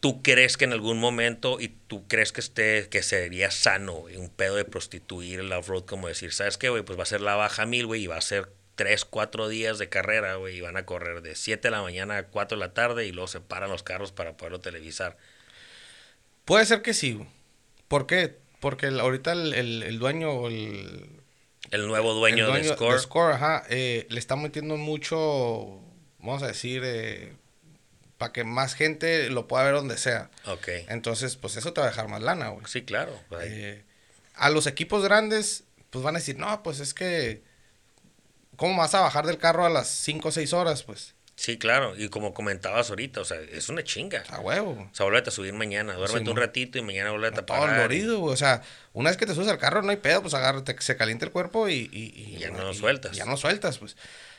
[0.00, 4.28] ¿Tú crees que en algún momento, y tú crees que esté, que sería sano, un
[4.28, 6.82] pedo de prostituir el off-road, como decir, ¿sabes qué, güey?
[6.82, 9.78] Pues va a ser la baja mil, güey, y va a ser tres, cuatro días
[9.78, 12.64] de carrera, güey, y van a correr de 7 de la mañana a 4 de
[12.64, 15.16] la tarde y luego se paran los carros para poderlo televisar.
[16.44, 17.20] Puede ser que sí.
[17.88, 18.36] ¿Por qué?
[18.60, 21.08] Porque el- ahorita el, el- el dueño el,
[21.70, 23.00] El nuevo dueño, el de Score.
[23.00, 25.80] Score, ajá, eh, le está metiendo mucho,
[26.20, 26.82] vamos a decir,
[28.18, 30.30] para que más gente lo pueda ver donde sea.
[30.46, 30.68] Ok.
[30.88, 32.64] Entonces, pues eso te va a dejar más lana, güey.
[32.66, 33.18] Sí, claro.
[33.42, 33.82] Eh,
[34.34, 37.42] a los equipos grandes, pues van a decir, no, pues es que,
[38.56, 40.82] ¿cómo vas a bajar del carro a las 5 o 6 horas?
[40.82, 41.94] Pues, Sí, claro.
[41.98, 44.24] Y como comentabas ahorita, o sea, es una chinga.
[44.30, 44.70] a huevo.
[44.90, 47.44] O sea, vuelve a subir mañana, duérmete Sí, un ratito y mañana vuelve a Todo
[47.44, 47.76] parar.
[47.76, 48.32] dolorido, güey.
[48.32, 48.62] O sea,
[48.94, 51.32] una vez que te subes al carro, no hay pedo, pues agárrate, se calienta el
[51.32, 51.90] cuerpo y...
[51.92, 53.14] Y, Y ya no lo sueltas.
[53.14, 53.96] Ya no sueltas, pues.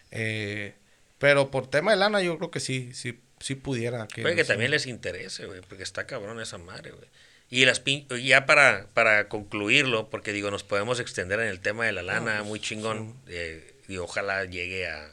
[0.10, 0.73] Eh,
[1.19, 4.07] pero por tema de lana, yo creo que sí, sí, sí pudiera.
[4.07, 4.48] Que, Puede que sí.
[4.48, 7.07] también les interese, güey, porque está cabrón esa madre, güey.
[7.52, 11.85] Y las pin- ya para, para concluirlo, porque digo, nos podemos extender en el tema
[11.85, 15.09] de la lana, pues, muy chingón, eh, y ojalá llegue a,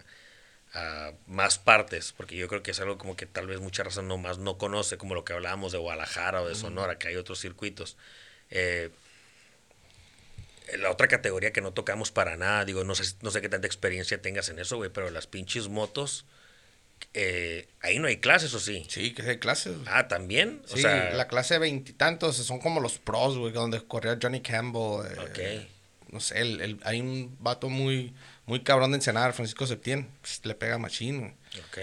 [0.75, 4.03] a más partes, porque yo creo que es algo como que tal vez mucha raza
[4.03, 7.17] no más no conoce, como lo que hablábamos de Guadalajara o de Sonora, que hay
[7.17, 7.97] otros circuitos.
[8.51, 8.91] Eh,
[10.79, 13.67] la otra categoría que no tocamos para nada, digo, no sé, no sé qué tanta
[13.67, 16.25] experiencia tengas en eso, güey, pero las pinches motos,
[17.13, 18.87] eh, ahí no hay clases, ¿o sí?
[18.89, 19.77] Sí, que hay clases.
[19.87, 20.63] Ah, también.
[20.71, 25.07] O Sí, sea, la clase veintitantos son como los pros, güey, donde corría Johnny Campbell.
[25.37, 25.69] eh,
[26.11, 28.15] No sé, el, el- hay un vato muy,
[28.47, 30.09] muy cabrón de Ensenada, Francisco Septién.
[30.21, 31.33] pues, le pega machín, güey.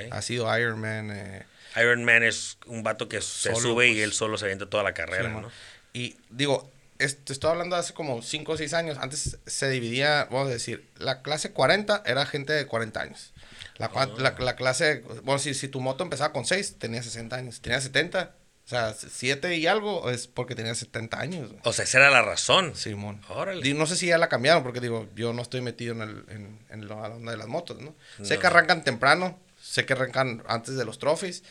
[0.07, 0.11] ok.
[0.13, 1.11] Ha sido Iron Man.
[1.11, 1.43] eh,
[1.77, 4.03] Iron Man es un vato que se Solo, sube y pues.
[4.03, 5.41] él solo se avienta toda la carrera, Sí.
[5.41, 5.51] ¿no?
[5.93, 6.69] Y digo,
[6.99, 8.97] es- te estoy hablando de hace como 5 o 6 años.
[8.99, 13.33] Antes se dividía, vamos a decir, la clase 40 era gente de 40 años.
[13.77, 14.07] La, Ah.
[14.17, 17.55] la, la clase, bueno, si, si tu moto empezaba con 6, tenía 60 años.
[17.55, 18.40] Si tenía 70, o
[18.71, 21.47] sea, 7 y algo es porque tenía 70 años.
[21.49, 21.59] güey.
[21.63, 22.75] O sea, esa era la razón.
[22.75, 23.21] Simón.
[23.29, 23.73] Órale.
[23.73, 26.59] No sé si ya la cambiaron, porque digo, yo no estoy metido en, el, en,
[26.69, 27.95] en la onda de las motos, ¿no?
[28.23, 31.43] Sé que arrancan temprano, sé que arrancan antes de los trophies,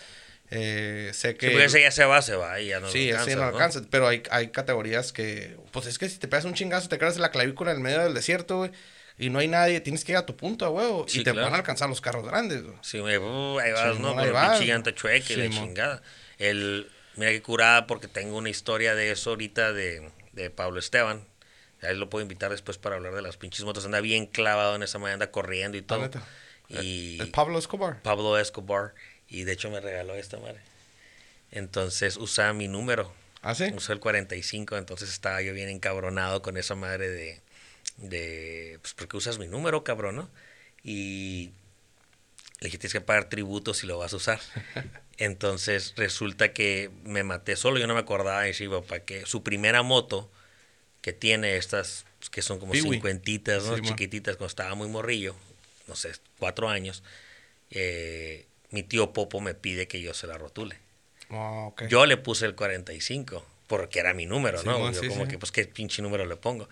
[0.51, 1.47] eh, sé que...
[1.47, 3.36] Sí, porque ese ya se va, se va y ya no Sí, lo ese alcanzas,
[3.36, 3.48] no ¿no?
[3.56, 6.98] alcanza, pero hay, hay categorías que, pues es que si te pegas un chingazo, te
[6.98, 8.72] quedas en la clavícula en el medio del desierto, güey,
[9.16, 11.44] y no hay nadie, tienes que ir a tu punto, huevo, Sí, y te claro.
[11.47, 12.76] van a alcanzar los carros grandes, güey.
[12.82, 14.14] Sí, güey, uh, ahí vas, Sí, ¿no?
[14.14, 16.02] Con el chueca y la chingada.
[16.38, 21.24] El, mira qué curada porque tengo una historia de eso ahorita de, de Pablo Esteban.
[21.82, 23.84] Ahí lo puedo invitar después para hablar de las pinches motos.
[23.84, 26.10] Anda bien clavado en esa madre, anda corriendo y todo.
[26.68, 28.00] Y ¿El Pablo Escobar?
[28.02, 28.94] Pablo Escobar.
[29.28, 30.60] Y de hecho me regaló esta madre.
[31.50, 33.12] Entonces usa mi número.
[33.42, 33.72] ¿Ah, sí?
[33.74, 34.76] Usa el 45.
[34.76, 37.40] Entonces estaba yo bien encabronado con esa madre de.
[37.96, 40.30] de pues porque usas mi número, cabrón, ¿no?
[40.84, 41.52] Y
[42.60, 44.40] le dije, tienes que pagar tributo si lo vas a usar.
[45.20, 49.42] Entonces resulta que me maté solo, yo no me acordaba de Shiba, para que su
[49.42, 50.30] primera moto
[51.02, 53.76] que tiene estas, que son como cincuentitas, ¿no?
[53.76, 55.36] Sí, chiquititas, cuando estaba muy morrillo,
[55.88, 57.02] no sé, cuatro años,
[57.70, 60.78] eh, mi tío Popo me pide que yo se la rotule.
[61.28, 61.68] Ah.
[61.90, 64.90] Yo le puse el 45, porque era mi número, ¿no?
[64.90, 66.66] Yo sí, como que, pues, ¿qué pinche número le pongo?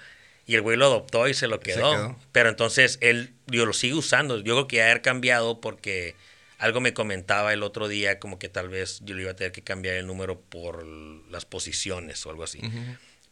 [0.47, 2.17] Y el güey lo adoptó y se lo Se quedó.
[2.33, 4.39] Pero entonces él, yo lo sigo usando.
[4.39, 6.17] Yo creo que ya haber cambiado porque
[6.59, 9.53] algo me comentaba el otro día, como que tal vez yo le iba a tener
[9.53, 12.61] que cambiar el número por las posiciones o algo así.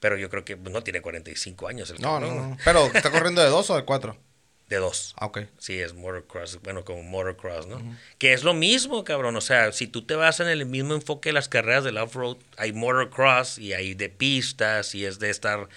[0.01, 2.59] Pero yo creo que pues, no tiene 45 años el No, no, cabrón, no.
[2.65, 4.17] Pero, ¿está corriendo de dos o de cuatro?
[4.69, 5.15] De dos.
[5.17, 5.43] Ah, ok.
[5.59, 7.81] Sí, es motocross, bueno, como motocross, ¿no?
[8.19, 9.37] Que es lo mismo, cabrón.
[9.37, 12.37] O sea, si tú te vas en el mismo enfoque de las carreras del off-road,
[12.57, 15.69] hay motocross y hay de pistas y es de estar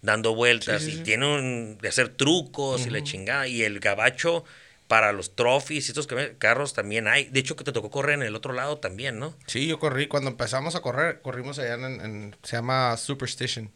[0.00, 1.02] dando vueltas Sí, sí, y sí.
[1.02, 3.46] tiene un, de hacer trucos y la chingada.
[3.48, 4.46] Y el gabacho
[4.88, 6.08] para los trophies y estos
[6.38, 7.24] carros también hay.
[7.26, 9.34] De hecho, que te tocó correr en el otro lado también, ¿no?
[9.46, 10.08] Sí, yo corrí.
[10.08, 11.84] Cuando empezamos a correr, corrimos allá en...
[12.00, 13.70] en- se llama Superstition.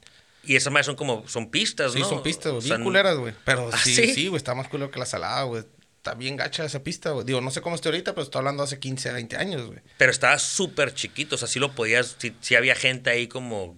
[0.44, 2.08] Y esas más son como, son pistas, Sí, ¿no?
[2.08, 2.64] son pistas, güey.
[2.64, 3.32] Bien sea, culeras, güey.
[3.44, 4.12] Pero ¿Ah, sí, sí?
[4.14, 4.38] sí, güey.
[4.38, 5.62] Está más culero que la salada, güey.
[5.98, 7.24] Está bien gacha esa pista, güey.
[7.24, 9.78] Digo, no sé cómo esté ahorita, pero estoy hablando hace 15, 20 años, güey.
[9.98, 13.76] Pero estaba súper chiquito, o sea, sí lo podías, sí, sí había gente ahí como,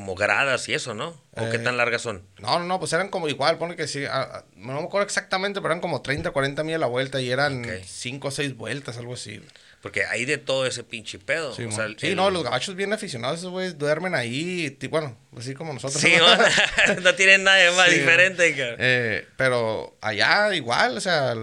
[0.00, 1.08] como gradas y eso, ¿no?
[1.36, 2.24] ¿O qué Eh, tan largas son?
[2.38, 5.04] No, no, no, pues eran como igual, pone que sí, ah, ah, no me acuerdo
[5.04, 7.84] exactamente, pero eran como 30, 40 mil a la vuelta y eran Ok.
[7.84, 9.42] 5 o 6 vueltas, algo así.
[9.82, 11.54] Porque hay de todo ese pinche pedo.
[11.54, 11.76] Sí, o mo.
[11.76, 15.52] sea, el- Sí, el- no, los gabachos bien aficionados, esos güeyes duermen ahí, bueno, así
[15.54, 16.00] como nosotros.
[16.00, 16.12] Sí,
[17.02, 17.14] ¿no?
[17.14, 18.54] tienen nada más Sí, diferente.
[18.78, 21.34] Eh, pero allá igual, o sea,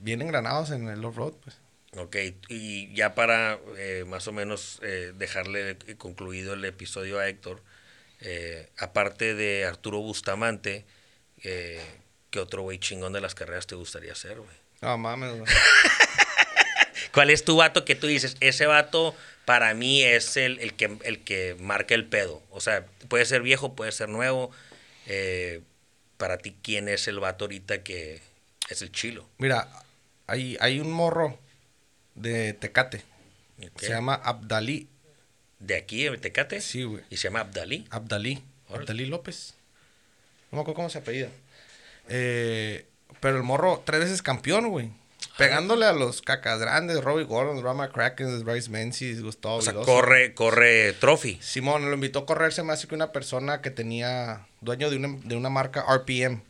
[0.00, 1.56] bien engranados en el off-road, pues.
[1.96, 2.16] Ok,
[2.48, 7.62] y ya para eh, más o menos eh, dejarle concluido el episodio a Héctor,
[8.24, 10.84] eh, aparte de Arturo Bustamante,
[11.42, 11.80] eh,
[12.30, 14.56] ¿qué otro güey chingón de las carreras te gustaría ser, güey?
[14.80, 15.44] No mames, güey.
[17.12, 18.36] ¿Cuál es tu vato que tú dices?
[18.40, 19.14] Ese vato
[19.44, 22.42] para mí es el, el, que, el que marca el pedo.
[22.50, 24.50] O sea, puede ser viejo, puede ser nuevo.
[25.06, 25.60] Eh,
[26.16, 28.20] para ti, ¿quién es el vato ahorita que
[28.68, 29.28] es el chilo?
[29.38, 29.68] Mira,
[30.26, 31.38] hay, hay un morro
[32.14, 33.02] de Tecate,
[33.60, 33.80] Ok.
[33.80, 34.88] se llama Abdalí,
[35.66, 36.60] ¿De aquí, de Tecate?
[36.60, 37.02] sí, güey.
[37.10, 37.86] Y se llama Abdalí.
[37.90, 38.42] Abdalí.
[38.68, 39.54] Abdalí López.
[40.50, 41.28] No me acuerdo cómo se apellida.
[42.08, 42.86] Eh,
[43.20, 44.90] pero el morro, tres veces campeón, güey.
[45.38, 49.90] Pegándole a los cacas grandes, Robbie Gordon, Rama Kraken, Bryce Menzies, Gustavo O sea, Vidoso.
[49.90, 51.38] corre, corre trophy.
[51.42, 54.96] Simón lo invitó a correr, se me hace que una persona que tenía, dueño de
[54.96, 56.40] una, de una marca RPM.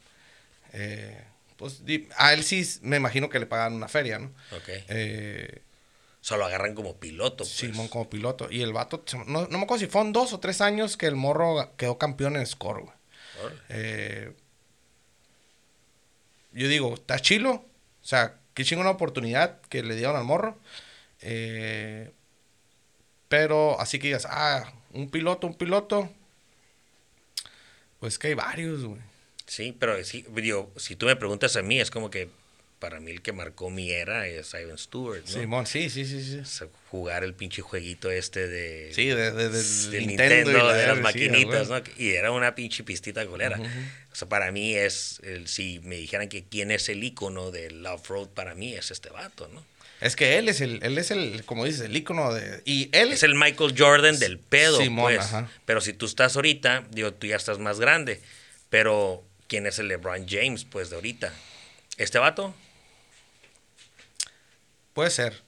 [0.72, 1.18] Eh,
[1.56, 1.82] pues
[2.16, 4.26] a él sí me imagino que le pagan una feria, ¿no?
[4.50, 4.68] Ok.
[4.68, 5.62] Eh,
[6.24, 7.44] O sea, lo agarran como piloto.
[7.44, 7.50] Pues.
[7.50, 8.48] Simón como piloto.
[8.50, 11.16] Y el vato, no, no me acuerdo si fueron dos o tres años que el
[11.16, 12.94] morro quedó campeón en score, güey.
[13.68, 14.32] Eh,
[16.52, 17.52] yo digo, está chilo.
[17.52, 20.58] O sea, qué chingona oportunidad que le dieron al morro.
[21.20, 22.10] Eh,
[23.28, 26.08] pero así que digas, ah, un piloto, un piloto.
[28.00, 29.02] Pues que hay varios, güey.
[29.46, 32.30] Sí, pero sí, digo, si tú me preguntas a mí, es como que
[32.84, 35.32] para mí el que marcó mi era es Ivan Stewart, ¿no?
[35.40, 36.36] Simón, sí, sí, sí, sí.
[36.40, 38.92] O sea, jugar el pinche jueguito este de...
[38.92, 41.68] Sí, de, de- de- del Nintendo, de las sí, maquinitas.
[41.70, 41.82] ¿no?
[41.96, 43.58] Y era una pinche pistita golera.
[44.12, 47.86] O sea, para mí es, el, si me dijeran que quién es el icono del
[47.86, 49.64] off-road, para mí es este vato, ¿no?
[50.02, 52.60] Es que él es el, él es el, como dices, el ícono de...
[52.66, 53.12] Y él...
[53.12, 55.20] Es el Michael Jordan del pedo, Simón, pues.
[55.20, 55.48] ajá.
[55.64, 58.20] Pero si tú estás ahorita, digo, tú ya estás más grande.
[58.68, 61.32] Pero, ¿quién es el LeBron James, pues, de ahorita?
[61.96, 62.52] ¿Este vato?
[64.94, 65.42] Puede ser.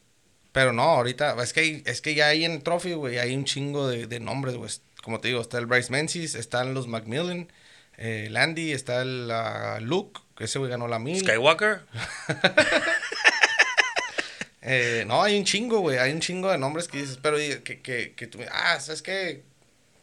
[0.52, 3.44] Pero no, ahorita, es que, hay- es que ya hay en Trophy, güey, hay un
[3.44, 4.70] chingo de, de nombres, güey.
[5.02, 7.50] Como te digo, está el Bryce Menzies, están los Macmillan,
[7.96, 11.20] eh, el Andy, está el ah, Luke, que ese güey ganó la mil.
[11.20, 11.82] ¿Skywalker?
[14.68, 17.80] Eh, no, hay un chingo, güey, hay un chingo de nombres que dices, pero que,
[17.82, 19.44] que, que tú, ah, ¿sabes qué?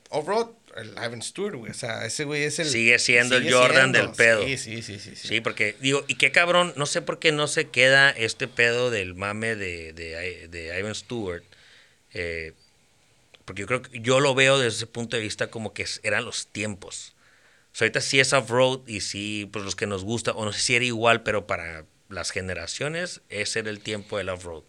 [0.10, 2.68] Off-road, el Ivan Stewart, güey, o sea, ese güey es el...
[2.68, 4.46] Sigue siendo el Jordan siendo, del pedo.
[4.46, 5.16] Sí, sí, sí, sí.
[5.16, 5.28] sí.
[5.28, 8.92] Sí, porque, digo, y qué cabrón, no sé por qué no se queda este pedo
[8.92, 11.44] del mame de, de, de Ivan Stewart.
[12.14, 12.54] eh,
[13.46, 16.26] porque yo creo que yo lo veo desde ese punto de vista como que eran
[16.26, 17.16] los tiempos.
[17.74, 20.54] O sea, ahorita sí es off-road y sí, pues los que nos gusta, o no
[20.54, 24.64] sé si era igual, pero para las generaciones, ese era el tiempo del off-road.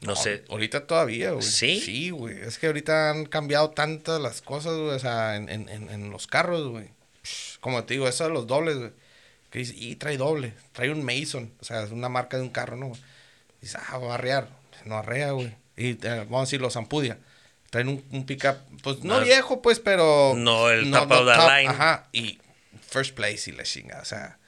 [0.00, 0.44] No, sé.
[0.50, 1.42] Ahorita todavía, güey.
[1.42, 1.80] ¿Sí?
[1.80, 2.38] Sí, güey.
[2.40, 4.90] Es que ahorita han cambiado tantas las cosas, güey.
[4.90, 6.88] O sea, en, en, en, en los carros, güey.
[7.60, 8.90] Como te digo, esos los dobles, güey.
[9.50, 12.50] Que dice, y trae doble, trae un Mason, o sea, es una marca de un
[12.50, 12.90] carro, ¿no?
[13.60, 14.48] Dice, ah, va a arrear.
[14.84, 15.54] No arrea, güey.
[15.76, 17.18] Y eh, vamos a decir, los Ampudia.
[17.70, 20.34] Traen un, un pickup, pues no Más- viejo, pues, pero.
[20.36, 21.68] No, el top of the line.
[21.68, 22.38] Ajá, y
[22.86, 24.38] first place y la chinga, o sea.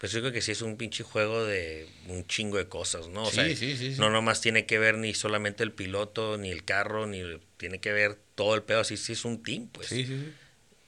[0.00, 3.22] Pues yo creo que sí es un pinche juego de un chingo de cosas, ¿no?
[3.24, 6.50] O Sí, sea, sí, sí, no nomás tiene que ver ni solamente el piloto, ni
[6.50, 7.22] el carro, ni
[7.56, 9.88] tiene que ver todo el pedo, así sí es un team, pues.
[9.88, 10.32] Sí, sí, sí.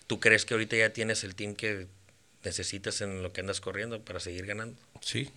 [0.07, 1.87] ¿Tú crees que ahorita ya tienes el team que
[2.45, 4.79] necesitas en lo que andas corriendo para seguir ganando?
[5.01, 5.31] Sí.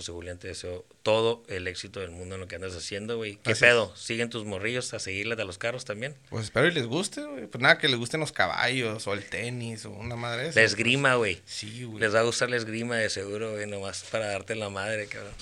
[0.00, 3.36] José Julián, te deseo todo el éxito del mundo en lo que andas haciendo, güey.
[3.44, 3.94] ¿Qué pedo?
[3.96, 6.14] ¿Siguen tus morrillos a seguirles a los carros también?
[6.30, 7.46] Pues espero y les guste, güey.
[7.46, 10.56] Pues nada, que les gusten los caballos o el tenis o una madre de esas,
[10.56, 11.36] La esgrima, güey.
[11.36, 11.52] pues.
[11.54, 12.00] Sí, güey.
[12.00, 15.34] Les va a gustar la esgrima de seguro, güey, nomás para darte la madre, cabrón.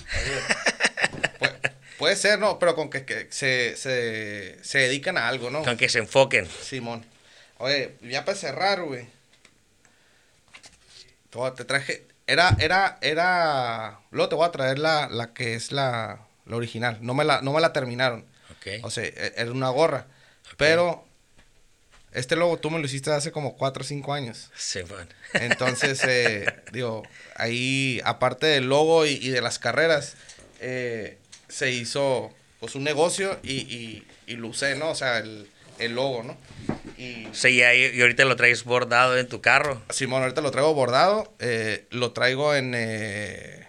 [1.39, 2.59] Pu- puede ser, ¿no?
[2.59, 5.63] Pero con que, que se, se, se dedican a algo, ¿no?
[5.63, 6.47] Con que se enfoquen.
[6.61, 7.05] Simón.
[7.59, 9.07] Oye, ya para cerrar, güey.
[11.55, 12.05] Te traje.
[12.29, 13.99] Era, era, era.
[14.11, 16.99] Luego te voy a traer la, la que es la, la original.
[17.01, 18.23] No me la, no me la terminaron.
[18.51, 18.83] Ok.
[18.83, 20.05] O sea, e- era una gorra.
[20.55, 21.07] Pero
[22.11, 24.51] este logo tú me lo hiciste hace como 4 o 5 años.
[24.55, 25.09] Se van.
[25.33, 27.01] Entonces, eh, digo,
[27.35, 30.15] ahí, aparte del logo y, y de las carreras,
[30.59, 34.89] eh, se hizo pues un negocio y, y, y lo usé, ¿no?
[34.89, 35.49] O sea, el,
[35.79, 36.37] el logo, ¿no?
[36.99, 39.81] Y Sí, y y ahorita lo traes bordado en tu carro.
[39.89, 43.67] Simón, ahorita lo traigo bordado, eh, lo traigo en, eh,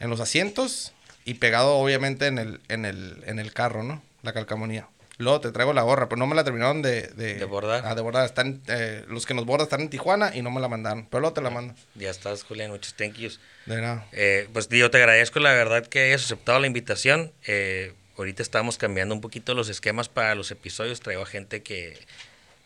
[0.00, 0.92] en los asientos
[1.24, 4.02] y pegado obviamente en el, en el, en el carro, ¿no?
[4.22, 4.88] La calcamonía.
[5.18, 7.02] Luego te traigo la gorra, pero no me la terminaron de...
[7.08, 7.82] De, De bordar.
[7.84, 8.24] Ah, de bordar.
[8.24, 11.06] Están, eh, los que nos bordan están en Tijuana y no me la mandaron.
[11.10, 11.74] Pero luego te la mando.
[11.96, 13.40] Ya estás, Julián, muchos thank yous.
[13.66, 14.06] De nada.
[14.12, 17.32] Eh, pues yo te agradezco la verdad que hayas aceptado la invitación.
[17.48, 21.00] Eh, ahorita estamos cambiando un poquito los esquemas para los episodios.
[21.00, 21.98] Traigo a gente que,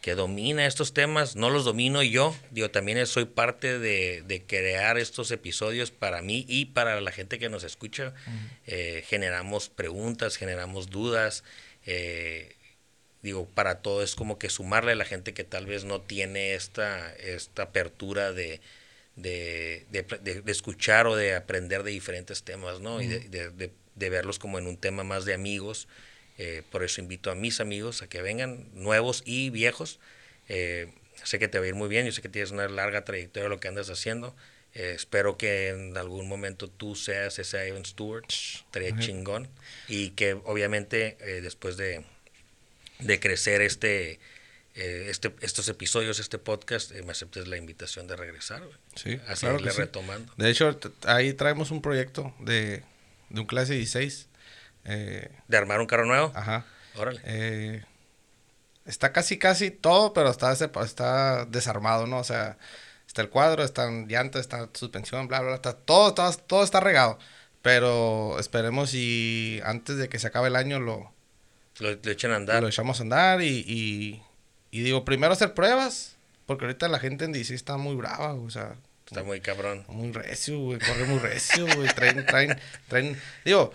[0.03, 1.37] que domina estos temas.
[1.37, 2.37] No los domino yo.
[2.51, 7.39] Digo, también soy parte de, de crear estos episodios para mí y para la gente
[7.39, 8.13] que nos escucha.
[8.67, 11.45] Eh, generamos preguntas, generamos dudas.
[11.87, 12.57] Eh,
[13.23, 16.55] digo, para todo es como que sumarle a la gente que tal vez no tiene
[16.55, 18.61] esta, esta apertura de,
[19.15, 23.01] de, de, escuchar o de aprender de diferentes temas, ¿no?
[23.01, 25.87] Y de verlos como en un tema más de amigos.
[26.45, 30.01] Eh, por eso invito a mis amigos a que vengan, nuevos y viejos.
[30.49, 30.93] Eh,
[31.23, 33.45] sé que te va a ir muy bien, yo sé que tienes una larga trayectoria
[33.45, 34.35] de lo que andas haciendo.
[34.75, 39.49] Eh, espero que en algún momento tú seas ese Ivan Stewart, estaría chingón.
[39.87, 42.05] Y que obviamente después de,
[42.99, 44.19] de crecer este,
[44.75, 48.65] este, estos episodios, este podcast, me aceptes la invitación de regresar.
[48.97, 49.81] Sí, a claro seguirle que sí.
[49.81, 50.33] retomando.
[50.37, 52.83] De hecho, ahí traemos un proyecto de,
[53.31, 54.27] de un clase 16.
[54.85, 56.65] Eh, De armar un carro nuevo, ajá.
[56.97, 57.21] órale.
[57.25, 57.85] Eh,
[58.85, 62.19] está casi, casi todo, pero está, está desarmado, ¿no?
[62.19, 62.59] O sea,
[63.07, 65.57] está el cuadro, están llantas, está suspensión, bla, bla, bla.
[65.57, 67.19] Está, todo, está, todo está regado.
[67.63, 71.13] Pero esperemos y antes de que se acabe el año lo,
[71.79, 72.61] Lo, lo echen a andar.
[72.61, 74.23] lo echamos a andar y, y,
[74.73, 78.51] y digo, primero hacer pruebas, porque ahorita la gente en DC está muy brava, o
[78.51, 78.75] sea,
[79.07, 79.85] Está muy cabrón.
[79.89, 83.71] muy recio, güey, corre muy recio, güey, traen, traen, traen, digo,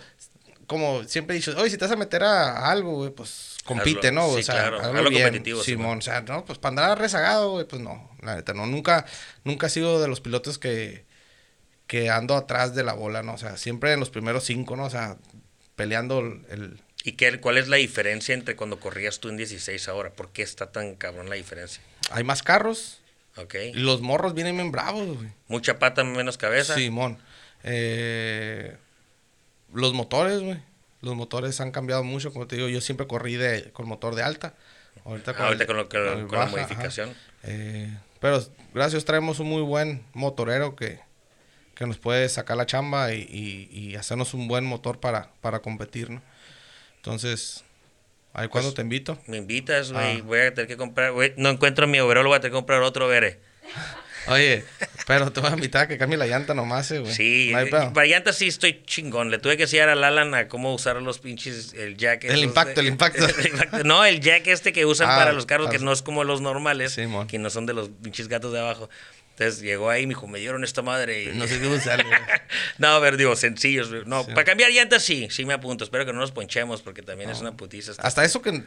[0.68, 4.08] como siempre he dicho, oye, si te vas a meter a, algo, güey, pues compite,
[4.08, 4.20] Hazlo.
[4.20, 4.34] ¿no?
[4.34, 6.98] Sí, o sea, claro, hazlo hazlo bien, competitivo, Simón, o sea, no, pues para andar
[6.98, 9.06] rezagado, güey, pues no, la neta, no, nunca,
[9.44, 11.06] nunca he sido de los pilotos que,
[11.88, 13.34] que ando atrás de la bola, ¿no?
[13.34, 14.84] O sea, siempre en los primeros cinco, ¿no?
[14.84, 15.16] O sea,
[15.74, 20.10] peleando el, ¿Y qué, cuál es la diferencia entre cuando corrías tú en 16 ahora?
[20.10, 21.82] ¿Por qué está tan cabrón la diferencia?
[22.10, 23.00] hay más carros,
[23.36, 23.54] ¿Ok?
[23.74, 25.30] los morros vienen bien bravos, güey.
[25.46, 26.74] Mucha pata, menos cabeza.
[26.74, 27.18] Simón.
[27.64, 28.76] Eh,
[29.72, 30.58] los motores, güey.
[31.00, 34.22] Los motores han cambiado mucho, como te digo, yo siempre corrí de, con motor de
[34.22, 34.54] alta.
[35.04, 36.50] Ahorita Ah, ahorita el- con, lo, con la baja, ajá.
[36.50, 37.14] modificación.
[37.44, 40.98] Eh, pero gracias, traemos un muy buen motorero que,
[41.76, 45.60] que nos puede sacar la chamba y, y- y hacernos un buen motor para, para
[45.60, 46.20] competir, ¿no?
[46.96, 47.62] Entonces,
[48.32, 49.18] ahí cuando Pues, te invito.
[49.28, 50.18] Me invitas, güey.
[50.18, 50.22] Ah.
[50.24, 51.12] Voy a tener que comprar.
[51.12, 53.38] güey, no encuentro mi overall, voy a tener que comprar otro Vere.
[54.26, 54.64] Oye,
[55.06, 57.14] pero te voy a invitar a que cambie la llanta nomás, eh, güey.
[57.14, 57.90] Sí, No hay pedo.
[57.92, 59.30] variantes sí estoy chingón.
[59.30, 62.24] Le tuve que enseñar al Alan a cómo usar los pinches, el jack.
[62.24, 63.24] El impacto, de- el impacto.
[63.38, 63.84] el impacto.
[63.84, 66.24] No, el jack este que usan Ah, para los carros, que para- no es como
[66.24, 67.26] los normales, Simón.
[67.26, 68.90] que no son de los pinches gatos de abajo.
[69.30, 71.22] Entonces llegó ahí y me dijo, me dieron esta madre.
[71.22, 71.80] y- No sé qué güey.
[72.78, 73.88] no, a ver, digo, sencillos.
[74.06, 74.30] No, Sí.
[74.32, 75.84] para cambiar llantas sí, sí me apunto.
[75.84, 77.92] Espero que no nos ponchemos porque también es una putiza.
[77.98, 78.64] Hasta eso que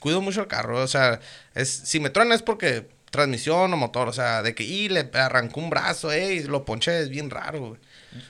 [0.00, 1.20] cuido mucho el carro, o sea,
[1.54, 5.08] es si me truena es porque transmisión o motor, o sea, de que y le
[5.14, 7.80] arrancó un brazo, eh, y lo ponché, es bien raro, güey.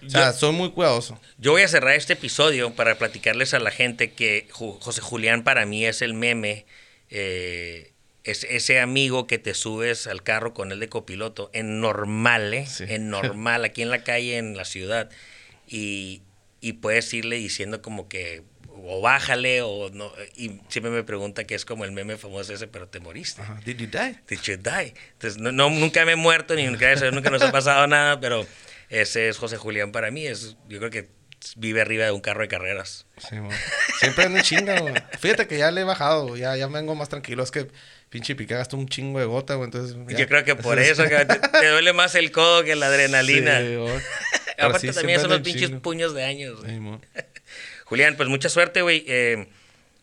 [0.06, 1.20] O sea, soy muy cuidadoso.
[1.38, 5.44] Yo voy a cerrar este episodio para platicarles a la gente que Ju- José Julián
[5.44, 6.66] para mí es el meme
[7.10, 7.92] eh,
[8.24, 12.66] es ese amigo que te subes al carro con él de copiloto, en normal, ¿eh?
[12.66, 12.84] Sí.
[12.86, 15.08] En normal, aquí en la calle, en la ciudad.
[15.66, 16.20] Y,
[16.60, 18.42] y puedes irle diciendo como que
[18.84, 20.12] o bájale o no.
[20.36, 23.42] Y siempre me pregunta que es como el meme famoso ese, pero te moriste.
[23.42, 23.60] Ajá.
[23.64, 24.16] Did you die?
[24.28, 24.94] Did you die?
[25.12, 28.46] Entonces, no, no, nunca me he muerto, ni nunca, nunca nos ha pasado nada, pero
[28.88, 30.26] ese es José Julián para mí.
[30.26, 31.08] Es, yo creo que
[31.56, 33.06] vive arriba de un carro de carreras.
[33.18, 33.36] Sí.
[34.00, 34.94] Siempre ando en chinga, güey.
[35.18, 37.42] Fíjate que ya le he bajado, ya, ya vengo más tranquilo.
[37.42, 37.68] Es que
[38.10, 39.66] pinche piqué gastó un chingo de gota, güey.
[39.66, 40.18] Entonces, ya.
[40.18, 43.60] Yo creo que por eso que te, te duele más el codo que la adrenalina.
[43.60, 43.76] Sí,
[44.58, 46.60] Aparte sí, también son los pinches puños de años.
[46.66, 46.80] Sí.
[47.88, 49.02] Julián, pues mucha suerte, güey.
[49.06, 49.48] Eh,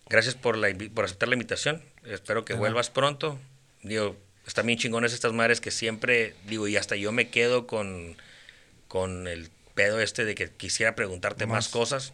[0.10, 1.84] gracias por, la, por aceptar la invitación.
[2.04, 2.60] Espero que Ajá.
[2.60, 3.40] vuelvas pronto.
[3.84, 4.18] Digo,
[4.48, 8.18] están bien chingones estas madres que siempre, digo, y hasta yo me quedo con,
[8.88, 11.68] con el pedo este de que quisiera preguntarte más, Más.
[11.70, 12.14] cosas.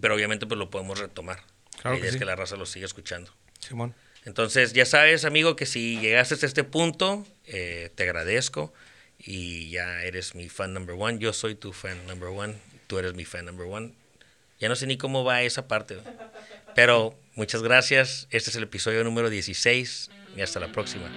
[0.00, 1.42] Pero obviamente pues lo podemos retomar.
[1.82, 2.18] Claro que es sí.
[2.20, 3.32] que la raza lo siga escuchando.
[3.58, 3.94] Simón.
[4.24, 8.72] Entonces, ya sabes, amigo, que si llegaste hasta este punto, eh, te agradezco
[9.18, 11.18] y ya eres mi fan number one.
[11.18, 12.54] Yo soy tu fan number one.
[12.86, 13.92] Tú eres mi fan number one.
[14.58, 15.98] Ya no sé ni cómo va esa parte.
[16.74, 18.26] Pero muchas gracias.
[18.30, 21.10] Este es el episodio número 16 y hasta la próxima.